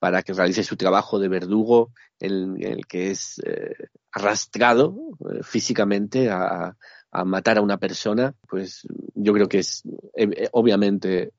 para 0.00 0.22
que 0.22 0.32
realice 0.32 0.64
su 0.64 0.76
trabajo 0.76 1.18
de 1.18 1.28
verdugo, 1.28 1.92
en, 2.20 2.56
el 2.62 2.86
que 2.86 3.10
es 3.12 3.40
eh, 3.44 3.74
arrastrado 4.12 4.94
eh, 5.20 5.40
físicamente 5.42 6.28
a, 6.30 6.76
matar 7.24 7.56
a 7.56 7.62
una 7.62 7.78
persona, 7.78 8.34
pues 8.48 8.86
yo 9.14 9.32
creo 9.32 9.48
que 9.48 9.60
es 9.60 9.82
eh, 10.14 10.48
obviamente, 10.52 11.32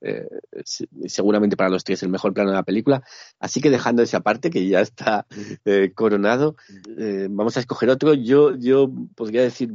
se- 0.64 0.88
seguramente 1.06 1.56
para 1.56 1.70
los 1.70 1.84
tres 1.84 2.02
el 2.02 2.08
mejor 2.08 2.34
plano 2.34 2.50
de 2.50 2.56
la 2.56 2.64
película. 2.64 3.02
Así 3.38 3.60
que 3.60 3.70
dejando 3.70 4.02
esa 4.02 4.18
parte 4.20 4.50
que 4.50 4.66
ya 4.66 4.80
está 4.80 5.26
coronado, 5.94 6.56
vamos 7.30 7.56
a 7.56 7.60
escoger 7.60 7.88
otro. 7.88 8.14
Yo, 8.14 8.56
yo 8.56 8.90
podría 9.14 9.42
decir 9.42 9.74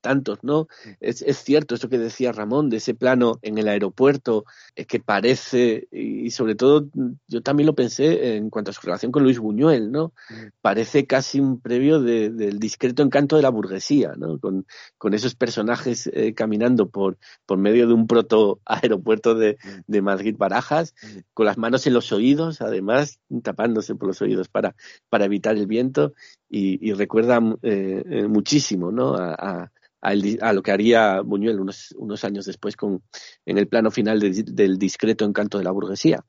tantos, 0.00 0.38
¿no? 0.42 0.68
Es, 1.00 1.22
es 1.22 1.38
cierto 1.38 1.74
eso 1.74 1.88
que 1.88 1.98
decía 1.98 2.32
Ramón 2.32 2.70
de 2.70 2.78
ese 2.78 2.94
plano 2.94 3.38
en 3.42 3.58
el 3.58 3.68
aeropuerto 3.68 4.44
eh, 4.76 4.84
que 4.84 5.00
parece, 5.00 5.88
y 5.90 6.30
sobre 6.30 6.54
todo 6.54 6.86
yo 7.26 7.42
también 7.42 7.66
lo 7.66 7.74
pensé 7.74 8.36
en 8.36 8.50
cuanto 8.50 8.70
a 8.70 8.74
su 8.74 8.80
relación 8.82 9.12
con 9.12 9.22
Luis 9.22 9.38
Buñuel, 9.38 9.90
¿no? 9.90 10.12
Parece 10.60 11.06
casi 11.06 11.40
un 11.40 11.60
previo 11.60 12.00
de- 12.00 12.30
del 12.30 12.58
discreto 12.58 13.02
encanto 13.02 13.36
de 13.36 13.42
la 13.42 13.50
burguesía, 13.50 14.14
¿no? 14.16 14.38
Con, 14.38 14.66
con 14.98 15.14
esos 15.14 15.34
personajes 15.34 16.08
eh, 16.12 16.34
caminando 16.34 16.88
por, 16.88 17.18
por 17.46 17.58
medio 17.58 17.86
de 17.86 17.94
un 17.94 18.06
proto 18.06 18.60
aeropuerto 18.64 19.34
de, 19.34 19.58
de 19.86 20.02
Madrid 20.02 20.36
Barajas, 20.38 20.94
con 21.34 21.46
las 21.46 21.58
manos 21.58 21.86
en 21.86 21.94
los 21.94 22.12
oídos, 22.12 22.60
además, 22.60 23.18
tapándose 23.42 23.94
por 23.94 24.08
los 24.08 24.22
oídos 24.22 24.48
para, 24.48 24.74
para 25.08 25.24
evitar 25.24 25.56
el 25.56 25.66
viento, 25.66 26.12
y, 26.48 26.78
y 26.88 26.92
recuerda 26.92 27.40
eh, 27.62 28.02
eh, 28.08 28.26
muchísimo, 28.28 28.90
¿no? 28.90 29.14
A, 29.14 29.34
a- 29.34 29.72
a 30.00 30.10
a 30.10 30.52
lo 30.52 30.62
que 30.62 30.70
haría 30.70 31.20
Buñuel 31.20 31.60
unos, 31.60 31.94
unos 31.98 32.24
años 32.24 32.46
después 32.46 32.76
con, 32.76 33.02
en 33.46 33.58
el 33.58 33.68
plano 33.68 33.90
final 33.90 34.20
de- 34.20 34.44
del 34.44 34.78
discreto 34.78 35.24
encanto 35.24 35.58
de 35.58 35.64
la 35.64 35.70
burguesía. 35.70 36.24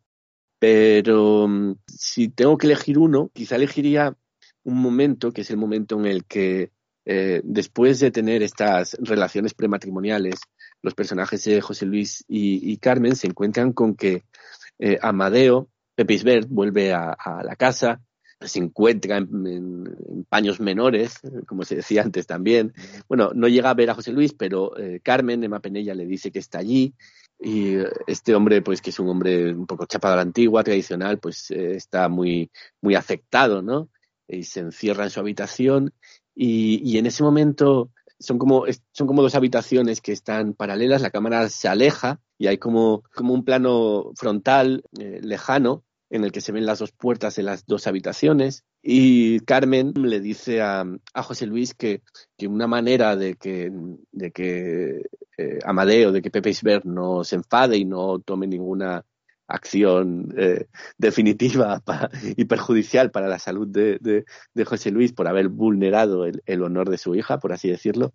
Pero 0.59 1.47
mm, 1.47 1.75
si 1.87 2.29
tengo 2.29 2.57
que 2.57 2.67
elegir 2.67 2.97
uno, 2.97 3.29
quizá 3.33 3.55
elegiría 3.55 4.15
un 4.63 4.81
momento, 4.81 5.31
que 5.31 5.41
es 5.41 5.49
el 5.51 5.57
momento 5.57 5.99
en 5.99 6.05
el 6.05 6.25
que 6.25 6.71
eh, 7.05 7.41
después 7.43 7.99
de 7.99 8.11
tener 8.11 8.43
estas 8.43 8.97
relaciones 8.99 9.53
prematrimoniales, 9.53 10.39
los 10.81 10.93
personajes 10.93 11.43
de 11.45 11.61
José 11.61 11.85
Luis 11.85 12.23
y, 12.27 12.77
Carmen 12.77 13.15
se 13.15 13.27
encuentran 13.27 13.73
con 13.73 13.95
que 13.95 14.23
eh, 14.79 14.97
Amadeo, 15.01 15.69
Pepe 15.95 16.13
Isbert, 16.13 16.47
vuelve 16.49 16.93
a 16.93 17.15
la 17.43 17.55
casa, 17.55 18.01
se 18.41 18.59
encuentra 18.59 19.17
en, 19.17 20.25
paños 20.29 20.59
menores, 20.59 21.19
como 21.47 21.63
se 21.63 21.77
decía 21.77 22.03
antes 22.03 22.27
también. 22.27 22.73
Bueno, 23.07 23.31
no 23.33 23.47
llega 23.47 23.69
a 23.69 23.73
ver 23.73 23.89
a 23.89 23.95
José 23.95 24.11
Luis, 24.11 24.33
pero 24.33 24.77
eh, 24.77 24.99
Carmen, 25.03 25.43
Emma 25.43 25.59
Penella, 25.59 25.93
le 25.93 26.05
dice 26.05 26.31
que 26.31 26.39
está 26.39 26.59
allí. 26.59 26.93
Y 27.39 27.75
eh, 27.75 27.89
este 28.07 28.35
hombre, 28.35 28.61
pues 28.61 28.81
que 28.81 28.91
es 28.91 28.99
un 28.99 29.09
hombre 29.09 29.53
un 29.53 29.65
poco 29.65 29.85
chapado 29.85 30.13
a 30.13 30.17
la 30.17 30.23
antigua, 30.23 30.63
tradicional, 30.63 31.19
pues 31.19 31.51
eh, 31.51 31.75
está 31.75 32.07
muy, 32.09 32.51
muy 32.81 32.95
afectado, 32.95 33.61
¿no? 33.61 33.89
Y 34.27 34.43
se 34.43 34.61
encierra 34.61 35.05
en 35.05 35.09
su 35.09 35.19
habitación. 35.19 35.93
Y, 36.35 36.81
y 36.89 36.97
en 36.97 37.07
ese 37.07 37.23
momento 37.23 37.91
son 38.19 38.37
como, 38.37 38.65
son 38.91 39.07
como 39.07 39.21
dos 39.21 39.35
habitaciones 39.35 40.01
que 40.01 40.11
están 40.11 40.53
paralelas, 40.53 41.01
la 41.01 41.11
cámara 41.11 41.49
se 41.49 41.67
aleja 41.67 42.19
y 42.37 42.47
hay 42.47 42.57
como, 42.57 43.03
como 43.13 43.33
un 43.33 43.43
plano 43.43 44.11
frontal 44.15 44.83
lejano 44.91 45.83
en 46.09 46.23
el 46.23 46.31
que 46.31 46.41
se 46.41 46.51
ven 46.51 46.65
las 46.65 46.79
dos 46.79 46.91
puertas 46.91 47.35
de 47.35 47.43
las 47.43 47.65
dos 47.65 47.87
habitaciones. 47.87 48.63
Y 48.81 49.39
Carmen 49.41 49.93
le 49.95 50.19
dice 50.19 50.61
a, 50.61 50.85
a 51.13 51.23
José 51.23 51.45
Luis 51.45 51.73
que, 51.73 52.01
que 52.37 52.47
una 52.47 52.67
manera 52.67 53.15
de 53.15 53.35
que, 53.35 53.71
de 54.11 54.31
que 54.31 55.01
eh, 55.37 55.59
Amadeo, 55.65 56.11
de 56.11 56.21
que 56.21 56.31
Pepe 56.31 56.49
Isbert 56.49 56.85
no 56.85 57.23
se 57.23 57.35
enfade 57.35 57.77
y 57.77 57.85
no 57.85 58.19
tome 58.19 58.47
ninguna 58.47 59.05
acción 59.51 60.31
eh, 60.37 60.67
definitiva 60.97 61.79
pa- 61.85 62.09
y 62.37 62.45
perjudicial 62.45 63.09
para 63.11 63.27
la 63.27 63.39
salud 63.39 63.67
de, 63.67 63.97
de- 63.99 64.25
José 64.65 64.91
Luis 64.91 65.11
por 65.13 65.27
haber 65.27 65.47
vulnerado 65.49 66.25
el, 66.25 66.41
el 66.45 66.61
honor 66.63 66.89
de 66.89 66.97
su 66.99 67.15
hija, 67.15 67.39
por 67.39 67.51
así 67.53 67.67
decirlo, 67.69 68.13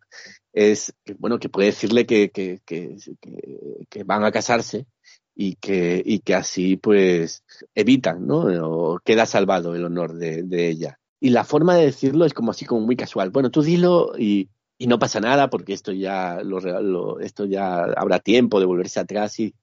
es 0.52 0.94
bueno 1.18 1.38
que 1.40 1.48
puede 1.48 1.68
decirle 1.68 2.06
que, 2.06 2.30
que- 2.30 2.60
que 2.64 4.04
van 4.04 4.24
a 4.24 4.30
casarse 4.32 4.86
y 5.34 5.56
que, 5.56 6.02
y 6.04 6.20
que 6.20 6.34
así 6.34 6.76
pues 6.76 7.44
evitan, 7.74 8.26
¿no? 8.26 8.40
O 8.68 8.98
queda 9.04 9.26
salvado 9.26 9.74
el 9.74 9.84
honor 9.84 10.14
de, 10.14 10.68
ella. 10.68 10.98
Y 11.20 11.30
la 11.30 11.44
forma 11.44 11.74
de 11.76 11.86
decirlo 11.86 12.24
es 12.24 12.34
como 12.34 12.50
así 12.52 12.64
como 12.66 12.82
muy 12.82 12.96
casual. 12.96 13.30
Bueno, 13.30 13.50
tú 13.50 13.62
dilo 13.62 14.12
y, 14.18 14.48
y 14.78 14.86
no 14.86 14.98
pasa 14.98 15.20
nada 15.20 15.50
porque 15.50 15.72
esto 15.72 15.92
ya 15.92 16.40
lo, 16.42 16.60
lo- 16.60 17.20
esto 17.20 17.46
ya 17.46 17.84
habrá 17.84 18.18
tiempo 18.20 18.60
de 18.60 18.66
volverse 18.66 19.00
atrás 19.00 19.38
y, 19.40 19.54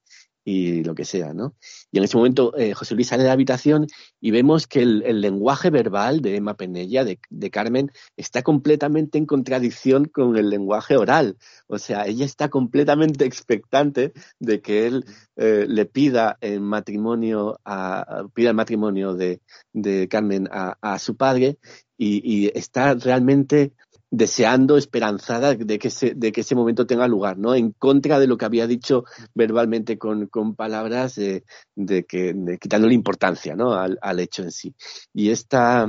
y 0.44 0.84
lo 0.84 0.96
que 0.96 1.06
sea, 1.06 1.34
¿no? 1.34 1.56
Y 1.92 2.00
en 2.00 2.04
ese 2.04 2.18
momento 2.18 2.58
eh, 2.58 2.74
José 2.74 2.96
Luis 2.96 3.08
sale 3.08 3.24
de 3.24 3.28
la 3.28 3.34
habitación 3.34 3.88
y 4.20 4.32
vemos 4.32 4.68
que 4.68 4.82
el, 4.82 5.22
lenguaje 5.22 5.70
verbal 5.70 6.22
de 6.22 6.38
Emma 6.38 6.56
Penella, 6.56 7.04
de, 7.04 7.20
de 7.30 7.52
Carmen, 7.52 7.92
está 8.18 8.42
completamente 8.42 9.18
en 9.18 9.26
contradicción 9.26 10.06
con 10.06 10.38
el 10.38 10.50
lenguaje 10.50 10.98
oral. 10.98 11.38
O 11.68 11.78
sea, 11.78 12.08
ella 12.08 12.26
está 12.26 12.50
completamente 12.50 13.26
expectante 13.26 14.14
de 14.40 14.62
que 14.62 14.88
él 14.88 15.06
eh, 15.36 15.66
le 15.68 15.86
pida 15.86 16.38
el 16.42 16.62
matrimonio, 16.62 17.60
a, 17.66 18.26
pida 18.34 18.50
el 18.50 18.56
matrimonio 18.56 19.14
de, 19.14 19.42
de 19.74 20.08
Carmen 20.08 20.48
a, 20.52 21.00
su 21.00 21.16
padre 21.16 21.58
y 21.98 22.52
está 22.58 22.96
realmente 22.96 23.74
deseando, 24.12 24.78
esperanzada 24.78 25.56
de 25.56 25.80
que, 25.80 25.88
ese, 25.88 26.14
de 26.14 26.34
que 26.34 26.42
ese 26.42 26.54
momento 26.54 26.86
tenga 26.86 27.08
lugar, 27.08 27.38
¿no? 27.38 27.56
En 27.56 27.72
contra 27.72 28.20
de 28.20 28.28
lo 28.28 28.38
que 28.38 28.46
había 28.46 28.68
dicho 28.68 29.06
verbalmente 29.34 29.98
con, 29.98 30.28
con 30.28 30.56
palabras 30.56 31.16
de, 31.16 31.46
de 31.76 32.04
que 32.04 32.34
de, 32.36 32.58
quitándole 32.60 32.94
importancia, 32.94 33.56
¿no? 33.56 33.74
Al, 33.74 33.98
al, 34.02 34.20
hecho 34.20 34.44
en 34.44 34.52
sí. 34.52 34.76
Y 35.14 35.30
esta, 35.30 35.88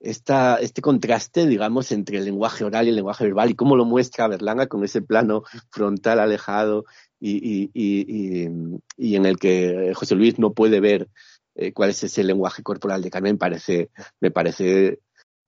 esta, 0.00 0.56
este 0.56 0.82
contraste, 0.82 1.46
digamos, 1.46 1.92
entre 1.92 2.18
el 2.18 2.24
lenguaje 2.24 2.64
oral 2.64 2.86
y 2.86 2.88
el 2.90 2.96
lenguaje 2.96 3.24
verbal 3.24 3.50
y 3.50 3.54
cómo 3.54 3.76
lo 3.76 3.84
muestra 3.84 4.26
Berlanga 4.26 4.66
con 4.66 4.82
ese 4.82 5.00
plano 5.00 5.44
frontal 5.70 6.18
alejado 6.18 6.84
y, 7.20 7.36
y, 7.36 7.70
y, 7.74 8.48
y 8.96 9.14
en 9.14 9.24
el 9.24 9.38
que 9.38 9.92
José 9.94 10.16
Luis 10.16 10.38
no 10.40 10.52
puede 10.52 10.80
ver 10.80 11.08
eh, 11.54 11.72
cuál 11.72 11.90
es 11.90 12.02
ese 12.02 12.24
lenguaje 12.24 12.62
corporal 12.64 13.02
de 13.02 13.10
Carmen, 13.10 13.38
parece, 13.38 13.90
me 14.20 14.30
parece 14.30 14.98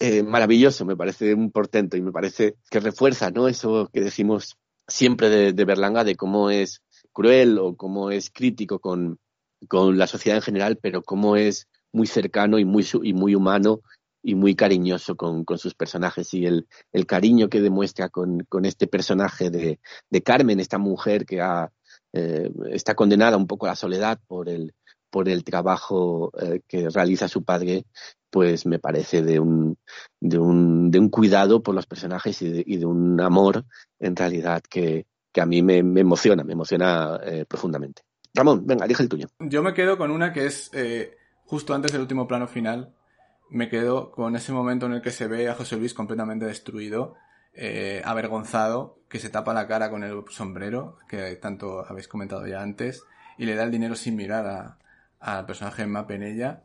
eh, 0.02 0.22
maravilloso, 0.24 0.84
me 0.84 0.96
parece 0.96 1.32
un 1.32 1.52
portento 1.52 1.96
y 1.96 2.02
me 2.02 2.10
parece 2.10 2.56
que 2.68 2.80
refuerza 2.80 3.30
¿no? 3.30 3.46
eso 3.46 3.88
que 3.92 4.00
decimos 4.00 4.56
siempre 4.88 5.52
de, 5.52 5.64
Berlanga, 5.64 6.02
de 6.02 6.16
cómo 6.16 6.50
es 6.50 6.82
cruel 7.12 7.58
o 7.58 7.76
cómo 7.76 8.10
es 8.10 8.30
crítico 8.30 8.80
con, 8.80 9.20
con 9.68 9.96
la 9.96 10.08
sociedad 10.08 10.38
en 10.38 10.42
general, 10.42 10.78
pero 10.82 11.02
cómo 11.02 11.36
es 11.36 11.68
muy 11.92 12.08
cercano 12.08 12.58
y 12.58 12.64
muy, 12.64 12.84
y 13.04 13.12
muy 13.12 13.36
humano 13.36 13.82
y 14.24 14.34
muy 14.34 14.56
cariñoso 14.56 15.16
con, 15.16 15.44
con 15.44 15.58
sus 15.58 15.74
personajes 15.74 16.34
y 16.34 16.46
el, 16.46 16.66
el 16.92 17.06
cariño 17.06 17.48
que 17.48 17.60
demuestra 17.60 18.08
con, 18.08 18.40
con 18.48 18.64
este 18.64 18.88
personaje 18.88 19.50
de, 19.50 19.78
de, 20.10 20.22
Carmen, 20.22 20.58
esta 20.58 20.78
mujer 20.78 21.26
que 21.26 21.40
ha, 21.40 21.70
eh, 22.12 22.50
está 22.70 22.94
condenada 22.94 23.36
un 23.36 23.46
poco 23.46 23.66
a 23.66 23.70
la 23.70 23.76
soledad 23.76 24.20
por 24.26 24.48
el, 24.48 24.74
por 25.12 25.28
el 25.28 25.44
trabajo 25.44 26.32
eh, 26.40 26.62
que 26.66 26.88
realiza 26.88 27.28
su 27.28 27.44
padre, 27.44 27.84
pues 28.30 28.64
me 28.64 28.78
parece 28.78 29.20
de 29.20 29.38
un, 29.38 29.76
de 30.18 30.38
un, 30.38 30.90
de 30.90 30.98
un 30.98 31.10
cuidado 31.10 31.62
por 31.62 31.74
los 31.74 31.86
personajes 31.86 32.40
y 32.40 32.78
de, 32.78 32.86
un 32.86 33.20
amor 33.20 33.66
en 34.00 34.16
realidad 34.16 34.62
que, 34.62 35.06
que 35.30 35.42
a 35.42 35.46
mí 35.46 35.60
me, 35.62 35.82
me 35.82 36.00
emociona, 36.00 36.44
me 36.44 36.54
emociona 36.54 37.20
eh, 37.26 37.44
profundamente. 37.46 38.02
Ramón, 38.32 38.66
venga, 38.66 38.86
elige 38.86 39.02
el 39.02 39.10
tuyo. 39.10 39.28
Yo 39.38 39.62
me 39.62 39.74
quedo 39.74 39.98
con 39.98 40.10
una 40.10 40.32
que 40.32 40.46
es 40.46 40.70
eh, 40.72 41.14
justo 41.44 41.74
antes 41.74 41.92
del 41.92 42.00
último 42.00 42.26
plano 42.26 42.48
final. 42.48 42.94
Me 43.50 43.68
quedo 43.68 44.12
con 44.12 44.34
ese 44.34 44.52
momento 44.52 44.86
en 44.86 44.94
el 44.94 45.02
que 45.02 45.10
se 45.10 45.26
ve 45.26 45.50
a 45.50 45.54
José 45.54 45.76
Luis 45.76 45.92
completamente 45.92 46.46
destruido, 46.46 47.16
eh, 47.52 48.00
avergonzado, 48.02 48.98
que 49.10 49.18
se 49.18 49.28
tapa 49.28 49.52
la 49.52 49.68
cara 49.68 49.90
con 49.90 50.04
el 50.04 50.24
sombrero, 50.30 50.96
que 51.06 51.36
tanto 51.36 51.84
habéis 51.86 52.08
comentado 52.08 52.46
ya 52.46 52.62
antes, 52.62 53.04
y 53.36 53.44
le 53.44 53.54
da 53.54 53.64
el 53.64 53.70
dinero 53.70 53.94
sin 53.94 54.16
mirar 54.16 54.78
al 55.22 55.46
personaje 55.46 55.82
Emma 55.82 56.06
Penella, 56.06 56.64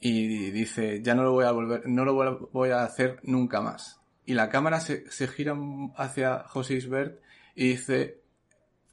y 0.00 0.50
dice, 0.50 1.02
ya 1.02 1.14
no 1.14 1.22
lo 1.22 1.32
voy 1.32 1.46
a 1.46 1.52
volver, 1.52 1.88
no 1.88 2.04
lo 2.04 2.48
voy 2.52 2.70
a 2.70 2.82
hacer 2.82 3.20
nunca 3.22 3.60
más. 3.60 4.00
Y 4.26 4.34
la 4.34 4.50
cámara 4.50 4.80
se, 4.80 5.10
se 5.10 5.28
gira 5.28 5.56
hacia 5.96 6.44
José 6.48 6.74
Isbert 6.74 7.20
y 7.54 7.68
dice 7.68 8.20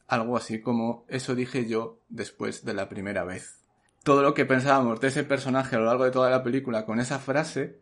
algo 0.08 0.38
así 0.38 0.62
como, 0.62 1.06
eso 1.08 1.36
dije 1.36 1.68
yo 1.68 2.00
después 2.10 2.64
de 2.64 2.74
la 2.74 2.88
primera 2.88 3.24
vez 3.24 3.62
todo 4.04 4.24
lo 4.24 4.34
que 4.34 4.46
pensábamos 4.46 5.00
de 5.00 5.10
ese 5.10 5.24
personaje 5.24 5.76
a 5.76 5.80
lo 5.80 5.86
largo 5.86 6.06
de 6.06 6.12
toda 6.12 6.30
la 6.30 6.44
película 6.44 6.86
con 6.86 7.00
esa 7.00 7.20
frase 7.20 7.80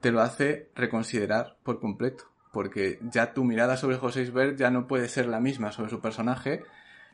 te 0.00 0.10
lo 0.10 0.20
hace 0.20 0.70
reconsiderar 0.74 1.56
por 1.62 1.80
completo. 1.80 2.24
Porque 2.52 2.98
ya 3.10 3.32
tu 3.32 3.44
mirada 3.44 3.76
sobre 3.76 3.96
José 3.96 4.22
Isbert 4.22 4.56
ya 4.56 4.70
no 4.70 4.86
puede 4.86 5.08
ser 5.08 5.26
la 5.26 5.40
misma 5.40 5.72
sobre 5.72 5.90
su 5.90 6.00
personaje 6.00 6.62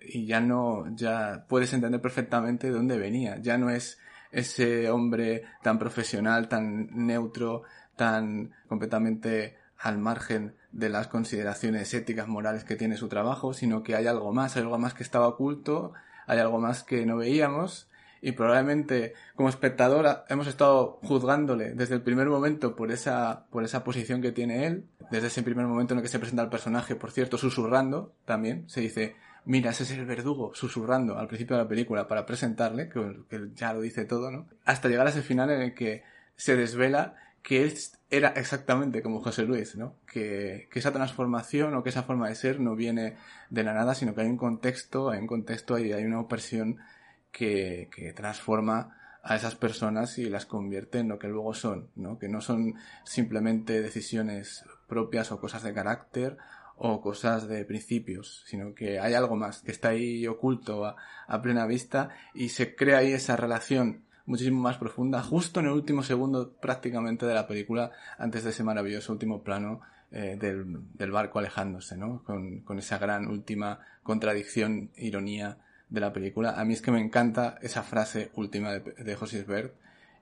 y 0.01 0.27
ya 0.27 0.41
no, 0.41 0.87
ya 0.95 1.45
puedes 1.49 1.73
entender 1.73 2.01
perfectamente 2.01 2.69
de 2.69 2.73
dónde 2.73 2.99
venía. 2.99 3.39
Ya 3.39 3.59
no 3.59 3.71
es 3.71 3.99
ese 4.33 4.91
hombre 4.91 5.45
tan 5.63 5.79
profesional, 5.79 6.49
tan 6.49 6.89
neutro, 7.07 7.63
tan 7.97 8.53
completamente 8.69 9.57
al 9.79 9.99
margen 9.99 10.55
de 10.73 10.89
las 10.89 11.09
consideraciones 11.09 11.93
éticas, 11.95 12.29
morales 12.29 12.65
que 12.65 12.77
tiene 12.77 12.97
su 12.97 13.09
trabajo, 13.09 13.55
sino 13.55 13.83
que 13.83 13.97
hay 13.97 14.07
algo 14.07 14.33
más, 14.33 14.57
hay 14.57 14.63
algo 14.63 14.79
más 14.79 14.95
que 14.95 15.03
estaba 15.03 15.27
oculto, 15.27 15.93
hay 16.27 16.39
algo 16.39 16.61
más 16.61 16.83
que 16.83 17.07
no 17.07 17.17
veíamos 17.17 17.89
y 18.23 18.33
probablemente 18.33 19.15
como 19.35 19.49
espectador 19.49 20.25
hemos 20.29 20.47
estado 20.47 20.99
juzgándole 21.03 21.73
desde 21.75 21.95
el 21.95 22.03
primer 22.03 22.29
momento 22.29 22.77
por 22.77 22.93
esa, 22.93 23.47
por 23.51 23.65
esa 23.65 23.83
posición 23.83 24.21
que 24.21 24.33
tiene 24.33 24.67
él, 24.67 24.87
desde 25.11 25.29
ese 25.29 25.43
primer 25.43 25.67
momento 25.67 25.95
en 25.95 25.99
el 25.99 26.03
que 26.03 26.11
se 26.11 26.19
presenta 26.19 26.43
el 26.43 26.51
personaje, 26.51 26.95
por 26.95 27.11
cierto, 27.11 27.39
susurrando 27.39 28.13
también, 28.25 28.69
se 28.69 28.83
dice, 28.83 29.17
mira, 29.45 29.71
ese 29.71 29.85
es 29.85 29.91
el 29.93 30.07
verdugo, 30.07 30.55
susurrando 30.55 31.19
al 31.19 31.29
principio 31.29 31.57
de 31.57 31.63
la 31.63 31.69
película 31.69 32.09
para 32.09 32.27
presentarle, 32.27 32.89
que, 32.89 33.51
ya 33.55 33.73
lo 33.73 33.81
dice 33.81 34.05
todo, 34.05 34.31
¿no? 34.31 34.49
Hasta 34.65 34.89
llegar 34.89 35.07
a 35.07 35.11
ese 35.11 35.23
final 35.23 35.51
en 35.51 35.63
el 35.63 35.75
que 35.75 36.03
se 36.37 36.57
desvela 36.57 37.17
que 37.43 37.63
él 37.63 37.75
era 38.11 38.29
exactamente 38.31 39.03
como 39.03 39.21
José 39.21 39.45
Luis, 39.45 39.77
¿no? 39.77 39.97
Que, 40.07 40.69
que, 40.71 40.79
esa 40.79 40.93
transformación 40.93 41.75
o 41.75 41.83
que 41.83 41.91
esa 41.91 42.03
forma 42.03 42.29
de 42.29 42.35
ser 42.35 42.61
no 42.61 42.77
viene 42.77 43.17
de 43.49 43.65
la 43.65 43.73
nada, 43.73 43.95
sino 43.95 44.15
que 44.15 44.23
hay 44.23 44.29
un 44.29 44.37
contexto, 44.37 45.11
hay 45.11 45.21
un 45.21 45.27
contexto 45.27 45.79
y 45.79 45.93
hay 45.93 46.05
una 46.05 46.21
opresión 46.21 46.79
que, 47.33 47.89
que 47.95 48.13
transforma 48.13 48.97
a 49.23 49.37
esas 49.37 49.55
personas 49.55 50.19
y 50.19 50.29
las 50.29 50.47
convierte 50.47 50.99
en 50.99 51.09
lo 51.09 51.19
que 51.19 51.29
luego 51.29 51.55
son, 51.55 51.91
¿no? 51.95 52.19
Que 52.19 52.29
no 52.29 52.41
son 52.41 52.75
simplemente 53.05 53.81
decisiones 53.83 54.65
propias 54.89 55.31
o 55.33 55.41
cosas 55.41 55.63
de 55.63 55.75
carácter 55.75 56.39
o 56.83 57.03
cosas 57.03 57.47
de 57.47 57.67
principios, 57.67 58.43
sino 58.47 58.75
que 58.75 58.99
hay 58.99 59.13
algo 59.13 59.37
más 59.37 59.61
que 59.61 59.71
está 59.71 59.91
ahí 59.91 60.27
oculto 60.27 60.87
a, 60.87 61.43
plena 61.43 61.67
vista 61.67 62.09
y 62.33 62.49
se 62.49 62.75
crea 62.75 62.99
ahí 62.99 63.13
esa 63.13 63.37
relación 63.37 64.05
muchísimo 64.25 64.63
más 64.63 64.79
profunda 64.79 65.23
justo 65.23 65.61
en 65.61 65.67
el 65.67 65.73
último 65.73 66.03
segundo 66.03 66.55
prácticamente 66.55 67.27
de 67.27 67.35
la 67.35 67.47
película 67.47 67.93
antes 68.19 68.45
de 68.45 68.51
ese 68.51 68.65
maravilloso 68.65 69.13
último 69.13 69.43
plano 69.43 69.83
eh, 70.11 70.39
del, 70.41 71.11
barco 71.11 71.39
alejándose, 71.39 71.99
¿no? 71.99 72.25
Con, 72.25 72.79
esa 72.79 72.97
gran 72.97 73.29
última 73.29 73.81
contradicción, 74.03 74.91
ironía 74.97 75.59
de 75.91 76.01
la 76.01 76.15
película. 76.15 76.59
A 76.59 76.65
mí 76.65 76.73
es 76.73 76.81
que 76.81 76.93
me 76.93 77.01
encanta 77.01 77.59
esa 77.61 77.83
frase 77.83 78.31
última 78.35 78.73
de, 78.73 78.81
de 78.81 79.15
José 79.17 79.41
Isbert. 79.41 79.75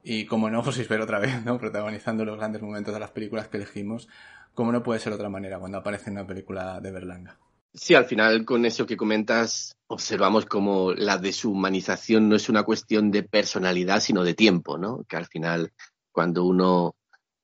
Y 0.03 0.27
como 0.27 0.51
no, 0.51 0.63
José 0.63 0.83
Isbert 0.83 1.05
otra 1.05 1.21
vez, 1.21 1.45
¿no? 1.45 1.59
Protagonizando 1.59 2.25
los 2.25 2.37
grandes 2.37 2.63
momentos 2.63 2.93
de 2.93 3.01
las 3.01 3.11
películas 3.11 3.47
que 3.47 3.59
elegimos. 3.59 4.09
Como 4.55 4.73
no 4.73 4.83
puede 4.83 5.01
ser 5.01 5.13
otra 5.13 5.29
manera 5.29 5.59
cuando 5.59 5.79
aparece 5.79 6.11
en 6.11 6.17
una 6.17 6.27
película 6.27 6.81
de 6.81 6.91
Berlanga. 6.91 7.39
Sí, 7.73 7.95
al 7.95 8.07
final 8.07 8.45
con 8.45 8.65
eso 8.65 8.87
que 8.87 8.97
comentas 8.97 9.77
observamos 9.87 10.47
como 10.47 10.93
la 10.93 11.19
deshumanización 11.19 12.29
no 12.29 12.37
es 12.37 12.49
una 12.49 12.65
cuestión 12.65 13.11
de 13.11 13.23
personalidad, 13.23 14.01
sino 14.01 14.25
de 14.25 14.35
tiempo, 14.35 14.79
¿no? 14.79 15.05
Que 15.09 15.17
al 15.17 15.27
final 15.27 15.73
cuando 16.11 16.45
uno 16.45 16.95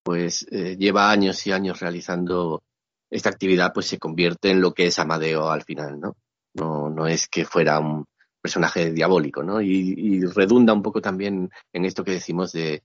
pues 0.02 0.46
eh, 0.50 0.76
lleva 0.76 1.10
años 1.10 1.46
y 1.46 1.52
años 1.52 1.80
realizando 1.80 2.62
esta 3.10 3.30
actividad, 3.30 3.72
pues 3.72 3.86
se 3.86 3.98
convierte 3.98 4.50
en 4.50 4.60
lo 4.60 4.74
que 4.74 4.86
es 4.86 4.98
Amadeo 4.98 5.50
al 5.50 5.62
final, 5.62 6.00
¿no? 6.00 6.16
No, 6.54 6.90
no 6.90 7.06
es 7.06 7.28
que 7.28 7.44
fuera 7.44 7.78
un, 7.78 8.06
personaje 8.44 8.92
diabólico, 8.92 9.42
¿no? 9.42 9.62
Y, 9.62 10.20
redunda 10.26 10.74
un 10.74 10.82
poco 10.82 11.00
también 11.00 11.48
en 11.72 11.84
esto 11.86 12.04
que 12.04 12.10
decimos 12.10 12.52
de, 12.52 12.82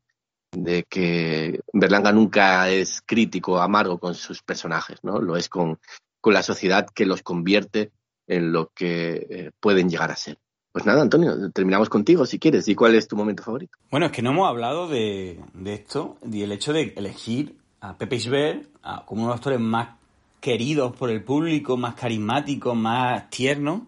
de 0.52 0.84
que 0.84 1.62
Berlanga 1.74 2.12
nunca 2.12 2.70
es 2.70 3.02
crítico, 3.06 3.62
amargo 3.62 4.00
con 4.00 4.16
sus 4.16 4.42
personajes, 4.42 5.00
¿no? 5.04 5.20
Lo 5.20 5.38
es 5.38 5.50
con, 5.50 5.80
con 6.22 6.34
la 6.34 6.44
sociedad 6.44 6.88
que 6.94 7.06
los 7.06 7.22
convierte 7.22 7.92
en 8.28 8.52
lo 8.52 8.72
que 8.74 9.28
eh, 9.30 9.52
pueden 9.60 9.90
llegar 9.90 10.12
a 10.12 10.16
ser. 10.16 10.38
Pues 10.72 10.86
nada, 10.86 11.02
Antonio, 11.02 11.52
terminamos 11.52 11.90
contigo 11.90 12.26
si 12.26 12.38
quieres. 12.38 12.68
¿Y 12.68 12.76
cuál 12.76 12.96
es 12.96 13.08
tu 13.08 13.16
momento 13.16 13.44
favorito? 13.44 13.78
Bueno, 13.90 14.08
es 14.08 14.12
que 14.12 14.22
no 14.22 14.32
hemos 14.32 14.48
hablado 14.48 14.88
de, 14.88 15.40
de 15.54 15.74
esto, 15.74 16.18
y 16.32 16.44
el 16.44 16.52
hecho 16.52 16.74
de 16.74 16.94
elegir 16.96 17.56
a 17.82 17.98
Pepe 17.98 18.18
Isbert 18.18 18.68
como 19.06 19.22
uno 19.22 19.30
de 19.30 19.34
los 19.34 19.38
actores 19.38 19.60
más 19.60 19.98
queridos 20.40 20.96
por 20.96 21.10
el 21.10 21.24
público, 21.24 21.76
más 21.76 21.96
carismáticos, 21.96 22.76
más 22.76 23.30
tiernos, 23.30 23.82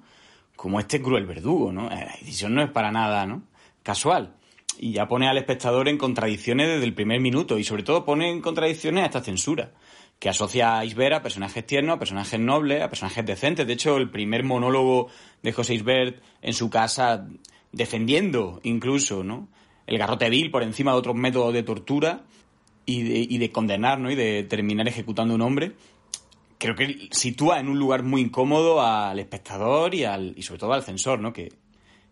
como 0.56 0.80
este 0.80 1.02
cruel 1.02 1.26
verdugo, 1.26 1.72
¿no? 1.72 1.90
La 1.90 2.16
decisión 2.20 2.54
no 2.54 2.62
es 2.62 2.70
para 2.72 2.92
nada, 2.92 3.26
¿no? 3.26 3.44
Casual. 3.84 4.36
Y 4.80 4.94
ya 4.94 5.08
pone 5.08 5.28
al 5.28 5.38
espectador 5.38 5.88
en 5.88 5.98
contradicciones 5.98 6.68
desde 6.68 6.86
el 6.86 6.94
primer 6.94 7.20
minuto 7.20 7.60
y 7.60 7.64
sobre 7.64 7.84
todo 7.84 8.06
pone 8.06 8.30
en 8.30 8.42
contradicciones 8.42 9.04
a 9.04 9.06
esta 9.08 9.22
censura, 9.22 9.72
que 10.20 10.30
asocia 10.30 10.80
a 10.80 10.86
Isbert 10.86 11.16
a 11.16 11.22
personajes 11.22 11.66
tiernos, 11.66 11.96
a 11.96 12.00
personajes 12.00 12.40
nobles, 12.40 12.82
a 12.82 12.90
personajes 12.90 13.26
decentes. 13.26 13.68
De 13.68 13.74
hecho, 13.74 13.98
el 13.98 14.10
primer 14.10 14.44
monólogo 14.44 15.10
de 15.44 15.52
José 15.52 15.76
Isbert 15.76 16.22
en 16.42 16.54
su 16.54 16.70
casa, 16.70 17.28
defendiendo 17.72 18.60
incluso, 18.64 19.24
¿no? 19.24 19.50
El 19.88 19.98
garrote 19.98 20.30
vil 20.30 20.52
por 20.52 20.64
encima 20.64 20.92
de 20.92 20.98
otros 20.98 21.16
métodos 21.16 21.54
de 21.54 21.64
tortura 21.64 22.24
y 22.86 23.04
de, 23.04 23.28
y 23.30 23.38
de 23.38 23.52
condenar, 23.52 24.00
¿no? 24.00 24.10
Y 24.10 24.16
de 24.16 24.44
terminar 24.44 24.88
ejecutando 24.88 25.36
un 25.36 25.42
hombre 25.42 25.74
creo 26.62 26.76
que 26.76 27.10
sitúa 27.10 27.60
en 27.60 27.68
un 27.68 27.80
lugar 27.80 28.04
muy 28.04 28.22
incómodo 28.22 28.82
al 28.82 29.18
espectador 29.18 29.96
y, 29.96 30.04
al, 30.04 30.36
y 30.38 30.44
sobre 30.44 30.60
todo 30.60 30.74
al 30.74 30.84
censor, 30.84 31.20
¿no? 31.20 31.34
Que, 31.34 31.52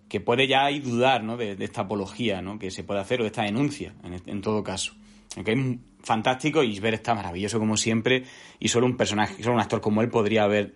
que 0.10 0.20
puede 0.20 0.48
ya 0.48 0.66
ahí 0.66 0.80
dudar 0.80 1.24
¿no? 1.24 1.38
de, 1.38 1.56
esta 1.60 1.82
apología 1.82 2.42
¿no? 2.42 2.60
que 2.60 2.72
se 2.72 2.84
puede 2.84 3.00
hacer 3.00 3.22
o 3.22 3.24
de 3.24 3.28
esta 3.28 3.44
denuncia, 3.44 3.94
en, 4.04 4.22
en 4.26 4.42
todo 4.42 4.64
caso. 4.64 4.94
Aunque 5.36 5.54
es 5.54 5.60
fantástico 6.04 6.64
y 6.64 6.80
ver 6.80 6.96
está 6.96 7.14
maravilloso 7.14 7.60
como 7.60 7.78
siempre 7.78 8.24
y 8.60 8.68
solo 8.68 8.88
un 8.88 8.98
personaje, 8.98 9.42
solo 9.44 9.56
un 9.56 9.62
actor 9.62 9.80
como 9.80 10.02
él 10.02 10.10
podría 10.10 10.44
haber 10.44 10.74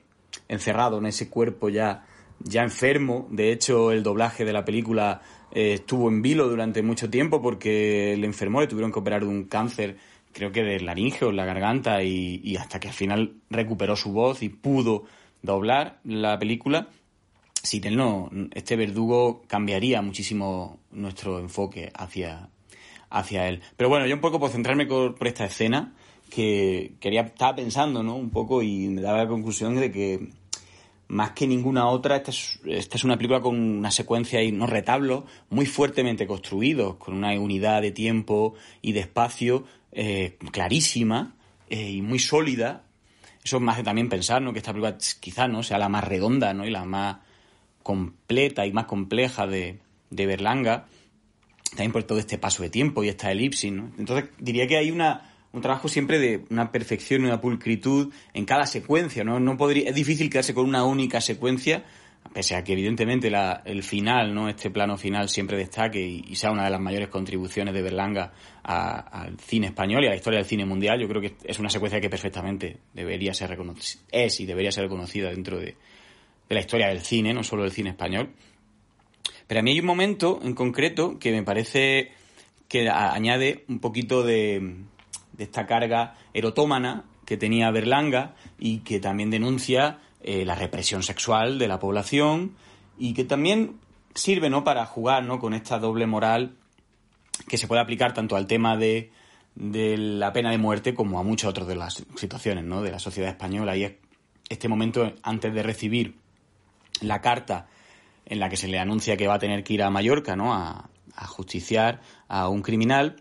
encerrado 0.48 1.00
en 1.00 1.08
ese 1.08 1.30
cuerpo 1.30 1.70
ya, 1.70 2.06
ya 2.40 2.62
enfermo. 2.62 3.28
De 3.32 3.52
hecho, 3.52 3.92
el 3.92 4.04
doblaje 4.04 4.46
de 4.46 4.54
la 4.54 4.64
película 4.64 5.22
eh, 5.52 5.74
estuvo 5.74 6.08
en 6.10 6.22
vilo 6.22 6.48
durante 6.48 6.84
mucho 6.84 7.10
tiempo 7.10 7.42
porque 7.42 8.16
le 8.18 8.28
enfermó, 8.28 8.62
le 8.62 8.68
tuvieron 8.68 8.92
que 8.92 9.00
operar 9.00 9.22
de 9.22 9.28
un 9.28 9.46
cáncer 9.46 9.98
creo 10.34 10.52
que 10.52 10.64
del 10.64 10.86
laringe 10.86 11.24
o 11.26 11.32
la 11.32 11.46
garganta 11.46 12.04
y, 12.04 12.56
hasta 12.58 12.80
que 12.80 12.90
al 12.90 12.94
final 12.94 13.36
recuperó 13.50 13.96
su 13.96 14.12
voz 14.12 14.44
y 14.44 14.50
pudo 14.50 15.06
doblar 15.42 16.00
la 16.04 16.38
película. 16.40 16.90
Sin 17.64 17.88
él 17.88 17.96
no, 17.96 18.30
este 18.54 18.76
verdugo 18.76 19.44
cambiaría 19.48 20.02
muchísimo 20.02 20.80
nuestro 20.92 21.40
enfoque 21.40 21.94
hacia, 21.96 22.50
hacia 23.10 23.48
él. 23.48 23.62
Pero 23.78 23.88
bueno, 23.90 24.06
yo 24.06 24.16
un 24.16 24.22
poco 24.22 24.38
por 24.38 24.50
centrarme 24.50 24.86
por, 24.86 25.16
esta 25.26 25.46
escena, 25.46 25.94
que 26.30 26.96
quería, 27.00 27.22
estaba 27.22 27.56
pensando, 27.56 28.04
¿no? 28.04 28.18
Un 28.18 28.32
poco 28.32 28.62
y 28.62 28.90
me 28.90 29.02
daba 29.02 29.20
la 29.20 29.30
conclusión 29.30 29.78
de 29.78 29.94
que 29.94 30.28
más 31.08 31.32
que 31.32 31.48
ninguna 31.48 31.88
otra, 31.88 32.18
esta 32.18 32.32
es, 32.32 32.60
esta 32.66 32.98
es 32.98 33.04
una 33.06 33.16
película 33.16 33.40
con 33.40 33.58
una 33.58 33.92
secuencia 33.92 34.44
y 34.44 34.52
unos 34.52 34.70
retablos 34.70 35.24
muy 35.50 35.66
fuertemente 35.66 36.28
construidos, 36.28 36.96
con 36.96 37.14
una 37.14 37.32
unidad 37.40 37.82
de 37.82 37.92
tiempo 37.92 38.56
y 38.82 38.92
de 38.92 39.00
espacio 39.00 39.64
eh, 39.94 40.38
clarísima 40.52 41.34
eh, 41.70 41.92
y 41.92 42.02
muy 42.02 42.20
sólida. 42.20 42.84
Eso 43.42 43.62
me 43.62 43.72
hace 43.72 43.84
también 43.84 44.10
pensar 44.10 44.42
¿no? 44.42 44.52
que 44.52 44.60
esta 44.60 44.74
película 44.74 44.98
quizá 45.22 45.48
no 45.48 45.64
sea 45.64 45.78
la 45.78 45.88
más 45.88 46.04
redonda 46.04 46.54
¿no? 46.54 46.66
y 46.66 46.72
la 46.72 46.84
más 46.84 47.18
completa 47.84 48.66
y 48.66 48.74
más 48.74 48.86
compleja 48.86 49.46
de, 49.46 49.80
de 50.10 50.26
Berlanga. 50.26 50.88
también 51.72 51.92
por 51.92 52.04
todo 52.04 52.20
este 52.20 52.38
paso 52.38 52.64
de 52.64 52.70
tiempo 52.70 53.04
y 53.04 53.10
esta 53.10 53.32
elipsis, 53.32 53.72
¿no? 53.72 53.92
Entonces 53.98 54.30
diría 54.40 54.68
que 54.68 54.78
hay 54.78 54.92
una, 54.92 55.34
un 55.54 55.62
trabajo 55.62 55.88
siempre 55.88 56.20
de 56.20 56.46
una 56.50 56.72
perfección 56.72 57.22
y 57.22 57.26
una 57.26 57.40
pulcritud 57.40 58.12
en 58.34 58.46
cada 58.46 58.66
secuencia, 58.66 59.24
¿no? 59.24 59.40
no 59.40 59.56
podría, 59.56 59.90
es 59.90 59.96
difícil 59.96 60.30
quedarse 60.30 60.54
con 60.54 60.66
una 60.68 60.84
única 60.84 61.22
secuencia, 61.22 61.84
pese 62.34 62.56
a 62.56 62.64
que 62.64 62.74
evidentemente 62.74 63.30
la, 63.30 63.62
el 63.66 63.84
final, 63.84 64.34
¿no? 64.34 64.50
Este 64.50 64.72
plano 64.72 64.98
final 64.98 65.30
siempre 65.30 65.58
destaque 65.58 66.00
y, 66.00 66.36
sea 66.36 66.52
una 66.52 66.64
de 66.64 66.72
las 66.72 66.80
mayores 66.80 67.10
contribuciones 67.10 67.74
de 67.74 67.82
Berlanga 67.82 68.32
al 68.64 69.38
cine 69.40 69.68
español 69.68 70.04
y 70.04 70.08
a 70.08 70.12
la 70.12 70.16
historia 70.16 70.40
del 70.40 70.48
cine 70.48 70.66
mundial, 70.66 71.00
yo 71.00 71.08
creo 71.08 71.22
que 71.22 71.36
es 71.44 71.60
una 71.60 71.70
secuencia 71.70 72.00
que 72.00 72.10
perfectamente 72.10 72.78
debería 72.94 73.34
ser 73.34 73.56
es 74.12 74.40
y 74.40 74.46
debería 74.46 74.72
ser 74.72 74.86
reconocida 74.86 75.30
dentro 75.30 75.60
de, 75.60 75.76
de 76.50 76.56
la 76.56 76.62
historia 76.62 76.88
del 76.88 77.02
cine, 77.02 77.34
no 77.34 77.44
solo 77.44 77.64
del 77.64 77.72
cine 77.72 77.92
español. 77.92 78.34
Pero 79.48 79.60
a 79.60 79.64
mí 79.64 79.72
hay 79.72 79.80
un 79.80 79.86
momento 79.86 80.40
en 80.44 80.54
concreto 80.54 81.20
que 81.20 81.32
me 81.32 81.44
parece 81.44 82.12
que 82.68 82.90
añade 82.90 83.66
un 83.68 83.80
poquito 83.80 84.24
de, 84.24 84.78
esta 85.38 85.68
carga 85.68 86.16
erotómana 86.34 87.06
que 87.26 87.38
tenía 87.38 87.72
Berlanga 87.72 88.36
y 88.58 88.80
que 88.80 89.00
también 89.00 89.30
denuncia 89.30 90.00
eh, 90.24 90.46
la 90.46 90.56
represión 90.56 91.04
sexual 91.04 91.60
de 91.60 91.68
la 91.68 91.80
población 91.80 92.56
y 92.98 93.14
que 93.14 93.24
también 93.24 93.80
sirve 94.16 94.50
¿no? 94.50 94.64
para 94.64 94.86
jugar 94.86 95.24
¿no? 95.24 95.40
con 95.40 95.54
esta 95.54 95.80
doble 95.80 96.08
moral 96.08 96.56
que 97.48 97.58
se 97.58 97.68
puede 97.68 97.82
aplicar 97.82 98.14
tanto 98.14 98.36
al 98.36 98.48
tema 98.48 98.78
de, 98.78 99.12
de 99.56 99.98
la 99.98 100.34
pena 100.34 100.52
de 100.52 100.58
muerte 100.58 100.94
como 100.94 101.20
a 101.20 101.24
muchas 101.24 101.50
otras 101.50 101.68
de 101.68 101.76
las 101.76 102.04
situaciones 102.16 102.64
¿no? 102.64 102.82
de 102.82 102.92
la 102.92 103.00
sociedad 103.00 103.30
española. 103.30 103.76
Y 103.78 103.84
es 103.84 103.94
este 104.50 104.68
momento 104.68 105.14
antes 105.24 105.54
de 105.54 105.64
recibir 105.64 106.23
la 107.02 107.22
carta 107.22 107.68
en 108.26 108.40
la 108.40 108.50
que 108.50 108.58
se 108.58 108.68
le 108.68 108.80
anuncia 108.80 109.18
que 109.18 109.28
va 109.28 109.36
a 109.36 109.40
tener 109.40 109.64
que 109.64 109.74
ir 109.74 109.84
a 109.84 109.90
Mallorca, 109.90 110.36
¿no? 110.36 110.54
A, 110.54 110.90
justiciar 111.28 112.02
a 112.28 112.50
un 112.50 112.64
criminal, 112.64 113.18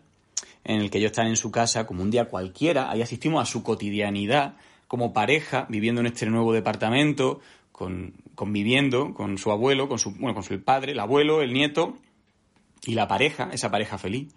en 0.65 0.81
el 0.81 0.91
que 0.91 0.97
ellos 0.97 1.11
están 1.11 1.27
en 1.27 1.37
su 1.37 1.51
casa 1.51 1.87
como 1.87 2.03
un 2.03 2.11
día 2.11 2.25
cualquiera, 2.25 2.91
ahí 2.91 3.03
asistimos 3.03 3.43
a 3.43 3.45
su 3.45 3.63
cotidianidad 3.63 4.57
como 4.89 5.13
pareja, 5.13 5.67
viviendo 5.69 6.01
en 6.01 6.07
este 6.07 6.25
nuevo 6.27 6.55
departamento, 6.55 7.41
con, 7.71 8.15
conviviendo 8.35 9.13
con 9.13 9.37
su 9.37 9.53
abuelo, 9.53 9.89
con 9.89 9.99
su, 9.99 10.13
bueno, 10.13 10.33
con 10.33 10.43
su 10.43 10.59
padre, 10.63 10.93
el 10.93 11.01
abuelo, 11.01 11.43
el 11.43 11.53
nieto 11.53 11.99
y 12.85 12.95
la 12.95 13.07
pareja, 13.07 13.51
esa 13.53 13.71
pareja 13.71 13.99
feliz, 13.99 14.35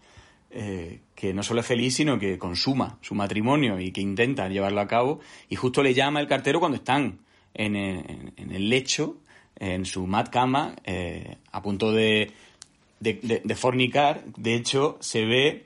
eh, 0.51 0.99
que 1.15 1.33
no 1.33 1.41
solo 1.41 1.61
es 1.61 1.65
feliz, 1.65 1.95
sino 1.95 2.19
que 2.19 2.37
consuma 2.37 2.97
su 3.01 3.15
matrimonio 3.15 3.79
y 3.79 3.91
que 3.91 4.01
intenta 4.01 4.49
llevarlo 4.49 4.81
a 4.81 4.87
cabo, 4.87 5.21
y 5.47 5.55
justo 5.55 5.81
le 5.81 5.93
llama 5.93 6.19
el 6.19 6.27
cartero 6.27 6.59
cuando 6.59 6.75
están 6.75 7.19
en 7.53 7.77
el 7.77 8.69
lecho 8.69 9.21
en 9.57 9.85
su 9.85 10.05
mat 10.07 10.29
cama, 10.29 10.75
eh, 10.83 11.37
a 11.51 11.61
punto 11.61 11.91
de, 11.91 12.31
de, 12.99 13.55
fornicar. 13.55 14.23
De 14.37 14.55
hecho, 14.55 14.97
se 14.99 15.25
ve 15.25 15.65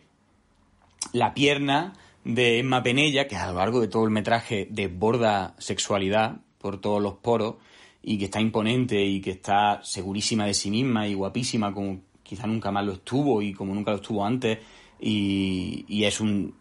la 1.13 1.33
pierna 1.33 1.93
de 2.23 2.59
Emma 2.59 2.83
Penella, 2.83 3.27
que 3.27 3.35
a 3.35 3.51
lo 3.51 3.57
largo 3.57 3.81
de 3.81 3.87
todo 3.87 4.03
el 4.05 4.11
metraje 4.11 4.67
desborda 4.69 5.55
sexualidad 5.57 6.37
por 6.59 6.79
todos 6.79 7.01
los 7.01 7.15
poros 7.15 7.55
y 8.03 8.17
que 8.17 8.25
está 8.25 8.39
imponente 8.39 9.01
y 9.03 9.21
que 9.21 9.31
está 9.31 9.81
segurísima 9.83 10.45
de 10.45 10.53
sí 10.53 10.69
misma 10.69 11.07
y 11.07 11.13
guapísima 11.13 11.73
como 11.73 12.01
quizá 12.23 12.47
nunca 12.47 12.71
más 12.71 12.85
lo 12.85 12.93
estuvo 12.93 13.41
y 13.41 13.53
como 13.53 13.73
nunca 13.73 13.91
lo 13.91 13.97
estuvo 13.97 14.25
antes 14.25 14.59
y, 14.99 15.85
y 15.87 16.03
es 16.03 16.19
un 16.19 16.53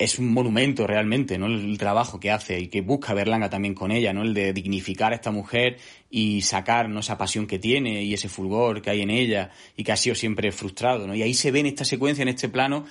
es 0.00 0.18
un 0.18 0.32
monumento 0.32 0.86
realmente, 0.86 1.36
¿no? 1.36 1.44
El, 1.44 1.76
trabajo 1.76 2.18
que 2.18 2.30
hace 2.30 2.58
y 2.58 2.68
que 2.68 2.80
busca 2.80 3.12
Berlanga 3.12 3.50
también 3.50 3.74
con 3.74 3.92
ella, 3.92 4.14
¿no? 4.14 4.22
El 4.22 4.32
de 4.32 4.54
dignificar 4.54 5.12
a 5.12 5.16
esta 5.16 5.30
mujer 5.30 5.76
y 6.10 6.40
sacar, 6.40 6.88
¿no? 6.88 7.00
Esa 7.00 7.18
pasión 7.18 7.46
que 7.46 7.58
tiene 7.58 8.02
y 8.02 8.14
ese 8.14 8.30
fulgor 8.30 8.80
que 8.80 8.88
hay 8.88 9.02
en 9.02 9.10
ella 9.10 9.50
y 9.76 9.84
que 9.84 9.92
ha 9.92 9.98
sido 9.98 10.14
siempre 10.14 10.52
frustrado, 10.52 11.06
¿no? 11.06 11.14
Y 11.14 11.20
ahí 11.20 11.34
se 11.34 11.50
ve 11.50 11.60
en 11.60 11.66
esta 11.66 11.84
secuencia, 11.84 12.22
en 12.22 12.28
este 12.28 12.48
plano, 12.48 12.86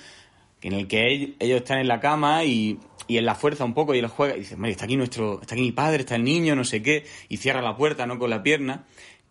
en 0.62 0.72
el 0.72 0.86
que 0.86 1.34
ellos 1.40 1.56
están 1.56 1.80
en 1.80 1.88
la 1.88 1.98
cama 1.98 2.44
y, 2.44 2.78
y 3.08 3.18
en 3.18 3.24
la 3.26 3.34
fuerza 3.34 3.64
un 3.64 3.74
poco 3.74 3.92
y 3.92 3.98
él 3.98 4.06
juega 4.06 4.36
y 4.36 4.40
dice, 4.40 4.56
está 4.66 4.84
aquí 4.84 4.96
nuestro, 4.96 5.40
está 5.40 5.56
aquí 5.56 5.62
mi 5.62 5.72
padre, 5.72 6.02
está 6.02 6.14
el 6.14 6.22
niño, 6.22 6.54
no 6.54 6.62
sé 6.62 6.80
qué, 6.80 7.06
y 7.28 7.38
cierra 7.38 7.60
la 7.60 7.76
puerta, 7.76 8.06
¿no? 8.06 8.20
Con 8.20 8.30
la 8.30 8.44
pierna 8.44 8.84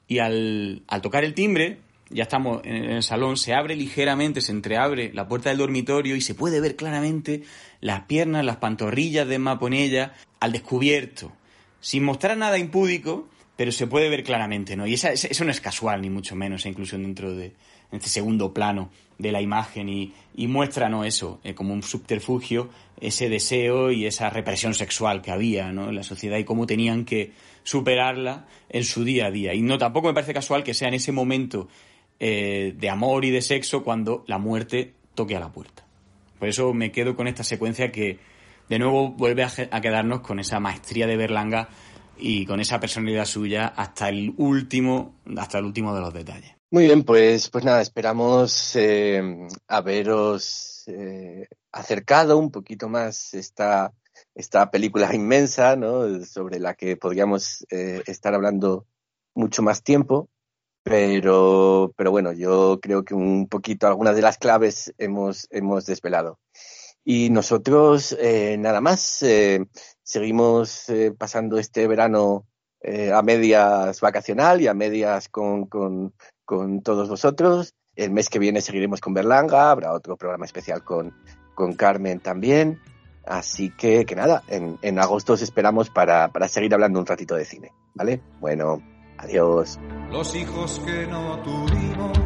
y 0.05 0.19
al, 0.19 0.84
al 0.86 1.01
tocar 1.01 1.23
el 1.23 1.34
timbre, 1.34 1.77
ya 2.10 2.24
estamos 2.24 2.62
en 2.64 2.86
el 2.86 3.03
salón, 3.03 3.38
se 3.38 3.53
abre 3.53 3.76
ligeramente, 3.76 4.41
se 4.41 4.51
entreabre 4.51 5.12
la 5.14 5.28
puerta 5.28 5.49
del 5.49 5.60
dormitorio 5.60 6.16
y 6.16 6.22
se 6.22 6.36
puede 6.36 6.60
ver 6.60 6.76
claramente 6.76 7.43
las 7.82 8.01
piernas, 8.01 8.45
las 8.45 8.57
pantorrillas 8.57 9.28
de 9.28 9.39
Maponella 9.39 10.14
al 10.39 10.51
descubierto, 10.51 11.32
sin 11.80 12.03
mostrar 12.03 12.38
nada 12.38 12.57
impúdico, 12.57 13.28
pero 13.55 13.72
se 13.72 13.88
puede 13.88 14.10
ver 14.10 14.24
claramente, 14.24 14.76
¿no? 14.76 14.88
Y 14.88 14.93
esa, 14.93 15.12
eso 15.12 15.43
no 15.43 15.51
es 15.51 15.62
casual, 15.62 16.01
ni 16.01 16.10
mucho 16.10 16.36
menos, 16.36 16.62
esa 16.62 16.70
inclusión 16.70 17.03
dentro 17.03 17.36
de 17.36 17.53
este 17.91 18.10
segundo 18.10 18.53
plano 18.53 18.89
de 19.18 19.32
la 19.32 19.41
imagen 19.41 19.89
y, 19.89 20.14
y 20.36 20.47
muestra, 20.47 20.89
¿no? 20.89 21.03
Eso, 21.03 21.39
eh, 21.43 21.53
como 21.53 21.74
un 21.74 21.84
subterfugio, 21.84 22.70
ese 23.01 23.30
deseo 23.30 23.91
y 23.91 24.05
esa 24.05 24.30
represión 24.30 24.74
sexual 24.74 25.22
que 25.22 25.32
había, 25.32 25.72
¿no? 25.72 25.89
En 25.89 25.95
la 25.95 26.03
sociedad 26.03 26.38
y 26.38 26.45
cómo 26.45 26.66
tenían 26.66 27.03
que 27.03 27.34
superarla 27.64 28.47
en 28.70 28.84
su 28.84 29.03
día 29.03 29.28
a 29.28 29.32
día. 29.32 29.53
Y 29.53 29.62
no, 29.62 29.78
tampoco 29.78 30.07
me 30.07 30.14
parece 30.14 30.34
casual 30.34 30.64
que 30.64 30.74
sea 30.74 30.88
en 30.88 30.93
ese 30.93 31.12
momento 31.12 31.68
eh, 32.22 32.76
de 32.78 32.89
amor 32.89 33.24
y 33.24 33.32
de 33.32 33.41
sexo 33.41 33.82
cuando 33.82 34.26
la 34.28 34.38
muerte 34.38 34.93
toque 35.15 35.38
a 35.38 35.39
la 35.39 35.53
puerta. 35.53 35.86
Por 36.38 36.49
eso 36.49 36.74
me 36.74 36.91
quedo 36.91 37.15
con 37.15 37.28
esta 37.28 37.45
secuencia 37.45 37.93
que 37.93 38.20
de 38.67 38.78
nuevo 38.78 39.11
vuelve 39.11 39.43
a, 39.43 39.82
quedarnos 39.82 40.20
con 40.20 40.39
esa 40.39 40.59
maestría 40.59 41.07
de 41.07 41.15
Berlanga 41.15 41.70
y 42.17 42.45
con 42.45 42.59
esa 42.59 42.78
personalidad 42.80 43.24
suya 43.24 43.67
hasta 43.67 44.09
el 44.09 44.34
último, 44.36 45.15
hasta 45.38 45.59
el 45.59 45.65
último 45.65 45.95
de 45.95 46.01
los 46.01 46.13
detalles. 46.13 46.55
Muy 46.72 46.86
bien, 46.86 47.03
pues, 47.03 47.49
pues 47.49 47.63
nada, 47.63 47.82
esperamos 47.82 48.76
eh, 48.76 49.47
haberos 49.70 50.84
eh, 50.88 51.47
acercado 51.72 52.38
un 52.38 52.51
poquito 52.51 52.89
más 52.89 53.34
esta, 53.34 53.93
esta 54.36 54.70
película 54.70 55.15
inmensa, 55.15 55.78
¿no? 55.78 56.24
Sobre 56.26 56.59
la 56.59 56.74
que 56.74 56.97
podríamos 56.97 57.65
estar 57.70 58.34
hablando 58.36 58.86
mucho 59.34 59.63
más 59.63 59.84
tiempo. 59.84 60.30
Pero, 60.89 61.93
pero 61.95 62.09
bueno, 62.09 62.31
yo 62.31 62.79
creo 62.81 63.05
que 63.05 63.13
un 63.13 63.47
poquito 63.47 63.85
algunas 63.85 64.15
de 64.15 64.23
las 64.23 64.39
claves 64.39 64.91
hemos, 64.97 65.47
hemos 65.51 65.85
desvelado. 65.85 66.39
Y 67.05 67.29
nosotros, 67.29 68.17
eh, 68.19 68.57
nada 68.57 68.81
más, 68.81 69.21
eh, 69.21 69.67
seguimos 70.01 70.89
eh, 70.89 71.13
pasando 71.15 71.59
este 71.59 71.87
verano 71.87 72.47
a 73.13 73.21
medias 73.21 74.01
vacacional 74.01 74.61
y 74.61 74.67
a 74.67 74.73
medias 74.73 75.29
con, 75.29 75.67
con, 75.67 76.11
todos 76.81 77.07
vosotros. 77.07 77.75
El 77.93 78.09
mes 78.09 78.29
que 78.29 78.39
viene 78.39 78.61
seguiremos 78.61 78.99
con 78.99 79.13
Berlanga, 79.13 79.69
habrá 79.69 79.93
otro 79.93 80.17
programa 80.17 80.45
especial 80.45 80.83
con, 80.83 81.13
con 81.53 81.73
Carmen 81.73 82.19
también. 82.19 82.79
Así 83.25 83.69
que, 83.69 84.05
que 84.05 84.15
nada, 84.15 84.41
en, 84.47 84.79
en 84.81 84.97
agosto 84.97 85.33
os 85.33 85.43
esperamos 85.43 85.91
para, 85.91 86.29
para 86.29 86.47
seguir 86.47 86.73
hablando 86.73 86.99
un 86.99 87.05
ratito 87.05 87.35
de 87.35 87.45
cine, 87.45 87.73
¿vale? 87.93 88.21
Bueno, 88.39 88.81
Adiós. 89.22 89.78
Los 90.11 90.34
hijos 90.34 90.82
que 90.86 91.05
no 91.07 91.39
tuvimos 91.39 92.17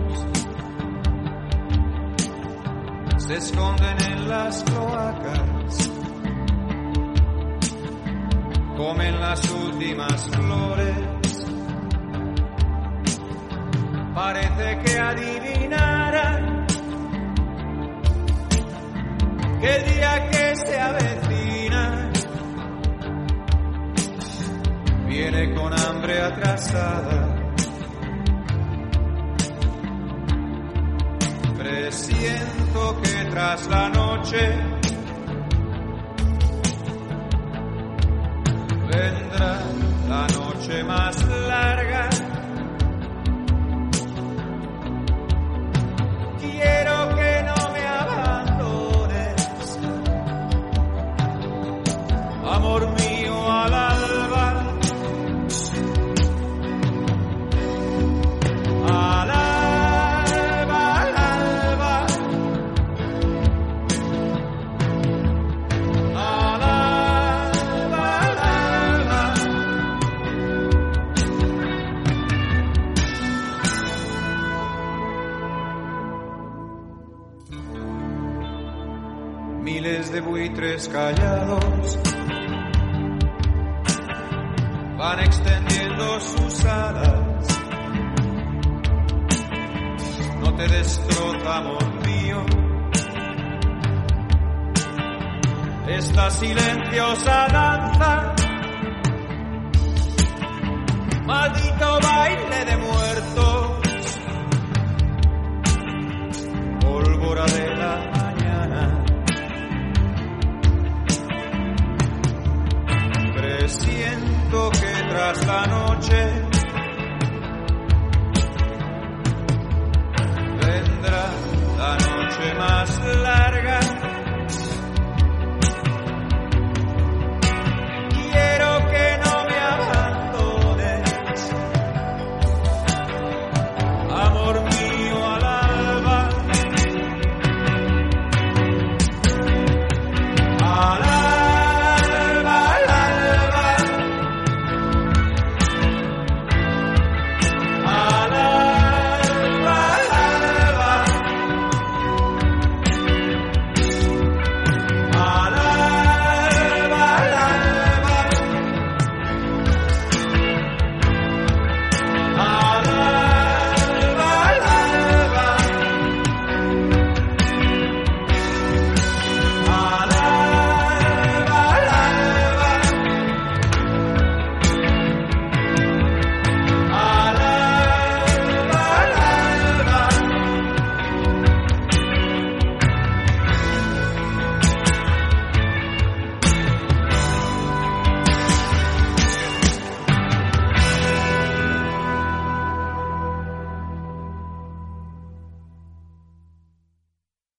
se 3.17 3.35
esconden 3.35 3.97
en 4.11 4.29
las 4.29 4.63
cloacas, 4.63 5.91
comen 8.77 9.19
las 9.19 9.51
últimas 9.51 10.29
flores. 10.29 11.47
Parece 14.13 14.79
que 14.85 14.99
adivinaran 14.99 16.67
que 19.59 19.75
el 19.75 19.85
día 19.93 20.29
que 20.29 20.55
se 20.57 20.79
avecina 20.79 21.42
viene 25.13 25.53
con 25.53 25.71
hambre 25.79 26.19
atrasada. 26.19 27.35
Presiento 31.55 33.01
que 33.03 33.25
tras 33.29 33.67
la 33.67 33.89
noche 33.89 34.39
vendrá 38.91 39.59
la 40.09 40.27
noche 40.29 40.83
más 40.83 41.23
larga. 41.47 42.09
Quiero 46.39 47.12
buitres 80.63 80.87
callados 80.87 81.99
van 84.97 85.19
extendiendo 85.19 86.19
sus 86.21 86.65
alas. 86.65 87.19
No 90.39 90.55
te 90.55 90.67
destroza, 90.67 91.57
amor 91.57 92.07
mío. 92.07 92.45
Esta 95.87 96.29
silenciosa 96.31 97.47
danza, 97.51 98.35
maldito 101.25 101.99
baile. 102.01 102.42